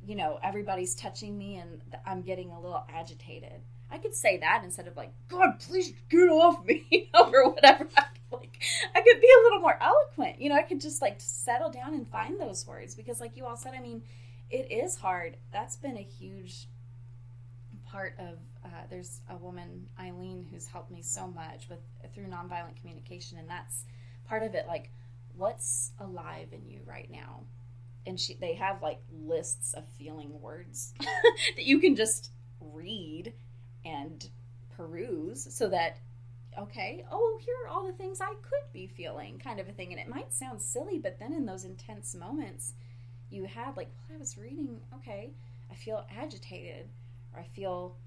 you 0.06 0.16
know 0.16 0.40
everybody's 0.44 0.94
touching 0.96 1.38
me 1.38 1.56
and 1.58 1.82
i'm 2.06 2.22
getting 2.22 2.52
a 2.52 2.60
little 2.60 2.84
agitated 2.94 3.62
i 3.92 3.98
could 3.98 4.16
say 4.16 4.38
that 4.38 4.62
instead 4.64 4.88
of 4.88 4.96
like 4.96 5.12
god 5.30 5.60
please 5.60 5.94
get 6.10 6.30
off 6.30 6.66
me 6.66 7.10
or 7.14 7.52
whatever 7.52 7.88
I 7.98 8.02
could, 8.02 8.40
like 8.40 8.62
i 8.96 9.02
could 9.02 9.22
be 9.22 9.28
a 9.28 9.44
little 9.44 9.60
more 9.60 9.78
eloquent 9.82 10.42
you 10.42 10.50
know 10.50 10.56
i 10.56 10.64
could 10.64 10.82
just 10.82 11.02
like 11.02 11.16
settle 11.20 11.70
down 11.70 11.94
and 11.94 12.08
find 12.08 12.40
those 12.40 12.66
words 12.68 12.96
because 12.96 13.20
like 13.20 13.38
you 13.38 13.46
all 13.46 13.58
said 13.58 13.74
i 13.74 13.82
mean 13.82 14.02
it 14.50 14.72
is 14.72 14.96
hard. 14.96 15.38
That's 15.52 15.76
been 15.76 15.98
a 15.98 16.02
huge 16.02 16.68
part 17.86 18.16
of. 18.20 18.38
Uh, 18.64 18.86
there's 18.90 19.22
a 19.30 19.36
woman, 19.36 19.88
Eileen, 20.00 20.46
who's 20.50 20.68
helped 20.68 20.92
me 20.92 21.02
so 21.02 21.28
much 21.28 21.68
with 21.70 21.80
through 22.14 22.26
nonviolent 22.26 22.80
communication, 22.80 23.38
and 23.38 23.50
that's 23.50 23.86
part 24.28 24.44
of 24.44 24.56
it. 24.56 24.66
Like, 24.68 24.92
what's 25.36 25.92
alive 26.00 26.50
in 26.52 26.66
you 26.66 26.82
right 26.86 27.10
now? 27.12 27.44
And 28.06 28.20
she, 28.20 28.36
they 28.36 28.54
have 28.54 28.82
like 28.82 29.02
lists 29.12 29.74
of 29.74 29.86
feeling 29.98 30.40
words 30.42 30.94
that 31.00 31.66
you 31.66 31.80
can 31.80 31.96
just 31.96 32.32
read 32.62 33.34
and 33.88 34.30
peruse, 34.76 35.48
so 35.54 35.70
that 35.70 35.98
okay, 36.58 37.06
oh, 37.12 37.40
here 37.46 37.54
are 37.64 37.70
all 37.70 37.86
the 37.86 37.94
things 37.94 38.20
I 38.20 38.34
could 38.42 38.74
be 38.74 38.88
feeling, 38.88 39.38
kind 39.38 39.60
of 39.60 39.70
a 39.70 39.72
thing. 39.72 39.92
And 39.92 40.02
it 40.02 40.08
might 40.08 40.34
sound 40.34 40.60
silly, 40.60 40.98
but 40.98 41.20
then 41.20 41.34
in 41.34 41.46
those 41.46 41.66
intense 41.66 42.16
moments 42.16 42.74
you 43.30 43.44
had 43.44 43.76
like 43.76 43.90
well 44.08 44.16
i 44.16 44.18
was 44.18 44.38
reading 44.38 44.80
okay 44.94 45.34
i 45.70 45.76
feel 45.76 46.08
agitated 46.18 46.88
or 47.34 47.42
i 47.42 47.44
feel 47.44 47.98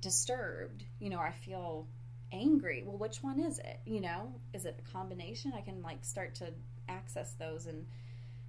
disturbed 0.00 0.82
you 0.98 1.08
know 1.08 1.20
i 1.20 1.30
feel 1.30 1.86
angry. 2.32 2.82
Well 2.84 2.98
which 2.98 3.22
one 3.22 3.40
is 3.40 3.58
it? 3.58 3.80
You 3.84 4.00
know 4.00 4.34
is 4.52 4.64
it 4.64 4.80
a 4.84 4.92
combination? 4.92 5.52
I 5.56 5.60
can 5.60 5.82
like 5.82 6.04
start 6.04 6.34
to 6.36 6.52
access 6.88 7.34
those. 7.34 7.66
And 7.66 7.86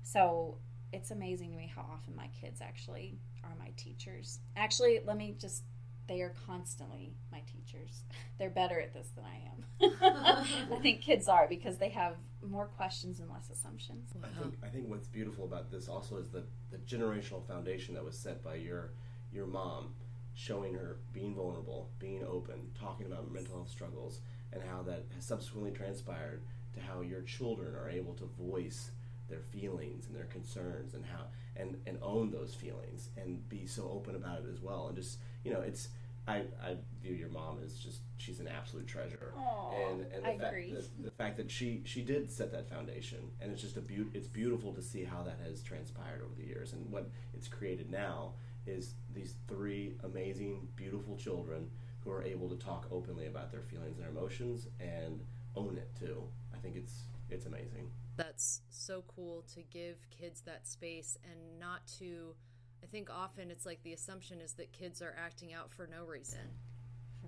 so 0.03 0.58
it's 0.91 1.12
amazing 1.12 1.51
to 1.51 1.58
me 1.58 1.71
how 1.73 1.82
often 1.82 2.15
my 2.15 2.27
kids 2.41 2.62
actually 2.62 3.19
are 3.43 3.55
my 3.60 3.71
teachers. 3.77 4.39
Actually 4.55 4.99
let 5.05 5.17
me 5.17 5.36
just 5.39 5.63
they 6.09 6.21
are 6.21 6.33
constantly 6.45 7.13
my 7.31 7.41
teachers. 7.41 8.03
They're 8.39 8.49
better 8.49 8.81
at 8.81 8.93
this 8.93 9.09
than 9.15 9.23
i 9.23 9.37
am. 9.45 10.43
I 10.73 10.81
think 10.81 11.01
kids 11.01 11.29
are 11.29 11.47
because 11.47 11.77
they 11.77 11.89
have 11.89 12.15
more 12.45 12.65
questions 12.65 13.19
and 13.19 13.29
less 13.29 13.49
assumptions. 13.49 14.09
I 14.23 14.27
think 14.41 14.55
I 14.63 14.67
think 14.67 14.89
what's 14.89 15.07
beautiful 15.07 15.45
about 15.45 15.71
this 15.71 15.87
also 15.87 16.17
is 16.17 16.29
the 16.29 16.43
the 16.71 16.77
generational 16.79 17.45
foundation 17.47 17.93
that 17.93 18.03
was 18.03 18.17
set 18.17 18.43
by 18.43 18.55
your 18.55 18.91
your 19.31 19.45
mom, 19.45 19.93
showing 20.33 20.73
her 20.73 20.97
being 21.13 21.35
vulnerable, 21.35 21.91
being 21.99 22.25
open, 22.25 22.71
talking 22.79 23.05
about 23.05 23.31
mental 23.31 23.55
health 23.55 23.69
struggles, 23.69 24.21
and 24.51 24.63
how 24.63 24.81
that 24.83 25.05
has 25.15 25.25
subsequently 25.25 25.71
transpired 25.71 26.41
to 26.73 26.81
how 26.81 27.01
your 27.01 27.21
children 27.21 27.75
are 27.75 27.89
able 27.89 28.13
to 28.15 28.25
voice 28.39 28.91
their 29.29 29.41
feelings 29.51 30.07
and 30.07 30.15
their 30.15 30.25
concerns 30.25 30.93
and 30.93 31.05
how 31.05 31.25
and 31.55 31.77
and 31.85 31.97
own 32.01 32.31
those 32.31 32.53
feelings 32.53 33.09
and 33.17 33.47
be 33.47 33.65
so 33.65 33.89
open 33.91 34.15
about 34.15 34.39
it 34.39 34.45
as 34.51 34.61
well. 34.61 34.87
And 34.87 34.97
just 34.97 35.19
you 35.43 35.53
know 35.53 35.61
it's 35.61 35.89
I, 36.29 36.37
I 36.63 36.75
view 37.01 37.13
your 37.15 37.29
mom 37.29 37.57
as 37.65 37.73
just 37.79 38.01
she's 38.17 38.39
an 38.39 38.47
absolute 38.47 38.87
treasure 38.87 39.33
Aw, 39.37 39.71
and 39.91 40.05
and 40.13 40.23
the 40.23 40.29
I 40.29 40.37
fact 40.37 40.51
agree. 40.53 40.73
the, 40.73 40.85
the 41.03 41.11
fact 41.11 41.37
that 41.37 41.49
she 41.49 41.81
she 41.85 42.01
did 42.01 42.31
set 42.31 42.51
that 42.51 42.69
foundation 42.69 43.19
and 43.41 43.51
it's 43.51 43.61
just 43.61 43.77
a 43.77 43.81
beaut 43.81 44.09
it's 44.13 44.27
beautiful 44.27 44.71
to 44.73 44.81
see 44.81 45.03
how 45.03 45.23
that 45.23 45.37
has 45.43 45.61
transpired 45.63 46.21
over 46.23 46.35
the 46.37 46.45
years 46.45 46.73
and 46.73 46.89
what 46.91 47.09
it's 47.33 47.47
created 47.47 47.89
now 47.89 48.33
is 48.67 48.93
these 49.13 49.33
three 49.47 49.95
amazing 50.03 50.67
beautiful 50.75 51.15
children 51.17 51.69
who 52.03 52.11
are 52.11 52.23
able 52.23 52.47
to 52.49 52.55
talk 52.57 52.85
openly 52.91 53.27
about 53.27 53.51
their 53.51 53.61
feelings 53.61 53.95
and 53.95 54.03
their 54.03 54.11
emotions 54.11 54.67
and 54.79 55.19
own 55.55 55.77
it 55.77 55.89
too 55.99 56.21
i 56.53 56.57
think 56.57 56.75
it's 56.75 57.03
it's 57.31 57.45
amazing 57.45 57.89
That's 58.17 58.61
so 58.69 59.03
cool 59.15 59.43
to 59.55 59.61
give 59.71 59.95
kids 60.09 60.41
that 60.41 60.67
space 60.67 61.17
and 61.23 61.39
not 61.59 61.81
to. 61.99 62.35
I 62.83 62.87
think 62.87 63.09
often 63.09 63.51
it's 63.51 63.65
like 63.65 63.83
the 63.83 63.93
assumption 63.93 64.41
is 64.41 64.53
that 64.53 64.71
kids 64.71 65.01
are 65.01 65.15
acting 65.23 65.53
out 65.53 65.71
for 65.71 65.87
no 65.87 66.05
reason. 66.05 66.39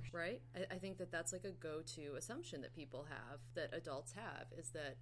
For 0.09 0.17
right? 0.17 0.41
I, 0.55 0.75
I 0.75 0.77
think 0.77 0.97
that 0.97 1.11
that's 1.11 1.33
like 1.33 1.45
a 1.45 1.51
go-to 1.51 2.15
assumption 2.17 2.61
that 2.61 2.73
people 2.73 3.05
have, 3.09 3.39
that 3.55 3.75
adults 3.75 4.13
have, 4.13 4.47
is 4.57 4.69
that 4.69 4.97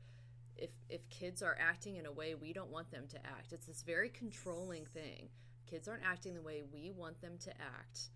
if 0.55 0.71
if 0.89 1.09
kids 1.09 1.41
are 1.41 1.57
acting 1.59 1.95
in 1.95 2.05
a 2.05 2.11
way 2.11 2.35
we 2.35 2.51
don't 2.51 2.71
want 2.71 2.91
them 2.91 3.05
to 3.09 3.17
act, 3.17 3.53
it's 3.53 3.67
this 3.67 3.81
very 3.81 4.09
controlling 4.09 4.85
thing. 4.85 5.29
Kids 5.69 5.87
aren't 5.87 6.03
acting 6.03 6.33
the 6.33 6.41
way 6.41 6.63
we 6.73 6.91
want 6.91 7.21
them 7.21 7.37
to 7.43 7.51
act, 7.61 8.09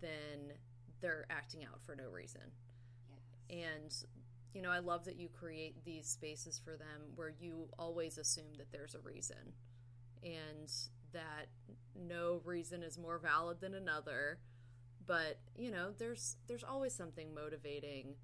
then 0.00 0.52
they're 1.00 1.26
acting 1.30 1.64
out 1.64 1.80
for 1.84 1.96
no 1.96 2.08
reason. 2.08 2.42
And 3.48 3.92
you 4.52 4.62
know, 4.62 4.70
I 4.70 4.80
love 4.80 5.04
that 5.04 5.16
you 5.16 5.28
create 5.28 5.84
these 5.84 6.06
spaces 6.08 6.60
for 6.62 6.76
them 6.76 7.12
where 7.14 7.32
you 7.40 7.68
always 7.78 8.18
assume 8.18 8.54
that 8.58 8.70
there's 8.72 8.94
a 8.94 9.00
reason 9.00 9.54
and 10.22 10.70
that 11.12 11.46
no 11.94 12.40
reason 12.44 12.82
is 12.82 12.98
more 12.98 13.18
valid 13.18 13.60
than 13.60 13.74
another. 13.74 14.38
But 15.06 15.38
you 15.56 15.70
know 15.70 15.90
there's 15.96 16.36
there's 16.46 16.64
always 16.64 16.94
something 16.94 17.34
motivating 17.34 18.14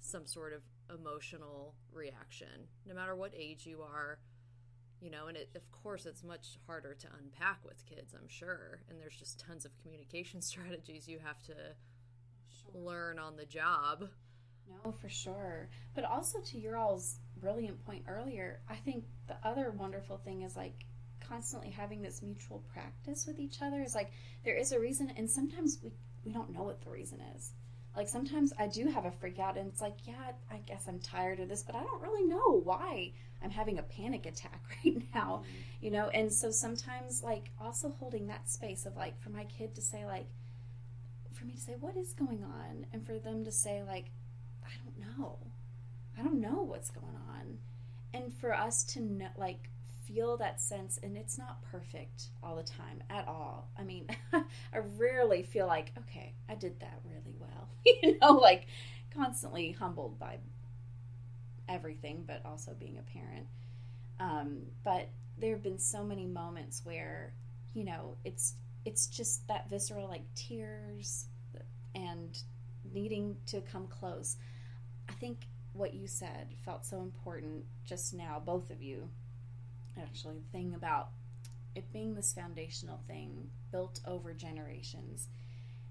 some 0.00 0.26
sort 0.26 0.52
of 0.52 0.62
emotional 0.92 1.74
reaction 1.92 2.66
no 2.86 2.94
matter 2.94 3.14
what 3.14 3.32
age 3.36 3.66
you 3.66 3.80
are 3.82 4.18
you 5.00 5.10
know 5.10 5.28
and 5.28 5.36
it, 5.36 5.48
of 5.54 5.62
course 5.70 6.06
it's 6.06 6.24
much 6.24 6.58
harder 6.66 6.92
to 6.92 7.06
unpack 7.18 7.64
with 7.64 7.84
kids 7.86 8.14
i'm 8.14 8.28
sure. 8.28 8.80
And 8.88 9.00
there's 9.00 9.16
just 9.16 9.40
tons 9.40 9.64
of 9.64 9.72
communication 9.82 10.40
strategies 10.42 11.08
you 11.08 11.18
have 11.24 11.42
to 11.44 11.54
learn 12.74 13.18
on 13.18 13.36
the 13.36 13.44
job. 13.44 14.08
No, 14.84 14.92
for 14.92 15.08
sure. 15.08 15.68
But 15.94 16.04
also 16.04 16.40
to 16.40 16.58
your 16.58 16.76
all's 16.76 17.18
brilliant 17.36 17.84
point 17.84 18.04
earlier, 18.08 18.60
I 18.68 18.76
think 18.76 19.04
the 19.26 19.36
other 19.44 19.70
wonderful 19.70 20.18
thing 20.18 20.42
is 20.42 20.56
like 20.56 20.84
constantly 21.32 21.70
having 21.70 22.02
this 22.02 22.22
mutual 22.22 22.62
practice 22.72 23.26
with 23.26 23.38
each 23.38 23.62
other 23.62 23.82
is 23.82 23.94
like 23.94 24.12
there 24.44 24.56
is 24.56 24.72
a 24.72 24.78
reason 24.78 25.10
and 25.16 25.30
sometimes 25.30 25.78
we 25.82 25.90
we 26.24 26.32
don't 26.32 26.52
know 26.52 26.62
what 26.62 26.80
the 26.84 26.90
reason 26.90 27.18
is. 27.36 27.50
Like 27.96 28.08
sometimes 28.08 28.52
i 28.58 28.66
do 28.68 28.88
have 28.88 29.04
a 29.04 29.10
freak 29.10 29.38
out 29.38 29.58
and 29.58 29.68
it's 29.68 29.80
like 29.82 29.96
yeah 30.04 30.32
i 30.50 30.56
guess 30.66 30.84
i'm 30.88 30.98
tired 30.98 31.40
of 31.40 31.48
this 31.48 31.62
but 31.62 31.74
i 31.74 31.82
don't 31.82 32.00
really 32.00 32.24
know 32.24 32.60
why 32.64 33.12
i'm 33.42 33.50
having 33.50 33.78
a 33.78 33.82
panic 33.82 34.24
attack 34.24 34.62
right 34.84 35.02
now 35.14 35.42
you 35.82 35.90
know? 35.90 36.08
And 36.08 36.32
so 36.32 36.50
sometimes 36.50 37.22
like 37.22 37.50
also 37.60 37.90
holding 37.98 38.28
that 38.28 38.48
space 38.48 38.86
of 38.86 38.96
like 38.96 39.20
for 39.20 39.30
my 39.30 39.44
kid 39.44 39.74
to 39.74 39.82
say 39.82 40.06
like 40.06 40.26
for 41.32 41.44
me 41.44 41.54
to 41.54 41.60
say 41.60 41.74
what 41.80 41.96
is 41.96 42.12
going 42.14 42.44
on? 42.44 42.86
and 42.92 43.04
for 43.04 43.18
them 43.18 43.44
to 43.44 43.52
say 43.52 43.82
like 43.82 44.06
i 44.64 44.70
don't 44.84 45.18
know. 45.18 45.38
I 46.16 46.22
don't 46.22 46.40
know 46.40 46.62
what's 46.62 46.90
going 46.90 47.16
on. 47.28 47.58
And 48.14 48.32
for 48.34 48.54
us 48.54 48.84
to 48.92 49.00
know 49.00 49.28
like 49.36 49.68
feel 50.12 50.36
that 50.36 50.60
sense 50.60 50.98
and 51.02 51.16
it's 51.16 51.38
not 51.38 51.62
perfect 51.70 52.24
all 52.42 52.56
the 52.56 52.62
time 52.62 53.02
at 53.08 53.26
all. 53.26 53.70
I 53.78 53.84
mean 53.84 54.06
i 54.32 54.78
rarely 54.98 55.42
feel 55.42 55.66
like 55.66 55.92
okay 55.98 56.34
i 56.48 56.54
did 56.54 56.78
that 56.80 57.00
really 57.04 57.36
well 57.38 57.68
you 58.02 58.18
know 58.18 58.32
like 58.32 58.66
constantly 59.14 59.72
humbled 59.72 60.18
by 60.18 60.38
everything 61.68 62.24
but 62.26 62.42
also 62.44 62.74
being 62.78 62.98
a 62.98 63.18
parent. 63.18 63.46
Um, 64.20 64.58
but 64.84 65.08
there 65.38 65.52
have 65.52 65.62
been 65.62 65.78
so 65.78 66.04
many 66.04 66.26
moments 66.26 66.82
where 66.84 67.32
you 67.74 67.84
know 67.84 68.16
it's 68.24 68.54
it's 68.84 69.06
just 69.06 69.46
that 69.48 69.70
visceral 69.70 70.08
like 70.08 70.22
tears 70.34 71.26
and 71.94 72.38
needing 72.92 73.36
to 73.46 73.60
come 73.60 73.86
close. 73.86 74.36
I 75.08 75.12
think 75.12 75.46
what 75.72 75.94
you 75.94 76.06
said 76.06 76.48
felt 76.64 76.84
so 76.84 77.00
important 77.00 77.64
just 77.84 78.12
now 78.12 78.42
both 78.44 78.70
of 78.70 78.82
you 78.82 79.08
actually 80.00 80.38
the 80.38 80.50
thing 80.58 80.74
about 80.74 81.10
it 81.74 81.92
being 81.92 82.14
this 82.14 82.32
foundational 82.32 83.00
thing 83.06 83.48
built 83.70 84.00
over 84.06 84.32
generations 84.34 85.28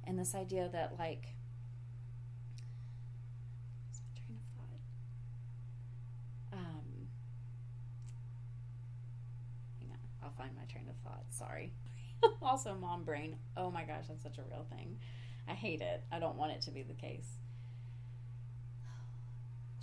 and 0.04 0.18
this 0.20 0.36
idea 0.36 0.70
that 0.72 0.94
like 1.00 1.36
train 4.16 4.38
of 4.38 4.44
thought 4.56 4.80
um 6.54 7.08
hang 9.80 9.90
on 9.92 9.98
i'll 10.24 10.34
find 10.38 10.56
my 10.56 10.64
train 10.72 10.88
of 10.90 10.96
thought 11.04 11.24
sorry. 11.30 11.72
Also 12.42 12.76
mom 12.76 13.04
brain 13.04 13.36
oh 13.58 13.72
my 13.72 13.84
gosh 13.84 14.06
that's 14.08 14.22
such 14.24 14.38
a 14.38 14.44
real 14.44 14.66
thing. 14.70 14.98
I 15.48 15.54
hate 15.54 15.82
it 15.82 16.04
i 16.12 16.20
don't 16.20 16.38
want 16.38 16.52
it 16.52 16.62
to 16.64 16.72
be 16.72 16.84
the 16.84 16.94
case. 16.94 17.38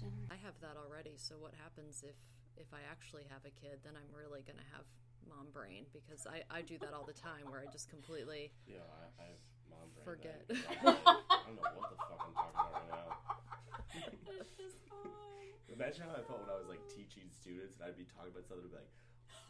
I 0.31 0.37
have 0.45 0.55
that 0.61 0.77
already. 0.77 1.13
So 1.17 1.35
what 1.39 1.53
happens 1.63 2.05
if 2.07 2.15
if 2.61 2.71
I 2.75 2.83
actually 2.91 3.25
have 3.31 3.43
a 3.47 3.51
kid? 3.55 3.81
Then 3.85 3.95
I'm 3.97 4.11
really 4.15 4.43
gonna 4.47 4.67
have 4.75 4.85
mom 5.29 5.49
brain 5.53 5.85
because 5.93 6.27
I 6.27 6.43
I 6.51 6.63
do 6.63 6.79
that 6.79 6.93
all 6.95 7.05
the 7.07 7.17
time 7.17 7.51
where 7.51 7.61
I 7.61 7.71
just 7.71 7.89
completely 7.91 8.51
Yeah, 8.67 8.85
I, 9.19 9.23
I 9.23 9.27
have 9.33 9.43
mom 9.71 9.89
brain. 9.95 10.05
Forget. 10.05 10.41
I, 10.51 10.55
I 10.89 11.51
don't 11.51 11.61
know 11.63 11.75
what 11.79 11.91
the 11.91 11.99
fuck 12.03 12.21
I'm 12.27 12.35
talking 12.35 12.59
about 12.59 12.73
right 12.75 12.91
now. 12.93 13.09
Imagine 15.73 16.03
how 16.11 16.15
I 16.19 16.23
felt 16.27 16.41
when 16.43 16.51
I 16.51 16.59
was 16.59 16.67
like 16.69 16.83
teaching 16.89 17.31
students 17.31 17.77
and 17.77 17.87
I'd 17.87 17.97
be 17.97 18.05
talking 18.05 18.33
about 18.33 18.47
something 18.49 18.65
and 18.67 18.73
be 18.73 18.77
like, 18.83 18.91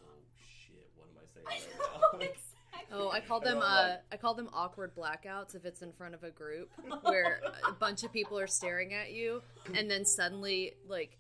oh 0.05 0.21
shit, 0.37 0.91
what 0.97 1.09
am 1.09 1.17
I 1.17 1.27
saying 1.33 1.47
right 1.49 2.21
now? 2.21 2.29
Oh, 2.91 3.11
I 3.11 3.21
call 3.21 3.41
them 3.41 3.59
uh, 3.59 3.61
like- 3.61 4.01
I 4.13 4.17
call 4.17 4.35
them 4.35 4.49
awkward 4.53 4.95
blackouts 4.95 5.55
if 5.55 5.65
it's 5.67 5.83
in 5.83 5.93
front 5.93 6.15
of 6.15 6.23
a 6.23 6.31
group 6.31 6.71
where 7.03 7.41
a 7.67 7.73
bunch 7.73 8.03
of 8.03 8.13
people 8.13 8.39
are 8.39 8.47
staring 8.47 8.95
at 8.95 9.11
you, 9.13 9.43
and 9.75 9.91
then 9.91 10.05
suddenly 10.07 10.75
like 10.89 11.19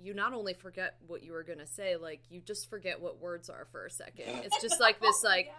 you 0.00 0.14
not 0.14 0.32
only 0.32 0.54
forget 0.54 0.96
what 1.06 1.22
you 1.22 1.32
were 1.32 1.42
gonna 1.42 1.66
say, 1.66 1.96
like 1.96 2.20
you 2.30 2.40
just 2.40 2.68
forget 2.68 3.00
what 3.00 3.20
words 3.20 3.48
are 3.48 3.66
for 3.70 3.86
a 3.86 3.90
second. 3.90 4.26
It's 4.44 4.60
just 4.60 4.80
like 4.80 5.00
this 5.00 5.20
like. 5.24 5.52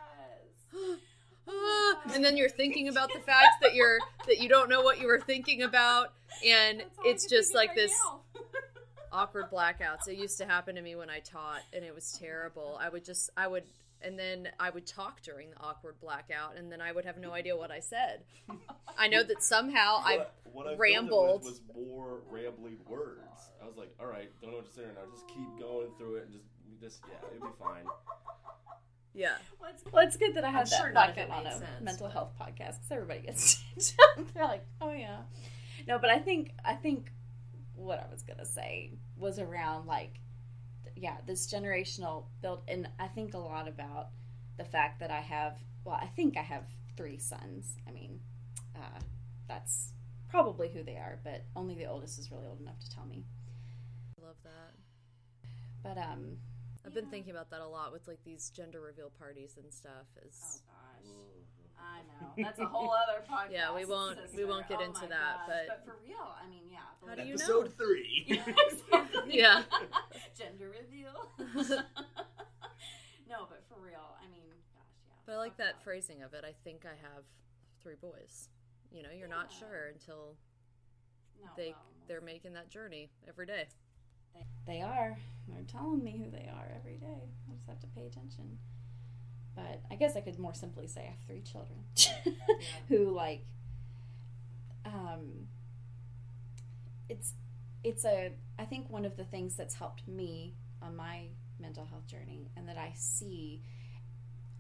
"Ah," 0.73 0.95
and 2.13 2.23
then 2.23 2.37
you're 2.37 2.49
thinking 2.49 2.87
about 2.87 3.13
the 3.13 3.19
fact 3.19 3.61
that 3.61 3.75
you're 3.75 3.99
that 4.27 4.39
you 4.39 4.49
don't 4.49 4.69
know 4.69 4.81
what 4.81 4.99
you 4.99 5.05
were 5.05 5.19
thinking 5.19 5.61
about 5.61 6.11
and 6.43 6.83
it's 7.03 7.29
just 7.29 7.53
like 7.53 7.75
this 7.75 7.93
awkward 9.15 9.49
blackouts. 9.49 10.07
It 10.07 10.17
used 10.17 10.37
to 10.39 10.45
happen 10.45 10.75
to 10.75 10.81
me 10.81 10.95
when 10.95 11.09
I 11.09 11.19
taught, 11.19 11.61
and 11.73 11.83
it 11.83 11.95
was 11.95 12.11
terrible. 12.19 12.77
I 12.79 12.89
would 12.89 13.05
just, 13.05 13.29
I 13.37 13.47
would, 13.47 13.63
and 14.05 14.17
then 14.19 14.49
I 14.59 14.69
would 14.69 14.85
talk 14.85 15.21
during 15.21 15.49
the 15.49 15.59
awkward 15.59 15.99
blackout, 15.99 16.57
and 16.57 16.71
then 16.71 16.79
I 16.81 16.91
would 16.91 17.05
have 17.05 17.17
no 17.17 17.31
idea 17.31 17.55
what 17.57 17.71
I 17.71 17.79
said. 17.79 18.23
I 18.97 19.07
know 19.07 19.23
that 19.23 19.43
somehow 19.43 20.01
I, 20.03 20.17
what, 20.17 20.35
what 20.53 20.67
I 20.67 20.71
it 20.73 20.79
rambled. 20.79 21.43
with 21.43 21.51
was 21.51 21.61
more 21.75 22.19
rambly 22.31 22.77
words. 22.87 23.51
I 23.61 23.65
was 23.67 23.75
like, 23.77 23.93
all 23.99 24.05
right, 24.07 24.29
don't 24.41 24.51
know 24.51 24.57
what 24.57 24.67
to 24.67 24.73
say 24.73 24.83
right 24.83 24.93
now. 24.95 25.01
Just 25.11 25.27
keep 25.27 25.59
going 25.59 25.89
through 25.97 26.17
it 26.17 26.25
and 26.25 26.33
just, 26.33 26.45
just 26.81 27.03
yeah, 27.09 27.27
it'll 27.35 27.47
be 27.47 27.53
fine. 27.59 27.83
yeah, 29.13 29.35
Well, 29.91 30.05
it's 30.05 30.17
good 30.17 30.35
that 30.35 30.43
I 30.43 30.49
had 30.49 30.61
I'm 30.65 30.69
that 30.69 30.77
sure 30.79 30.91
none 30.91 31.09
of 31.09 31.15
pocket 31.15 31.29
it 31.29 31.31
on 31.31 31.47
a 31.47 31.51
sense, 31.53 31.63
mental 31.81 32.07
but- 32.07 32.13
health 32.13 32.33
podcast 32.39 32.75
because 32.75 32.91
everybody 32.91 33.21
gets 33.21 33.61
it. 33.77 33.93
They're 34.33 34.43
like, 34.45 34.65
oh 34.81 34.91
yeah, 34.91 35.21
no, 35.87 35.97
but 35.99 36.09
I 36.09 36.19
think 36.19 36.51
I 36.63 36.73
think 36.75 37.11
what 37.75 37.99
I 37.99 38.11
was 38.11 38.21
gonna 38.23 38.45
say 38.45 38.91
was 39.17 39.39
around 39.39 39.87
like, 39.87 40.19
yeah, 40.95 41.17
this 41.25 41.51
generational 41.51 42.25
build, 42.41 42.61
and 42.67 42.87
I 42.99 43.07
think 43.07 43.33
a 43.33 43.37
lot 43.39 43.67
about 43.67 44.09
the 44.57 44.65
fact 44.65 44.99
that 44.99 45.11
I 45.11 45.21
have. 45.21 45.57
Well, 45.83 45.99
I 46.01 46.07
think 46.07 46.37
I 46.37 46.41
have 46.41 46.65
three 46.97 47.17
sons. 47.17 47.75
I 47.87 47.91
mean, 47.91 48.19
uh, 48.75 48.99
that's 49.47 49.91
probably 50.29 50.69
who 50.69 50.83
they 50.83 50.95
are, 50.95 51.19
but 51.23 51.43
only 51.55 51.75
the 51.75 51.85
oldest 51.85 52.17
is 52.19 52.31
really 52.31 52.45
old 52.47 52.59
enough 52.59 52.79
to 52.79 52.89
tell 52.89 53.05
me. 53.05 53.23
I 54.19 54.25
love 54.25 54.35
that. 54.43 54.73
But 55.83 55.97
um, 56.01 56.37
I've 56.85 56.93
been 56.93 57.07
thinking 57.07 57.31
about 57.31 57.49
that 57.51 57.61
a 57.61 57.67
lot 57.67 57.91
with 57.91 58.07
like 58.07 58.23
these 58.23 58.49
gender 58.49 58.81
reveal 58.81 59.11
parties 59.19 59.55
and 59.61 59.71
stuff. 59.71 60.07
Is 60.25 60.39
oh 60.43 60.71
gosh. 60.71 61.11
I 61.79 61.99
know. 62.07 62.43
That's 62.43 62.59
a 62.59 62.65
whole 62.65 62.91
other 62.91 63.23
podcast. 63.29 63.51
Yeah, 63.51 63.75
we 63.75 63.85
won't- 63.85 64.17
we 64.35 64.45
won't 64.45 64.67
get 64.67 64.79
Oh 64.81 64.85
into 64.85 65.01
that, 65.07 65.47
gosh. 65.47 65.67
but- 65.67 65.85
for 65.85 65.95
real, 66.03 66.17
I 66.43 66.47
mean, 66.49 66.63
yeah. 66.69 66.79
How 67.07 67.15
do 67.15 67.21
you 67.21 67.35
know? 67.35 67.43
Episode 67.43 67.73
three. 67.77 68.25
Yeah, 68.27 68.43
exactly. 68.69 69.37
Yeah. 69.39 69.63
Gender 70.37 70.69
reveal. 70.71 71.29
no, 73.29 73.45
but 73.49 73.63
for 73.69 73.79
real, 73.81 74.15
I 74.21 74.27
mean, 74.31 74.45
gosh, 74.73 74.83
yeah. 75.07 75.13
but 75.25 75.33
I 75.33 75.37
like 75.37 75.51
Fuck 75.57 75.65
that 75.65 75.83
phrasing 75.83 76.21
of 76.23 76.33
it. 76.33 76.43
I 76.45 76.53
think 76.63 76.85
I 76.85 76.95
have 77.01 77.23
three 77.81 77.95
boys. 78.01 78.49
You 78.91 79.03
know, 79.03 79.09
you're 79.17 79.27
not 79.27 79.51
sure 79.51 79.91
until 79.93 80.35
No, 81.41 81.49
they 81.57 81.69
well, 81.69 81.81
they're 82.07 82.21
making 82.21 82.53
that 82.53 82.69
journey 82.69 83.09
every 83.27 83.45
day. 83.45 83.65
They 84.67 84.81
are. 84.81 85.17
They're 85.47 85.63
telling 85.63 86.03
me 86.03 86.17
who 86.23 86.29
they 86.29 86.49
are 86.49 86.67
every 86.75 86.97
day. 86.97 87.29
I 87.49 87.53
just 87.55 87.67
have 87.69 87.79
to 87.79 87.87
pay 87.87 88.05
attention. 88.05 88.57
But 89.55 89.81
I 89.89 89.95
guess 89.95 90.15
I 90.17 90.21
could 90.21 90.37
more 90.37 90.53
simply 90.53 90.87
say 90.87 91.01
I 91.01 91.05
have 91.11 91.19
three 91.27 91.41
children 91.41 91.79
who 92.89 93.09
like 93.15 93.45
um 94.85 95.47
it's 97.09 97.33
it's 97.83 98.05
a 98.05 98.31
I 98.59 98.65
think 98.65 98.89
one 98.89 99.05
of 99.05 99.15
the 99.17 99.23
things 99.23 99.55
that's 99.55 99.75
helped 99.75 100.07
me 100.07 100.55
on 100.81 100.95
my 100.95 101.27
mental 101.59 101.85
health 101.85 102.07
journey 102.07 102.49
and 102.57 102.67
that 102.67 102.77
I 102.77 102.91
see 102.95 103.61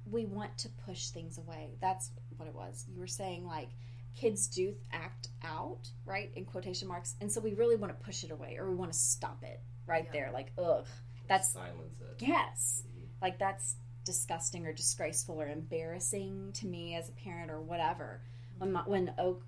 we 0.09 0.25
want 0.25 0.55
to 0.59 0.69
push 0.85 1.07
things 1.09 1.37
away. 1.39 1.71
That's 1.81 2.11
what 2.37 2.47
it 2.47 2.53
was. 2.53 2.85
You 2.93 2.99
were 2.99 3.07
saying 3.07 3.45
like 3.47 3.69
kids 4.15 4.47
do 4.47 4.75
act 4.93 5.29
out, 5.43 5.89
right? 6.05 6.31
In 6.35 6.45
quotation 6.45 6.87
marks. 6.87 7.15
And 7.19 7.29
so 7.31 7.41
we 7.41 7.53
really 7.53 7.75
want 7.75 7.97
to 7.97 8.05
push 8.05 8.23
it 8.23 8.31
away 8.31 8.55
or 8.59 8.69
we 8.69 8.75
want 8.75 8.93
to 8.93 8.97
stop 8.97 9.43
it 9.43 9.59
right 9.87 10.05
Yeah. 10.05 10.11
there. 10.13 10.31
Like, 10.31 10.51
ugh. 10.57 10.85
That's 11.27 11.51
silence 11.51 11.99
it. 11.99 12.21
yes. 12.25 12.83
Mhm. 12.87 13.07
Like 13.21 13.39
that's 13.39 13.75
disgusting 14.05 14.65
or 14.65 14.71
disgraceful 14.71 15.41
or 15.41 15.47
embarrassing 15.47 16.51
to 16.53 16.67
me 16.67 16.95
as 16.95 17.09
a 17.09 17.11
parent 17.11 17.51
or 17.51 17.61
whatever. 17.61 18.21
When 18.57 18.71
my, 18.71 18.81
when 18.85 19.13
Oak 19.17 19.43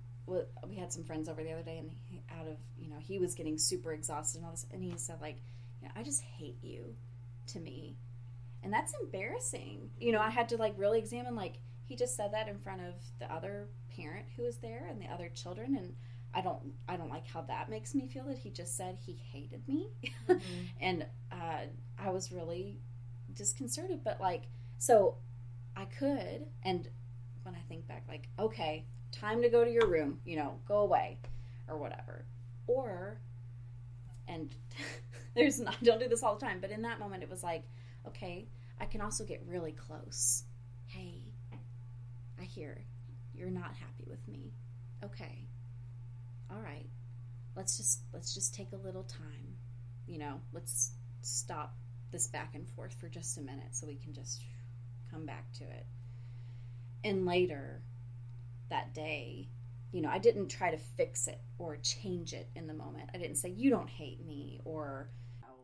we 0.66 0.76
had 0.76 0.92
some 0.92 1.04
friends 1.04 1.26
over 1.26 1.42
the 1.42 1.52
other 1.52 1.62
day 1.62 1.78
and 1.78 1.90
he, 2.10 2.20
out 2.38 2.46
of 2.46 2.58
you 2.78 2.90
know 2.90 2.98
he 2.98 3.18
was 3.18 3.34
getting 3.34 3.56
super 3.56 3.92
exhausted 3.92 4.38
and 4.38 4.44
all 4.44 4.50
this 4.50 4.66
and 4.70 4.82
he 4.82 4.92
said 4.98 5.16
like 5.22 5.40
you 5.80 5.88
know 5.88 5.94
I 5.96 6.02
just 6.02 6.20
hate 6.20 6.58
you 6.62 6.94
to 7.48 7.60
me. 7.60 7.96
And 8.62 8.72
that's 8.72 8.92
embarrassing. 9.02 9.90
You 9.98 10.12
know 10.12 10.20
I 10.20 10.30
had 10.30 10.48
to 10.50 10.56
like 10.56 10.74
really 10.76 10.98
examine 10.98 11.34
like 11.34 11.60
he 11.86 11.96
just 11.96 12.16
said 12.16 12.34
that 12.34 12.48
in 12.48 12.58
front 12.58 12.82
of 12.82 12.94
the 13.18 13.32
other 13.32 13.68
parent 13.96 14.26
who 14.36 14.42
was 14.42 14.58
there 14.58 14.86
and 14.90 15.00
the 15.00 15.06
other 15.06 15.30
children 15.30 15.76
and 15.76 15.94
I 16.34 16.42
don't 16.42 16.72
I 16.86 16.96
don't 16.96 17.08
like 17.08 17.26
how 17.26 17.42
that 17.42 17.70
makes 17.70 17.94
me 17.94 18.06
feel 18.06 18.24
that 18.24 18.38
he 18.38 18.50
just 18.50 18.76
said 18.76 18.98
he 19.04 19.18
hated 19.32 19.66
me. 19.66 19.88
And 20.80 21.06
uh, 21.32 21.62
I 21.98 22.10
was 22.10 22.30
really 22.30 22.78
disconcerted. 23.38 24.00
But 24.04 24.20
like, 24.20 24.44
so 24.78 25.16
I 25.76 25.84
could, 25.86 26.46
and 26.62 26.88
when 27.42 27.54
I 27.54 27.60
think 27.68 27.86
back, 27.86 28.04
like, 28.08 28.28
okay, 28.38 28.84
time 29.12 29.42
to 29.42 29.48
go 29.48 29.64
to 29.64 29.70
your 29.70 29.86
room, 29.86 30.20
you 30.24 30.36
know, 30.36 30.58
go 30.66 30.78
away, 30.78 31.18
or 31.68 31.78
whatever, 31.78 32.24
or, 32.66 33.18
and 34.26 34.54
there's 35.34 35.60
not, 35.60 35.82
don't 35.82 36.00
do 36.00 36.08
this 36.08 36.22
all 36.22 36.34
the 36.36 36.44
time, 36.44 36.58
but 36.60 36.70
in 36.70 36.82
that 36.82 37.00
moment, 37.00 37.22
it 37.22 37.30
was 37.30 37.42
like, 37.42 37.64
okay, 38.06 38.46
I 38.80 38.84
can 38.84 39.00
also 39.00 39.24
get 39.24 39.42
really 39.46 39.72
close. 39.72 40.44
Hey, 40.86 41.22
I 42.40 42.44
hear 42.44 42.84
you're 43.34 43.50
not 43.50 43.74
happy 43.74 44.04
with 44.08 44.26
me. 44.28 44.52
Okay, 45.04 45.46
all 46.50 46.60
right, 46.60 46.88
let's 47.56 47.76
just 47.76 48.00
let's 48.12 48.34
just 48.34 48.54
take 48.54 48.72
a 48.72 48.76
little 48.76 49.04
time 49.04 49.58
you 50.08 50.18
know, 50.18 50.40
let's 50.52 50.92
stop 51.20 51.76
this 52.10 52.26
back 52.26 52.54
and 52.54 52.68
forth 52.70 52.94
for 52.94 53.08
just 53.08 53.38
a 53.38 53.40
minute 53.40 53.74
so 53.74 53.86
we 53.86 53.96
can 53.96 54.12
just 54.12 54.42
come 55.10 55.26
back 55.26 55.52
to 55.54 55.64
it. 55.64 55.86
And 57.04 57.26
later 57.26 57.82
that 58.70 58.94
day, 58.94 59.48
you 59.92 60.02
know, 60.02 60.10
I 60.10 60.18
didn't 60.18 60.48
try 60.48 60.70
to 60.70 60.78
fix 60.78 61.28
it 61.28 61.40
or 61.58 61.76
change 61.76 62.32
it 62.32 62.48
in 62.54 62.66
the 62.66 62.74
moment. 62.74 63.10
I 63.14 63.18
didn't 63.18 63.36
say, 63.36 63.50
you 63.50 63.70
don't 63.70 63.88
hate 63.88 64.24
me 64.24 64.60
or. 64.64 65.10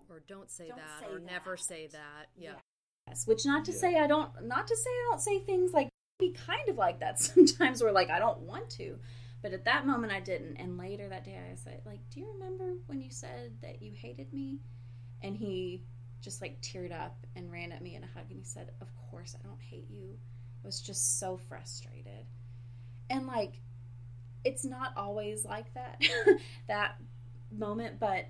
Or 0.08 0.22
don't 0.28 0.48
say 0.50 0.68
Don't 0.68 0.78
that, 0.78 1.00
say 1.00 1.06
or 1.12 1.18
never 1.18 1.56
say 1.56 1.88
that. 1.88 2.26
Yeah. 2.36 2.52
Yes, 3.08 3.26
which 3.26 3.44
not 3.44 3.64
to 3.64 3.72
Yeah. 3.72 3.78
say 3.78 3.98
I 3.98 4.06
don't, 4.06 4.30
not 4.46 4.66
to 4.68 4.76
say 4.76 4.88
I 4.90 5.08
don't 5.10 5.20
say 5.20 5.40
things 5.40 5.72
like, 5.72 5.88
be 6.18 6.32
kind 6.32 6.68
of 6.68 6.76
like 6.76 7.00
that 7.00 7.18
sometimes 7.20 7.82
where 7.82 7.90
like 7.92 8.10
I 8.10 8.18
don't 8.20 8.40
want 8.40 8.70
to. 8.70 8.98
But 9.42 9.52
at 9.52 9.64
that 9.64 9.86
moment 9.86 10.12
I 10.12 10.20
didn't. 10.20 10.56
And 10.56 10.78
later 10.78 11.08
that 11.08 11.24
day 11.24 11.38
I 11.50 11.56
said, 11.56 11.82
like, 11.84 12.00
do 12.10 12.20
you 12.20 12.30
remember 12.32 12.74
when 12.86 13.00
you 13.00 13.10
said 13.10 13.60
that 13.62 13.82
you 13.82 13.92
hated 13.92 14.32
me? 14.32 14.60
And 15.22 15.36
he 15.36 15.82
just 16.24 16.40
like 16.40 16.60
teared 16.60 16.92
up 16.92 17.26
and 17.36 17.52
ran 17.52 17.70
at 17.70 17.82
me 17.82 17.94
in 17.94 18.02
a 18.02 18.06
hug 18.06 18.24
and 18.30 18.38
he 18.38 18.44
said, 18.44 18.70
Of 18.80 18.88
course 19.10 19.36
I 19.38 19.46
don't 19.46 19.60
hate 19.60 19.90
you. 19.90 20.16
I 20.62 20.66
was 20.66 20.80
just 20.80 21.20
so 21.20 21.36
frustrated. 21.36 22.26
And 23.10 23.26
like, 23.26 23.60
it's 24.44 24.64
not 24.64 24.92
always 24.96 25.44
like 25.44 25.72
that, 25.74 26.02
that 26.68 26.96
moment, 27.52 28.00
but 28.00 28.26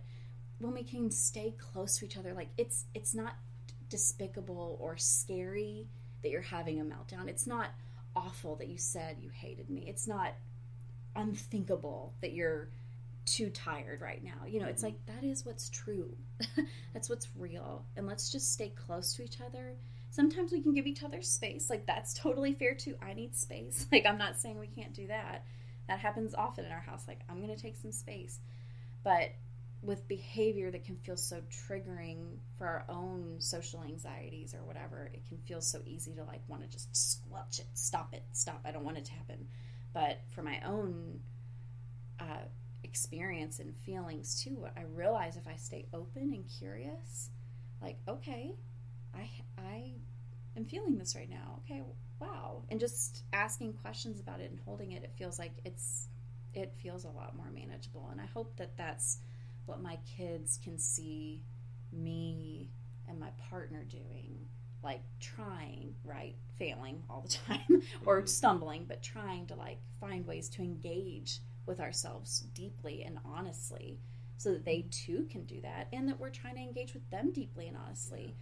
when 0.59 0.75
we 0.75 0.83
can 0.83 1.11
stay 1.11 1.55
close 1.57 1.99
to 1.99 2.05
each 2.05 2.17
other, 2.17 2.35
like 2.35 2.49
it's 2.59 2.85
it's 2.95 3.15
not 3.15 3.37
despicable 3.89 4.77
or 4.81 4.97
scary 4.97 5.89
that 6.23 6.31
you're 6.31 6.41
having 6.41 6.81
a 6.81 6.85
meltdown. 6.85 7.29
It's 7.29 7.47
not 7.47 7.69
awful 8.17 8.57
that 8.57 8.69
you 8.69 8.79
said 8.79 9.19
you 9.21 9.31
hated 9.31 9.71
me. 9.71 9.85
It's 9.87 10.09
not 10.09 10.35
unthinkable 11.17 12.15
that 12.21 12.33
you're 12.33 12.71
too 13.25 13.51
tired 13.51 14.01
right 14.01 14.23
now. 14.23 14.47
You 14.47 14.61
know, 14.61 14.67
it's 14.67 14.83
like 14.83 14.95
that 15.07 15.25
is 15.25 15.45
what's 15.45 15.71
true. 15.71 16.17
that's 16.93 17.09
what's 17.09 17.29
real. 17.37 17.85
And 17.97 18.07
let's 18.07 18.31
just 18.31 18.53
stay 18.53 18.71
close 18.71 19.15
to 19.15 19.23
each 19.23 19.41
other. 19.41 19.75
Sometimes 20.11 20.53
we 20.53 20.61
can 20.61 20.75
give 20.75 20.87
each 20.87 21.03
other 21.03 21.23
space. 21.23 21.71
Like 21.71 21.87
that's 21.87 22.15
totally 22.15 22.53
fair 22.53 22.75
too. 22.75 22.97
I 23.03 23.15
need 23.15 23.37
space. 23.37 23.87
Like 23.93 24.07
I'm 24.07 24.19
not 24.19 24.39
saying 24.39 24.59
we 24.59 24.67
can't 24.67 24.95
do 24.95 25.07
that. 25.09 25.45
That 25.89 25.99
happens 25.99 26.35
often 26.35 26.65
in 26.65 26.73
our 26.73 26.81
house. 26.81 27.05
Like 27.07 27.21
I'm 27.29 27.43
going 27.43 27.55
to 27.55 27.61
take 27.61 27.77
some 27.77 27.93
space. 27.93 28.39
But 29.03 29.35
with 29.83 30.09
behavior 30.09 30.71
that 30.71 30.85
can 30.85 30.97
feel 30.97 31.17
so 31.17 31.43
triggering 31.51 32.37
for 32.57 32.67
our 32.67 32.85
own 32.89 33.37
social 33.39 33.83
anxieties 33.83 34.55
or 34.55 34.65
whatever, 34.65 35.11
it 35.13 35.27
can 35.29 35.37
feel 35.39 35.61
so 35.61 35.81
easy 35.85 36.15
to 36.15 36.25
like 36.25 36.41
want 36.49 36.63
to 36.63 36.69
just 36.69 36.95
squelch 36.97 37.59
it, 37.59 37.67
stop 37.75 38.15
it, 38.15 38.25
stop. 38.33 38.63
I 38.65 38.71
don't 38.71 38.85
want 38.85 38.97
it 38.97 39.05
to 39.07 39.13
happen. 39.13 39.47
But 39.93 40.21
for 40.35 40.43
my 40.43 40.61
own 40.67 41.21
uh, 42.19 42.47
experience 42.95 43.59
and 43.59 43.75
feelings 43.77 44.41
too, 44.41 44.67
I 44.77 44.83
realize 44.83 45.37
if 45.37 45.49
I 45.49 45.57
stay 45.57 45.87
open 45.93 46.33
and 46.33 46.45
curious, 46.61 47.31
like 47.83 47.99
okay, 48.07 48.55
I 49.13 49.29
I 49.59 49.95
am 50.57 50.65
feeling 50.65 50.97
this 50.97 51.17
right 51.17 51.29
now. 51.29 51.61
Okay, 51.65 51.83
wow, 52.21 52.63
and 52.69 52.79
just 52.79 53.25
asking 53.33 53.73
questions 53.75 54.21
about 54.21 54.39
it 54.41 54.51
and 54.53 54.61
holding 54.65 54.93
it, 54.93 55.03
it 55.03 55.13
feels 55.19 55.41
like 55.41 55.55
it's 55.65 56.09
it 56.55 56.73
feels 56.81 57.05
a 57.05 57.09
lot 57.09 57.37
more 57.37 57.51
manageable. 57.53 58.09
And 58.13 58.21
I 58.21 58.27
hope 58.27 58.55
that 58.59 58.77
that's 58.77 59.19
what 59.67 59.83
my 59.83 59.99
kids 60.17 60.61
can 60.63 60.79
see 60.79 61.43
me 61.93 62.71
and 63.09 63.19
my 63.19 63.31
partner 63.51 63.83
doing 63.85 64.39
like 64.85 65.03
trying 65.19 65.95
right 66.05 66.37
failing 66.59 67.03
all 67.11 67.23
the 67.23 67.29
time 67.49 67.83
or 68.07 68.23
Mhm. 68.23 68.29
stumbling 68.29 68.85
but 68.87 69.03
trying 69.03 69.47
to 69.47 69.55
like 69.57 69.79
find 70.01 70.27
ways 70.27 70.49
to 70.51 70.63
engage 70.63 71.41
with 71.67 71.81
ourselves 71.81 72.41
deeply 72.55 73.03
and 73.03 73.19
honestly 73.25 73.99
so 74.37 74.53
that 74.53 74.65
they 74.65 74.87
too 74.91 75.27
can 75.31 75.45
do 75.45 75.61
that 75.63 75.89
and 75.93 76.09
that 76.09 76.19
we're 76.19 76.31
trying 76.31 76.57
to 76.57 76.61
engage 76.61 76.95
with 76.95 77.09
them 77.11 77.33
deeply 77.33 77.69
and 77.69 77.77
honestly. 77.77 78.35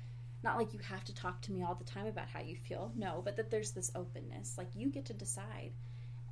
Not 0.43 0.57
like 0.57 0.75
you 0.75 0.81
have 0.81 1.05
to 1.05 1.15
talk 1.15 1.41
to 1.43 1.53
me 1.53 1.63
all 1.63 1.77
the 1.77 1.85
time 1.85 2.07
about 2.07 2.29
how 2.29 2.41
you 2.41 2.57
feel. 2.57 2.93
No 2.97 3.23
but 3.25 3.37
that 3.37 3.51
there's 3.51 3.73
this 3.73 3.93
openness. 3.95 4.57
Like 4.59 4.69
you 4.75 4.89
get 4.89 5.07
to 5.07 5.15
decide. 5.15 5.73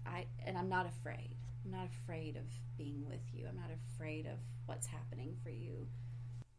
I 0.07 0.27
and 0.47 0.57
i'm 0.57 0.69
not 0.69 0.87
afraid. 0.87 1.37
I'm 1.65 1.71
not 1.71 1.87
afraid 1.87 2.37
of 2.37 2.49
being 2.79 3.05
with 3.07 3.23
you. 3.33 3.47
I'm 3.47 3.57
not 3.57 3.71
afraid 3.71 4.27
of 4.27 4.39
what's 4.67 4.87
happening 4.87 5.37
for 5.45 5.51
you. 5.51 5.87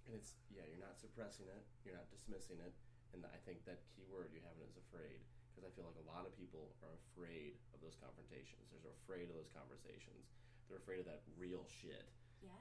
And 0.06 0.16
it's 0.16 0.34
yeah, 0.54 0.62
you're 0.70 0.80
not 0.80 1.00
suppressing 1.00 1.48
it, 1.50 1.64
you're 1.84 1.96
not 1.96 2.08
dismissing 2.14 2.58
it, 2.64 2.72
and 3.14 3.26
I 3.26 3.38
think 3.44 3.66
that 3.66 3.82
key 3.96 4.06
word 4.08 4.30
you 4.32 4.40
haven't 4.46 4.70
is 4.70 4.78
afraid 4.78 5.20
because 5.62 5.70
I 5.70 5.78
feel 5.78 5.86
like 5.86 6.02
a 6.02 6.10
lot 6.10 6.26
of 6.26 6.34
people 6.34 6.74
are 6.82 6.98
afraid 7.14 7.54
of 7.78 7.86
those 7.86 7.94
confrontations. 8.02 8.74
They're 8.82 8.98
afraid 9.06 9.30
of 9.30 9.38
those 9.38 9.54
conversations. 9.54 10.34
They're 10.66 10.82
afraid 10.82 11.06
of 11.06 11.06
that 11.06 11.22
real 11.38 11.70
shit. 11.70 12.10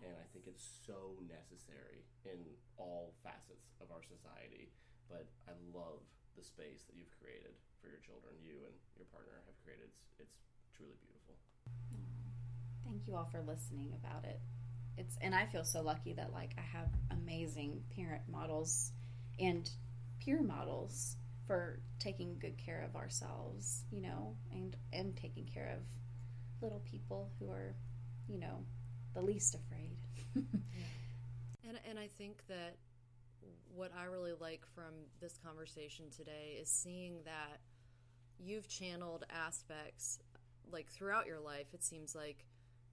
And 0.05 0.13
I 0.13 0.29
think 0.37 0.45
it's 0.45 0.61
so 0.85 1.17
necessary 1.25 2.05
in 2.29 2.37
all 2.77 3.17
facets 3.25 3.73
of 3.81 3.89
our 3.89 4.05
society. 4.05 4.69
But 5.09 5.25
I 5.49 5.57
love 5.73 6.05
the 6.37 6.45
space 6.45 6.85
that 6.85 7.01
you've 7.01 7.09
created 7.17 7.57
for 7.81 7.89
your 7.89 8.05
children. 8.05 8.37
You 8.45 8.61
and 8.69 8.77
your 9.01 9.09
partner 9.09 9.41
have 9.49 9.57
created. 9.65 9.89
It's 10.21 10.37
it's 10.61 10.69
truly 10.77 11.01
beautiful. 11.01 11.41
thank 12.85 13.09
you 13.09 13.17
all 13.17 13.29
for 13.33 13.41
listening 13.41 13.97
about 13.97 14.25
it 14.25 14.41
it's 14.97 15.17
and 15.21 15.35
i 15.35 15.47
feel 15.47 15.65
so 15.65 15.81
lucky 15.81 16.13
that 16.13 16.33
like 16.33 16.53
i 16.59 16.61
have 16.61 16.89
amazing 17.11 17.83
parent 17.95 18.23
models 18.29 18.93
and 19.39 19.71
peer 20.21 20.43
models 20.43 21.17
for 21.51 21.81
taking 21.99 22.39
good 22.39 22.57
care 22.57 22.87
of 22.89 22.95
ourselves 22.95 23.85
you 23.91 24.01
know 24.01 24.37
and 24.53 24.77
and 24.93 25.17
taking 25.17 25.45
care 25.47 25.73
of 25.77 25.83
little 26.63 26.83
people 26.91 27.31
who 27.39 27.51
are 27.51 27.75
you 28.29 28.39
know 28.39 28.65
the 29.15 29.23
least 29.23 29.55
afraid. 29.55 29.97
And 31.71 31.79
and 31.89 31.99
I 32.01 32.09
think 32.09 32.43
that 32.49 32.79
what 33.73 33.93
I 33.97 34.07
really 34.07 34.33
like 34.41 34.63
from 34.75 34.93
this 35.21 35.39
conversation 35.39 36.07
today 36.11 36.59
is 36.61 36.69
seeing 36.69 37.19
that 37.25 37.61
you've 38.41 38.67
channeled 38.67 39.25
aspects 39.31 40.19
like 40.73 40.89
throughout 40.89 41.27
your 41.27 41.39
life 41.39 41.67
it 41.73 41.85
seems 41.85 42.17
like 42.17 42.45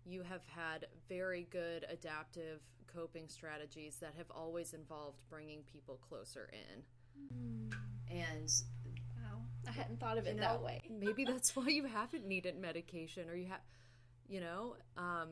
you 0.05 0.22
have 0.22 0.43
had 0.45 0.86
very 1.10 1.47
good 1.49 1.86
adaptive 1.89 2.62
coping 2.93 3.28
strategies 3.30 3.95
that 3.95 4.14
have 4.16 4.30
always 4.30 4.76
involved 4.76 5.24
bringing 5.28 5.64
people 5.64 5.99
closer 6.08 6.47
in. 6.53 6.84
Mm. 7.36 7.97
And 8.10 8.51
wow 9.16 9.39
i 9.68 9.72
hadn't 9.72 9.99
thought 9.99 10.18
of 10.18 10.26
it 10.28 10.36
you 10.36 10.39
that 10.39 10.62
way 10.62 10.82
Maybe 10.89 11.26
that's 11.26 11.55
why 11.55 11.68
you 11.68 11.86
haven't 11.86 12.26
needed 12.26 12.58
medication 12.60 13.30
or 13.30 13.36
you 13.36 13.47
have, 13.47 13.60
you 14.28 14.41
know, 14.41 14.76
um, 14.97 15.30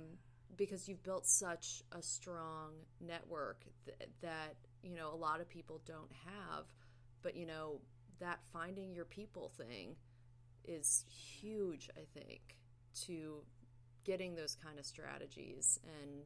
because 0.57 0.87
you've 0.87 1.03
built 1.03 1.25
such 1.25 1.83
a 1.91 2.01
strong 2.01 2.71
network 3.01 3.63
th- 3.85 4.09
that, 4.21 4.55
you 4.83 4.95
know, 4.95 5.11
a 5.13 5.15
lot 5.15 5.41
of 5.41 5.49
people 5.49 5.81
don't 5.85 6.11
have. 6.25 6.65
But, 7.21 7.35
you 7.35 7.45
know, 7.45 7.81
that 8.19 8.39
finding 8.53 8.93
your 8.93 9.05
people 9.05 9.49
thing 9.57 9.95
is 10.63 11.05
huge, 11.09 11.89
I 11.97 12.05
think, 12.17 12.57
to 13.05 13.43
getting 14.03 14.35
those 14.35 14.55
kind 14.55 14.77
of 14.79 14.85
strategies 14.85 15.79
and, 16.01 16.21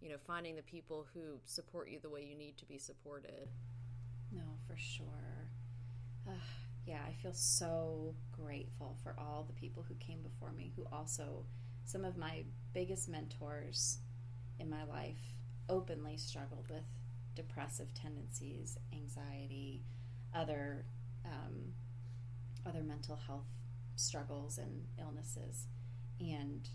you 0.00 0.08
know, 0.10 0.18
finding 0.26 0.56
the 0.56 0.62
people 0.62 1.06
who 1.14 1.38
support 1.44 1.88
you 1.88 1.98
the 2.00 2.10
way 2.10 2.24
you 2.24 2.36
need 2.36 2.56
to 2.58 2.66
be 2.66 2.78
supported. 2.78 3.48
No, 4.32 4.42
for 4.66 4.76
sure. 4.76 5.43
Ugh, 6.26 6.34
yeah, 6.86 7.00
I 7.06 7.12
feel 7.12 7.32
so 7.32 8.14
grateful 8.32 8.96
for 9.02 9.14
all 9.18 9.44
the 9.46 9.52
people 9.54 9.84
who 9.88 9.94
came 9.94 10.20
before 10.22 10.52
me, 10.52 10.72
who 10.76 10.86
also, 10.92 11.44
some 11.84 12.04
of 12.04 12.16
my 12.16 12.44
biggest 12.72 13.08
mentors 13.08 13.98
in 14.58 14.68
my 14.70 14.84
life, 14.84 15.36
openly 15.68 16.16
struggled 16.16 16.68
with 16.70 16.84
depressive 17.34 17.92
tendencies, 17.94 18.78
anxiety, 18.92 19.82
other 20.34 20.84
um, 21.24 21.72
other 22.66 22.82
mental 22.82 23.16
health 23.16 23.46
struggles 23.96 24.58
and 24.58 24.84
illnesses, 24.98 25.66
and 26.20 26.68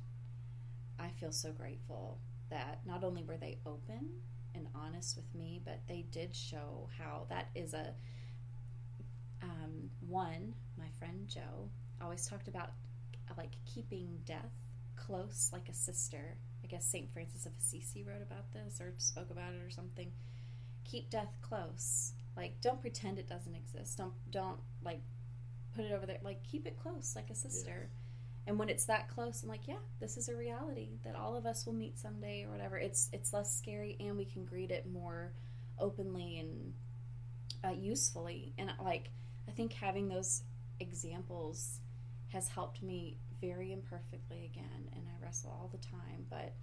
I 1.00 1.10
feel 1.10 1.32
so 1.32 1.52
grateful 1.52 2.20
that 2.50 2.86
not 2.86 3.04
only 3.04 3.24
were 3.24 3.38
they 3.38 3.60
open 3.66 4.10
and 4.54 4.68
honest 4.76 5.16
with 5.16 5.34
me, 5.36 5.62
but 5.64 5.82
they 5.88 6.06
did 6.12 6.36
show 6.36 6.90
how 6.98 7.26
that 7.30 7.50
is 7.56 7.74
a 7.74 7.94
um, 9.42 9.90
one. 10.08 10.54
My 10.78 10.88
friend 10.98 11.28
Joe 11.28 11.70
always 12.02 12.28
talked 12.28 12.48
about 12.48 12.72
like 13.38 13.54
keeping 13.66 14.20
death 14.26 14.52
close 14.96 15.50
like 15.54 15.70
a 15.70 15.74
sister. 15.74 16.38
I 16.64 16.68
guess 16.68 16.86
Saint 16.86 17.12
Francis 17.14 17.46
of 17.46 17.54
Assisi 17.60 18.04
wrote 18.04 18.22
about 18.22 18.52
this 18.54 18.82
or 18.82 18.94
spoke 18.98 19.30
about 19.30 19.54
it 19.54 19.62
or 19.66 19.70
something. 19.70 20.12
Keep 20.84 21.10
death 21.10 21.38
close. 21.42 22.14
Like 22.36 22.62
don't 22.62 22.82
pretend 22.82 23.18
it 23.18 23.28
doesn't 23.28 23.56
exist. 23.56 23.98
Don't 23.98 24.14
don't 24.32 24.60
like 24.84 25.02
put 25.76 25.86
it 25.86 25.92
over 25.92 26.06
there. 26.06 26.20
Like 26.24 26.44
keep 26.44 26.66
it 26.68 26.78
close 26.78 27.14
like 27.16 27.30
a 27.30 27.36
sister. 27.36 27.90
And 28.48 28.58
when 28.58 28.70
it's 28.70 28.86
that 28.86 29.10
close, 29.10 29.44
I'm 29.44 29.50
like, 29.50 29.68
yeah, 29.68 29.76
this 30.00 30.18
is 30.18 30.28
a 30.28 30.36
reality 30.36 30.98
that 31.04 31.16
all 31.16 31.36
of 31.36 31.46
us 31.46 31.66
will 31.66 31.74
meet 31.74 32.00
someday 32.00 32.44
or 32.44 32.52
whatever. 32.52 32.78
It's 32.78 33.10
it's 33.14 33.34
less 33.34 33.56
scary 33.56 33.96
and 34.00 34.18
we 34.18 34.26
can 34.26 34.46
greet 34.46 34.72
it 34.72 34.92
more 34.92 35.34
openly 35.78 36.40
and 36.40 36.74
uh, 37.64 37.76
usefully. 37.80 38.54
And 38.58 38.72
like 38.84 39.12
I 39.50 39.52
think 39.52 39.74
having 39.74 40.08
those 40.08 40.44
examples 40.80 41.80
has 42.28 42.48
helped 42.48 42.84
me 42.84 43.18
very 43.42 43.74
imperfectly 43.74 44.46
again, 44.46 44.88
and 44.94 45.04
I 45.08 45.26
wrestle 45.26 45.50
all 45.50 45.72
the 45.72 45.80
time, 45.80 46.28
but 46.30 46.54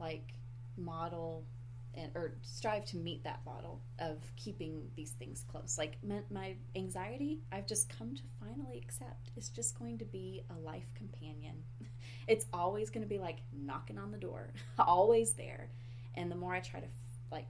like 0.00 0.32
model 0.78 1.44
and 1.92 2.10
or 2.14 2.32
strive 2.40 2.86
to 2.86 2.96
meet 2.96 3.22
that 3.24 3.40
model 3.44 3.82
of 3.98 4.16
keeping 4.36 4.88
these 4.96 5.10
things 5.10 5.44
close. 5.46 5.76
Like 5.76 5.98
my, 6.02 6.20
my 6.30 6.54
anxiety, 6.74 7.42
I've 7.52 7.66
just 7.66 7.90
come 7.90 8.14
to 8.14 8.22
finally 8.40 8.78
accept 8.78 9.30
is 9.36 9.50
just 9.50 9.78
going 9.78 9.98
to 9.98 10.06
be 10.06 10.42
a 10.48 10.58
life 10.58 10.88
companion. 10.94 11.56
It's 12.28 12.46
always 12.52 12.90
going 12.90 13.02
to 13.02 13.08
be 13.08 13.20
like 13.20 13.38
knocking 13.52 13.98
on 13.98 14.10
the 14.10 14.18
door, 14.18 14.52
always 14.80 15.34
there. 15.34 15.70
And 16.16 16.30
the 16.30 16.34
more 16.34 16.54
I 16.54 16.60
try 16.60 16.80
to 16.80 16.86
like 17.30 17.46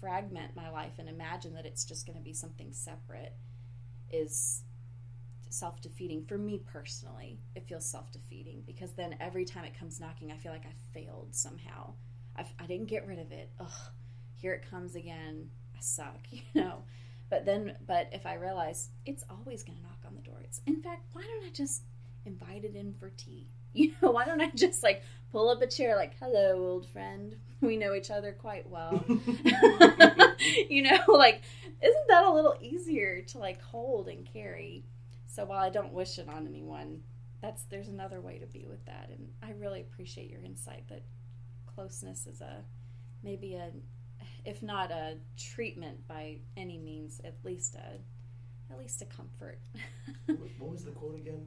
fragment 0.00 0.56
my 0.56 0.68
life 0.70 0.94
and 0.98 1.08
imagine 1.08 1.54
that 1.54 1.64
it's 1.64 1.84
just 1.84 2.04
going 2.04 2.18
to 2.18 2.24
be 2.24 2.32
something 2.32 2.72
separate 2.72 3.34
is 4.14 4.62
self 5.50 5.80
defeating 5.80 6.24
for 6.24 6.36
me 6.38 6.60
personally. 6.72 7.38
It 7.54 7.66
feels 7.68 7.86
self 7.86 8.10
defeating 8.12 8.62
because 8.66 8.92
then 8.92 9.16
every 9.20 9.44
time 9.44 9.64
it 9.64 9.78
comes 9.78 10.00
knocking, 10.00 10.32
I 10.32 10.36
feel 10.36 10.52
like 10.52 10.66
I 10.66 10.74
failed 10.92 11.28
somehow. 11.32 11.94
I've, 12.36 12.52
I 12.58 12.66
didn't 12.66 12.88
get 12.88 13.06
rid 13.06 13.18
of 13.18 13.30
it. 13.30 13.50
Ugh, 13.60 13.92
here 14.34 14.52
it 14.52 14.68
comes 14.68 14.96
again. 14.96 15.48
I 15.76 15.80
suck, 15.80 16.20
you 16.30 16.42
know. 16.54 16.84
But 17.30 17.46
then, 17.46 17.76
but 17.86 18.10
if 18.12 18.26
I 18.26 18.34
realize 18.34 18.90
it's 19.06 19.24
always 19.30 19.62
going 19.62 19.78
to 19.78 19.82
knock 19.82 19.98
on 20.06 20.14
the 20.14 20.22
door, 20.22 20.40
it's 20.42 20.60
in 20.66 20.82
fact, 20.82 21.06
why 21.12 21.22
don't 21.22 21.46
I 21.46 21.50
just 21.50 21.82
invite 22.26 22.64
it 22.64 22.74
in 22.74 22.92
for 22.94 23.10
tea? 23.10 23.48
You 23.76 23.92
know, 24.00 24.12
why 24.12 24.24
don't 24.24 24.40
I 24.40 24.50
just 24.54 24.84
like 24.84 25.02
pull 25.32 25.48
up 25.48 25.60
a 25.60 25.66
chair, 25.66 25.96
like, 25.96 26.12
hello, 26.20 26.64
old 26.64 26.86
friend. 26.86 27.34
We 27.60 27.76
know 27.76 27.92
each 27.92 28.10
other 28.10 28.30
quite 28.30 28.70
well. 28.70 29.04
you 30.70 30.82
know, 30.82 30.98
like, 31.08 31.42
isn't 31.82 32.08
that 32.08 32.24
a 32.24 32.30
little 32.30 32.54
easier 32.60 33.22
to 33.22 33.38
like 33.38 33.60
hold 33.60 34.06
and 34.06 34.24
carry? 34.24 34.84
So 35.26 35.44
while 35.44 35.58
I 35.58 35.70
don't 35.70 35.92
wish 35.92 36.18
it 36.18 36.28
on 36.28 36.46
anyone, 36.46 37.00
that's 37.42 37.64
there's 37.64 37.88
another 37.88 38.20
way 38.20 38.38
to 38.38 38.46
be 38.46 38.64
with 38.68 38.84
that, 38.86 39.10
and 39.10 39.28
I 39.42 39.50
really 39.58 39.80
appreciate 39.80 40.30
your 40.30 40.40
insight 40.40 40.84
that 40.88 41.02
closeness 41.66 42.26
is 42.28 42.40
a 42.40 42.62
maybe 43.22 43.54
a 43.54 43.70
if 44.44 44.62
not 44.62 44.90
a 44.90 45.16
treatment 45.36 46.06
by 46.06 46.36
any 46.56 46.78
means, 46.78 47.20
at 47.24 47.34
least 47.42 47.74
a 47.74 47.98
at 48.72 48.78
least 48.78 49.02
a 49.02 49.06
comfort. 49.06 49.58
what, 50.26 50.38
what 50.58 50.70
was 50.70 50.84
the 50.84 50.92
quote 50.92 51.16
again? 51.16 51.46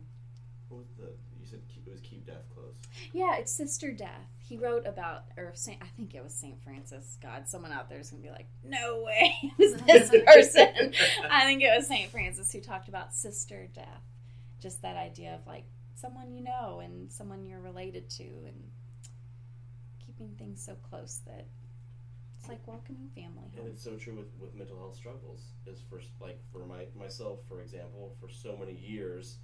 What 0.69 0.80
was 0.80 0.88
the? 0.97 1.11
Said 1.50 1.62
it 1.86 1.89
was 1.91 2.02
keep 2.02 2.26
death 2.26 2.43
close. 2.54 2.76
yeah, 3.14 3.38
it's 3.38 3.52
Sister 3.52 3.91
Death. 3.91 4.28
He 4.39 4.58
wrote 4.58 4.86
about, 4.86 5.24
or 5.38 5.52
Saint, 5.54 5.82
I 5.82 5.88
think 5.95 6.14
it 6.16 6.24
was 6.24 6.34
Saint 6.34 6.62
Francis. 6.64 7.18
God, 7.22 7.48
someone 7.48 7.72
out 7.72 7.89
there 7.89 8.00
is 8.00 8.10
gonna 8.10 8.22
be 8.24 8.30
like, 8.30 8.48
no 8.64 9.04
way, 9.04 9.34
it 9.43 9.54
was 9.58 9.82
this 9.82 10.10
person. 10.10 10.93
I 11.32 11.45
think 11.45 11.62
it 11.62 11.72
was 11.76 11.88
Saint 11.88 12.12
Francis 12.12 12.52
who 12.52 12.60
talked 12.60 12.89
about 12.89 13.14
Sister 13.14 13.68
Death. 13.74 14.04
Just 14.62 14.82
that 14.82 14.98
idea 14.98 15.36
of 15.36 15.45
like 15.48 15.66
someone 15.95 16.32
you 16.32 16.43
know 16.43 16.82
and 16.84 17.12
someone 17.12 17.45
you're 17.45 17.62
related 17.62 18.10
to, 18.12 18.24
and 18.24 18.72
keeping 20.06 20.36
things 20.38 20.62
so 20.64 20.76
close 20.89 21.22
that 21.28 21.48
it's 22.39 22.50
like 22.50 22.68
welcoming 22.68 23.10
family 23.16 23.50
And 23.58 23.68
it's 23.68 23.84
so 23.84 23.95
true 23.95 24.16
with, 24.16 24.28
with 24.39 24.56
mental 24.56 24.78
health 24.78 24.95
struggles. 24.95 25.52
Is 25.66 25.80
for 25.89 26.00
like 26.20 26.39
for 26.52 26.66
my 26.66 26.86
myself, 26.98 27.39
for 27.48 27.62
example, 27.62 28.16
for 28.20 28.30
so 28.30 28.56
many 28.58 28.74
years, 28.74 29.38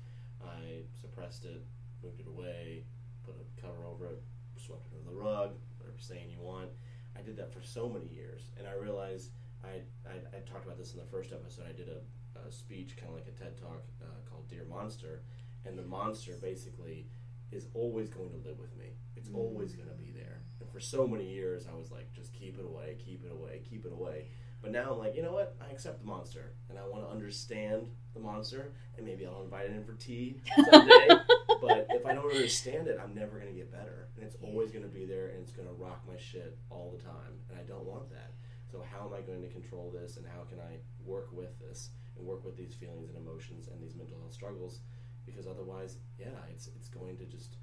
I 0.43 0.81
suppressed 0.99 1.45
it, 1.45 1.65
moved 2.03 2.19
it 2.19 2.27
away, 2.27 2.83
put 3.25 3.35
a 3.35 3.61
cover 3.61 3.85
over 3.85 4.07
it, 4.07 4.21
swept 4.57 4.87
it 4.87 4.97
under 4.97 5.09
the 5.09 5.15
rug, 5.15 5.55
whatever 5.77 5.97
saying 5.97 6.29
you 6.29 6.41
want. 6.41 6.69
I 7.17 7.21
did 7.21 7.37
that 7.37 7.53
for 7.53 7.61
so 7.61 7.87
many 7.89 8.07
years, 8.07 8.51
and 8.57 8.67
I 8.67 8.73
realized 8.73 9.31
I 9.63 9.81
I, 10.07 10.15
I 10.35 10.39
talked 10.41 10.65
about 10.65 10.77
this 10.77 10.93
in 10.93 10.99
the 10.99 11.05
first 11.05 11.31
episode. 11.31 11.65
I 11.69 11.73
did 11.73 11.89
a, 11.89 12.01
a 12.47 12.51
speech, 12.51 12.97
kind 12.97 13.09
of 13.09 13.15
like 13.15 13.27
a 13.27 13.31
TED 13.31 13.57
talk, 13.57 13.83
uh, 14.01 14.19
called 14.29 14.47
"Dear 14.49 14.65
Monster," 14.69 15.21
and 15.65 15.77
the 15.77 15.83
monster 15.83 16.33
basically 16.41 17.07
is 17.51 17.67
always 17.73 18.09
going 18.09 18.31
to 18.31 18.47
live 18.47 18.59
with 18.59 18.75
me. 18.77 18.97
It's 19.15 19.29
always 19.33 19.73
going 19.73 19.89
to 19.89 19.95
be 19.95 20.11
there. 20.11 20.41
And 20.59 20.69
for 20.69 20.79
so 20.79 21.07
many 21.07 21.29
years, 21.29 21.67
I 21.71 21.77
was 21.77 21.91
like, 21.91 22.11
just 22.11 22.33
keep 22.33 22.57
it 22.57 22.65
away, 22.65 22.97
keep 23.03 23.23
it 23.23 23.31
away, 23.31 23.61
keep 23.69 23.85
it 23.85 23.91
away. 23.93 24.29
But 24.63 24.71
now 24.71 24.93
I'm 24.93 24.97
like, 24.97 25.13
you 25.13 25.21
know 25.21 25.33
what? 25.33 25.57
I 25.59 25.69
accept 25.71 25.99
the 25.99 26.07
monster, 26.07 26.53
and 26.69 26.79
I 26.79 26.87
want 26.87 27.03
to 27.03 27.11
understand 27.11 27.89
the 28.13 28.21
monster, 28.21 28.71
and 28.95 29.05
maybe 29.05 29.27
I'll 29.27 29.43
invite 29.43 29.65
it 29.65 29.75
in 29.75 29.83
for 29.83 29.91
tea 29.93 30.39
someday. 30.71 31.07
but 31.61 31.85
if 31.89 32.05
I 32.05 32.13
don't 32.13 32.31
understand 32.31 32.87
it, 32.87 32.97
I'm 33.03 33.13
never 33.13 33.37
going 33.37 33.51
to 33.51 33.59
get 33.59 33.73
better, 33.73 34.07
and 34.15 34.23
it's 34.23 34.37
always 34.41 34.71
going 34.71 34.85
to 34.85 34.89
be 34.89 35.03
there, 35.03 35.27
and 35.35 35.43
it's 35.43 35.51
going 35.51 35.67
to 35.67 35.73
rock 35.73 36.01
my 36.07 36.15
shit 36.17 36.57
all 36.69 36.95
the 36.95 37.03
time, 37.03 37.35
and 37.49 37.59
I 37.59 37.63
don't 37.63 37.83
want 37.83 38.09
that. 38.11 38.31
So 38.71 38.81
how 38.89 39.05
am 39.05 39.13
I 39.13 39.19
going 39.19 39.41
to 39.41 39.49
control 39.49 39.91
this, 39.91 40.15
and 40.15 40.25
how 40.25 40.43
can 40.47 40.59
I 40.59 40.79
work 41.05 41.27
with 41.33 41.59
this 41.59 41.89
and 42.17 42.25
work 42.25 42.45
with 42.45 42.55
these 42.55 42.73
feelings 42.73 43.09
and 43.09 43.17
emotions 43.17 43.67
and 43.67 43.83
these 43.83 43.95
mental 43.95 44.17
health 44.17 44.33
struggles? 44.33 44.79
Because 45.25 45.45
otherwise, 45.45 45.97
yeah, 46.17 46.39
it's 46.49 46.67
it's 46.67 46.87
going 46.87 47.17
to 47.17 47.25
just 47.25 47.57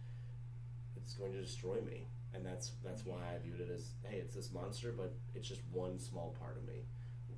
it's 0.96 1.14
going 1.14 1.32
to 1.32 1.40
destroy 1.40 1.80
me, 1.80 2.08
and 2.34 2.44
that's 2.44 2.72
that's 2.84 3.04
why 3.04 3.18
I 3.34 3.38
viewed 3.42 3.60
it 3.60 3.70
as 3.74 3.92
hey, 4.02 4.16
it's 4.16 4.34
this 4.34 4.52
monster, 4.52 4.92
but 4.96 5.14
it's 5.34 5.48
just 5.48 5.62
one 5.72 5.98
small 5.98 6.36
part 6.38 6.56
of 6.56 6.64
me. 6.64 6.84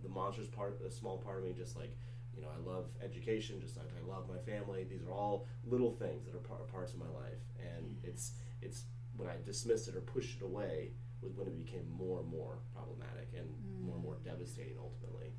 The 0.03 0.09
monster's 0.09 0.49
part, 0.49 0.81
a 0.87 0.91
small 0.91 1.19
part 1.19 1.39
of 1.39 1.45
me, 1.45 1.53
just 1.53 1.77
like 1.77 1.97
you 2.35 2.43
know, 2.43 2.49
I 2.49 2.69
love 2.69 2.87
education, 3.05 3.61
just 3.61 3.77
like 3.77 3.89
I 3.97 4.09
love 4.09 4.29
my 4.29 4.39
family. 4.39 4.85
These 4.85 5.03
are 5.07 5.13
all 5.13 5.47
little 5.67 5.93
things 5.93 6.25
that 6.25 6.35
are 6.35 6.39
par- 6.39 6.67
parts 6.71 6.95
of 6.95 6.99
my 6.99 7.07
life, 7.07 7.41
and 7.61 7.85
mm-hmm. 7.85 8.09
it's 8.09 8.33
it's 8.61 8.85
when 9.17 9.29
I 9.29 9.35
dismissed 9.45 9.89
it 9.89 9.97
or 9.97 10.01
pushed 10.01 10.41
it 10.41 10.45
away 10.45 10.93
was 11.21 11.35
when 11.35 11.47
it 11.47 11.57
became 11.57 11.87
more 11.97 12.21
and 12.21 12.29
more 12.29 12.59
problematic 12.75 13.31
and 13.37 13.47
more 13.81 13.95
and 13.95 14.05
more 14.05 14.15
mm. 14.15 14.25
devastating 14.25 14.77
ultimately. 14.79 15.31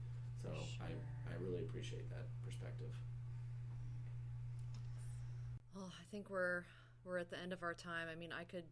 So 0.41 0.49
I 0.79 0.87
I 1.29 1.35
really 1.41 1.59
appreciate 1.59 2.09
that 2.09 2.27
perspective. 2.45 2.93
Well, 5.75 5.91
I 5.99 6.03
think 6.11 6.29
we're 6.29 6.63
we're 7.03 7.17
at 7.17 7.29
the 7.29 7.39
end 7.39 7.51
of 7.51 7.63
our 7.63 7.73
time. 7.73 8.07
I 8.11 8.15
mean, 8.15 8.31
I 8.31 8.43
could 8.43 8.63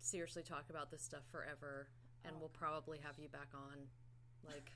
seriously 0.00 0.42
talk 0.42 0.64
about 0.70 0.90
this 0.90 1.02
stuff 1.02 1.22
forever, 1.30 1.88
and 2.24 2.34
we'll 2.38 2.48
probably 2.50 2.98
have 3.02 3.18
you 3.18 3.28
back 3.28 3.48
on, 3.54 3.78
like 4.46 4.70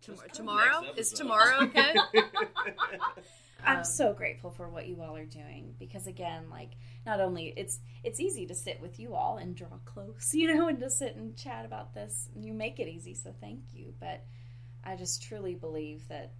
tom- 0.02 0.16
tomorrow. 0.32 0.84
Is 0.96 1.10
tomorrow 1.12 1.62
okay? 1.64 1.94
I'm 3.62 3.78
Um, 3.78 3.84
so 3.84 4.14
grateful 4.14 4.50
for 4.50 4.70
what 4.70 4.86
you 4.86 5.02
all 5.02 5.14
are 5.16 5.26
doing 5.26 5.74
because 5.78 6.06
again, 6.06 6.48
like 6.50 6.70
not 7.04 7.20
only 7.20 7.52
it's 7.56 7.78
it's 8.02 8.18
easy 8.18 8.46
to 8.46 8.54
sit 8.54 8.80
with 8.80 8.98
you 8.98 9.14
all 9.14 9.36
and 9.36 9.54
draw 9.54 9.78
close, 9.84 10.30
you 10.34 10.54
know, 10.54 10.68
and 10.68 10.80
to 10.80 10.88
sit 10.90 11.16
and 11.16 11.36
chat 11.36 11.64
about 11.66 11.92
this. 11.94 12.28
You 12.34 12.54
make 12.54 12.80
it 12.80 12.88
easy, 12.88 13.14
so 13.14 13.34
thank 13.40 13.60
you. 13.72 13.92
But 14.00 14.24
I 14.82 14.96
just 14.96 15.22
truly 15.22 15.54
believe 15.54 16.08
that 16.08 16.32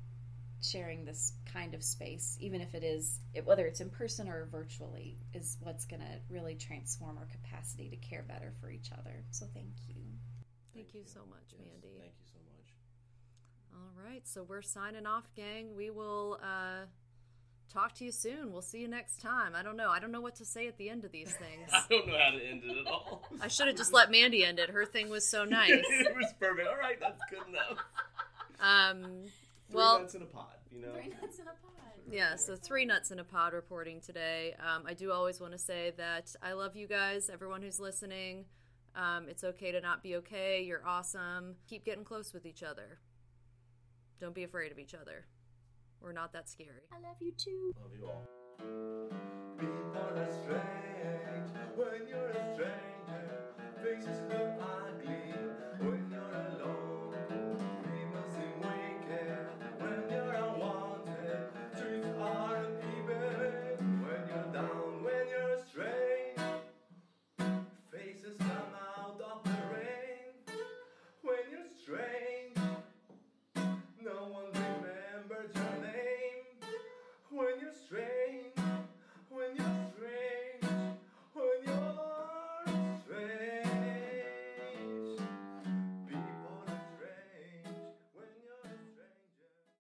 sharing 0.63 1.05
this 1.05 1.33
kind 1.53 1.75
of 1.75 1.83
space, 1.83 2.37
even 2.41 2.61
if 2.61 2.75
it 2.75 2.85
is 2.85 3.21
it, 3.35 3.47
whether 3.47 3.67
it's 3.67 3.81
in 3.81 3.91
person 3.91 4.29
or 4.29 4.47
virtually, 4.51 5.19
is 5.35 5.57
what's 5.61 5.85
going 5.87 6.01
to 6.01 6.19
really 6.29 6.55
transform 6.55 7.19
our 7.19 7.27
capacity 7.27 7.89
to 7.89 7.97
care 7.97 8.23
better 8.23 8.53
for 8.61 8.71
each 8.71 8.91
other. 8.93 9.25
So 9.31 9.47
thank 9.55 9.73
you. 9.89 9.95
Thank 10.75 10.95
you 10.95 11.03
so 11.05 11.21
much, 11.29 11.43
Yes, 11.53 11.61
Mandy. 11.61 11.89
Thank 11.99 12.13
you 12.19 12.27
so 12.33 12.39
much. 12.39 12.73
All 13.75 14.05
right, 14.11 14.27
so 14.27 14.43
we're 14.43 14.63
signing 14.63 15.07
off, 15.07 15.29
gang. 15.35 15.75
We 15.77 15.91
will 15.91 16.39
uh, 16.43 16.87
talk 17.73 17.95
to 17.97 18.05
you 18.05 18.13
soon. 18.13 18.53
We'll 18.53 18.63
see 18.63 18.79
you 18.81 18.89
next 18.89 19.21
time. 19.21 19.55
I 19.55 19.63
don't 19.63 19.77
know. 19.77 19.91
I 19.91 19.99
don't 20.01 20.13
know 20.13 20.21
what 20.21 20.37
to 20.37 20.45
say 20.45 20.67
at 20.69 20.77
the 20.79 20.89
end 20.91 21.05
of 21.05 21.13
these 21.13 21.33
things. 21.33 21.71
I 21.73 21.85
don't 21.89 22.07
know 22.07 22.19
how 22.19 22.31
to 22.31 22.45
end 22.45 22.63
it 22.65 22.77
at 22.79 22.87
all. 22.87 23.23
I 23.41 23.49
should 23.49 23.67
have 23.69 23.77
just 23.77 23.93
let 23.93 24.11
Mandy 24.11 24.45
end 24.45 24.59
it. 24.59 24.71
Her 24.71 24.85
thing 24.85 25.09
was 25.11 25.27
so 25.27 25.45
nice. 25.47 25.71
it 25.71 26.15
was 26.15 26.33
perfect. 26.39 26.69
All 26.69 26.77
right, 26.77 26.99
that's 27.01 27.21
good 27.31 27.41
enough. 27.49 27.79
Um, 28.61 29.25
Three 29.71 29.79
well, 29.79 30.01
nuts 30.01 30.15
in 30.17 30.23
a 30.23 30.27
pod, 30.27 30.47
you 30.73 30.81
know. 30.81 30.89
nuts 31.23 31.39
in 31.39 31.47
a 31.47 31.51
pod. 31.51 32.11
yeah, 32.11 32.35
so 32.35 32.57
three 32.57 32.85
nuts 32.85 33.13
in 33.13 33.21
a 33.21 33.25
pod 33.25 33.53
reporting 33.53 34.01
today. 34.01 34.57
Um, 34.59 34.83
I 34.85 34.95
do 34.95 35.13
always 35.13 35.41
want 35.41 35.53
to 35.53 35.59
say 35.59 35.93
that 35.97 36.35
I 36.43 36.55
love 36.55 36.75
you 36.75 36.89
guys, 36.89 37.31
everyone 37.31 37.63
who's 37.63 37.79
listening. 37.79 38.47
Um, 38.97 39.29
it's 39.29 39.45
okay 39.45 39.71
to 39.71 39.81
not 39.81 40.03
be 40.03 40.17
okay. 40.17 40.63
You're 40.63 40.85
awesome. 40.85 41.55
Keep 41.69 41.85
getting 41.85 42.03
close 42.03 42.35
with 42.35 42.47
each 42.47 42.65
other. 42.65 42.99
Don't 44.21 44.35
be 44.35 44.43
afraid 44.43 44.73
of 44.73 44.79
each 44.81 44.95
other. 44.95 45.27
We're 46.01 46.13
not 46.13 46.33
that 46.33 46.49
scary. 46.49 46.89
I 46.93 47.01
love 47.07 47.17
you 47.21 47.31
too. 47.31 47.73
Love 47.81 47.93
you 47.97 48.07
all. 48.07 48.27
People 49.57 49.93
are 49.97 50.29
strange 50.43 51.53
when 51.77 52.09
you're 52.09 52.31
a 52.31 52.55
stranger. 52.55 52.73
Faces 53.85 54.21
look 54.31 54.61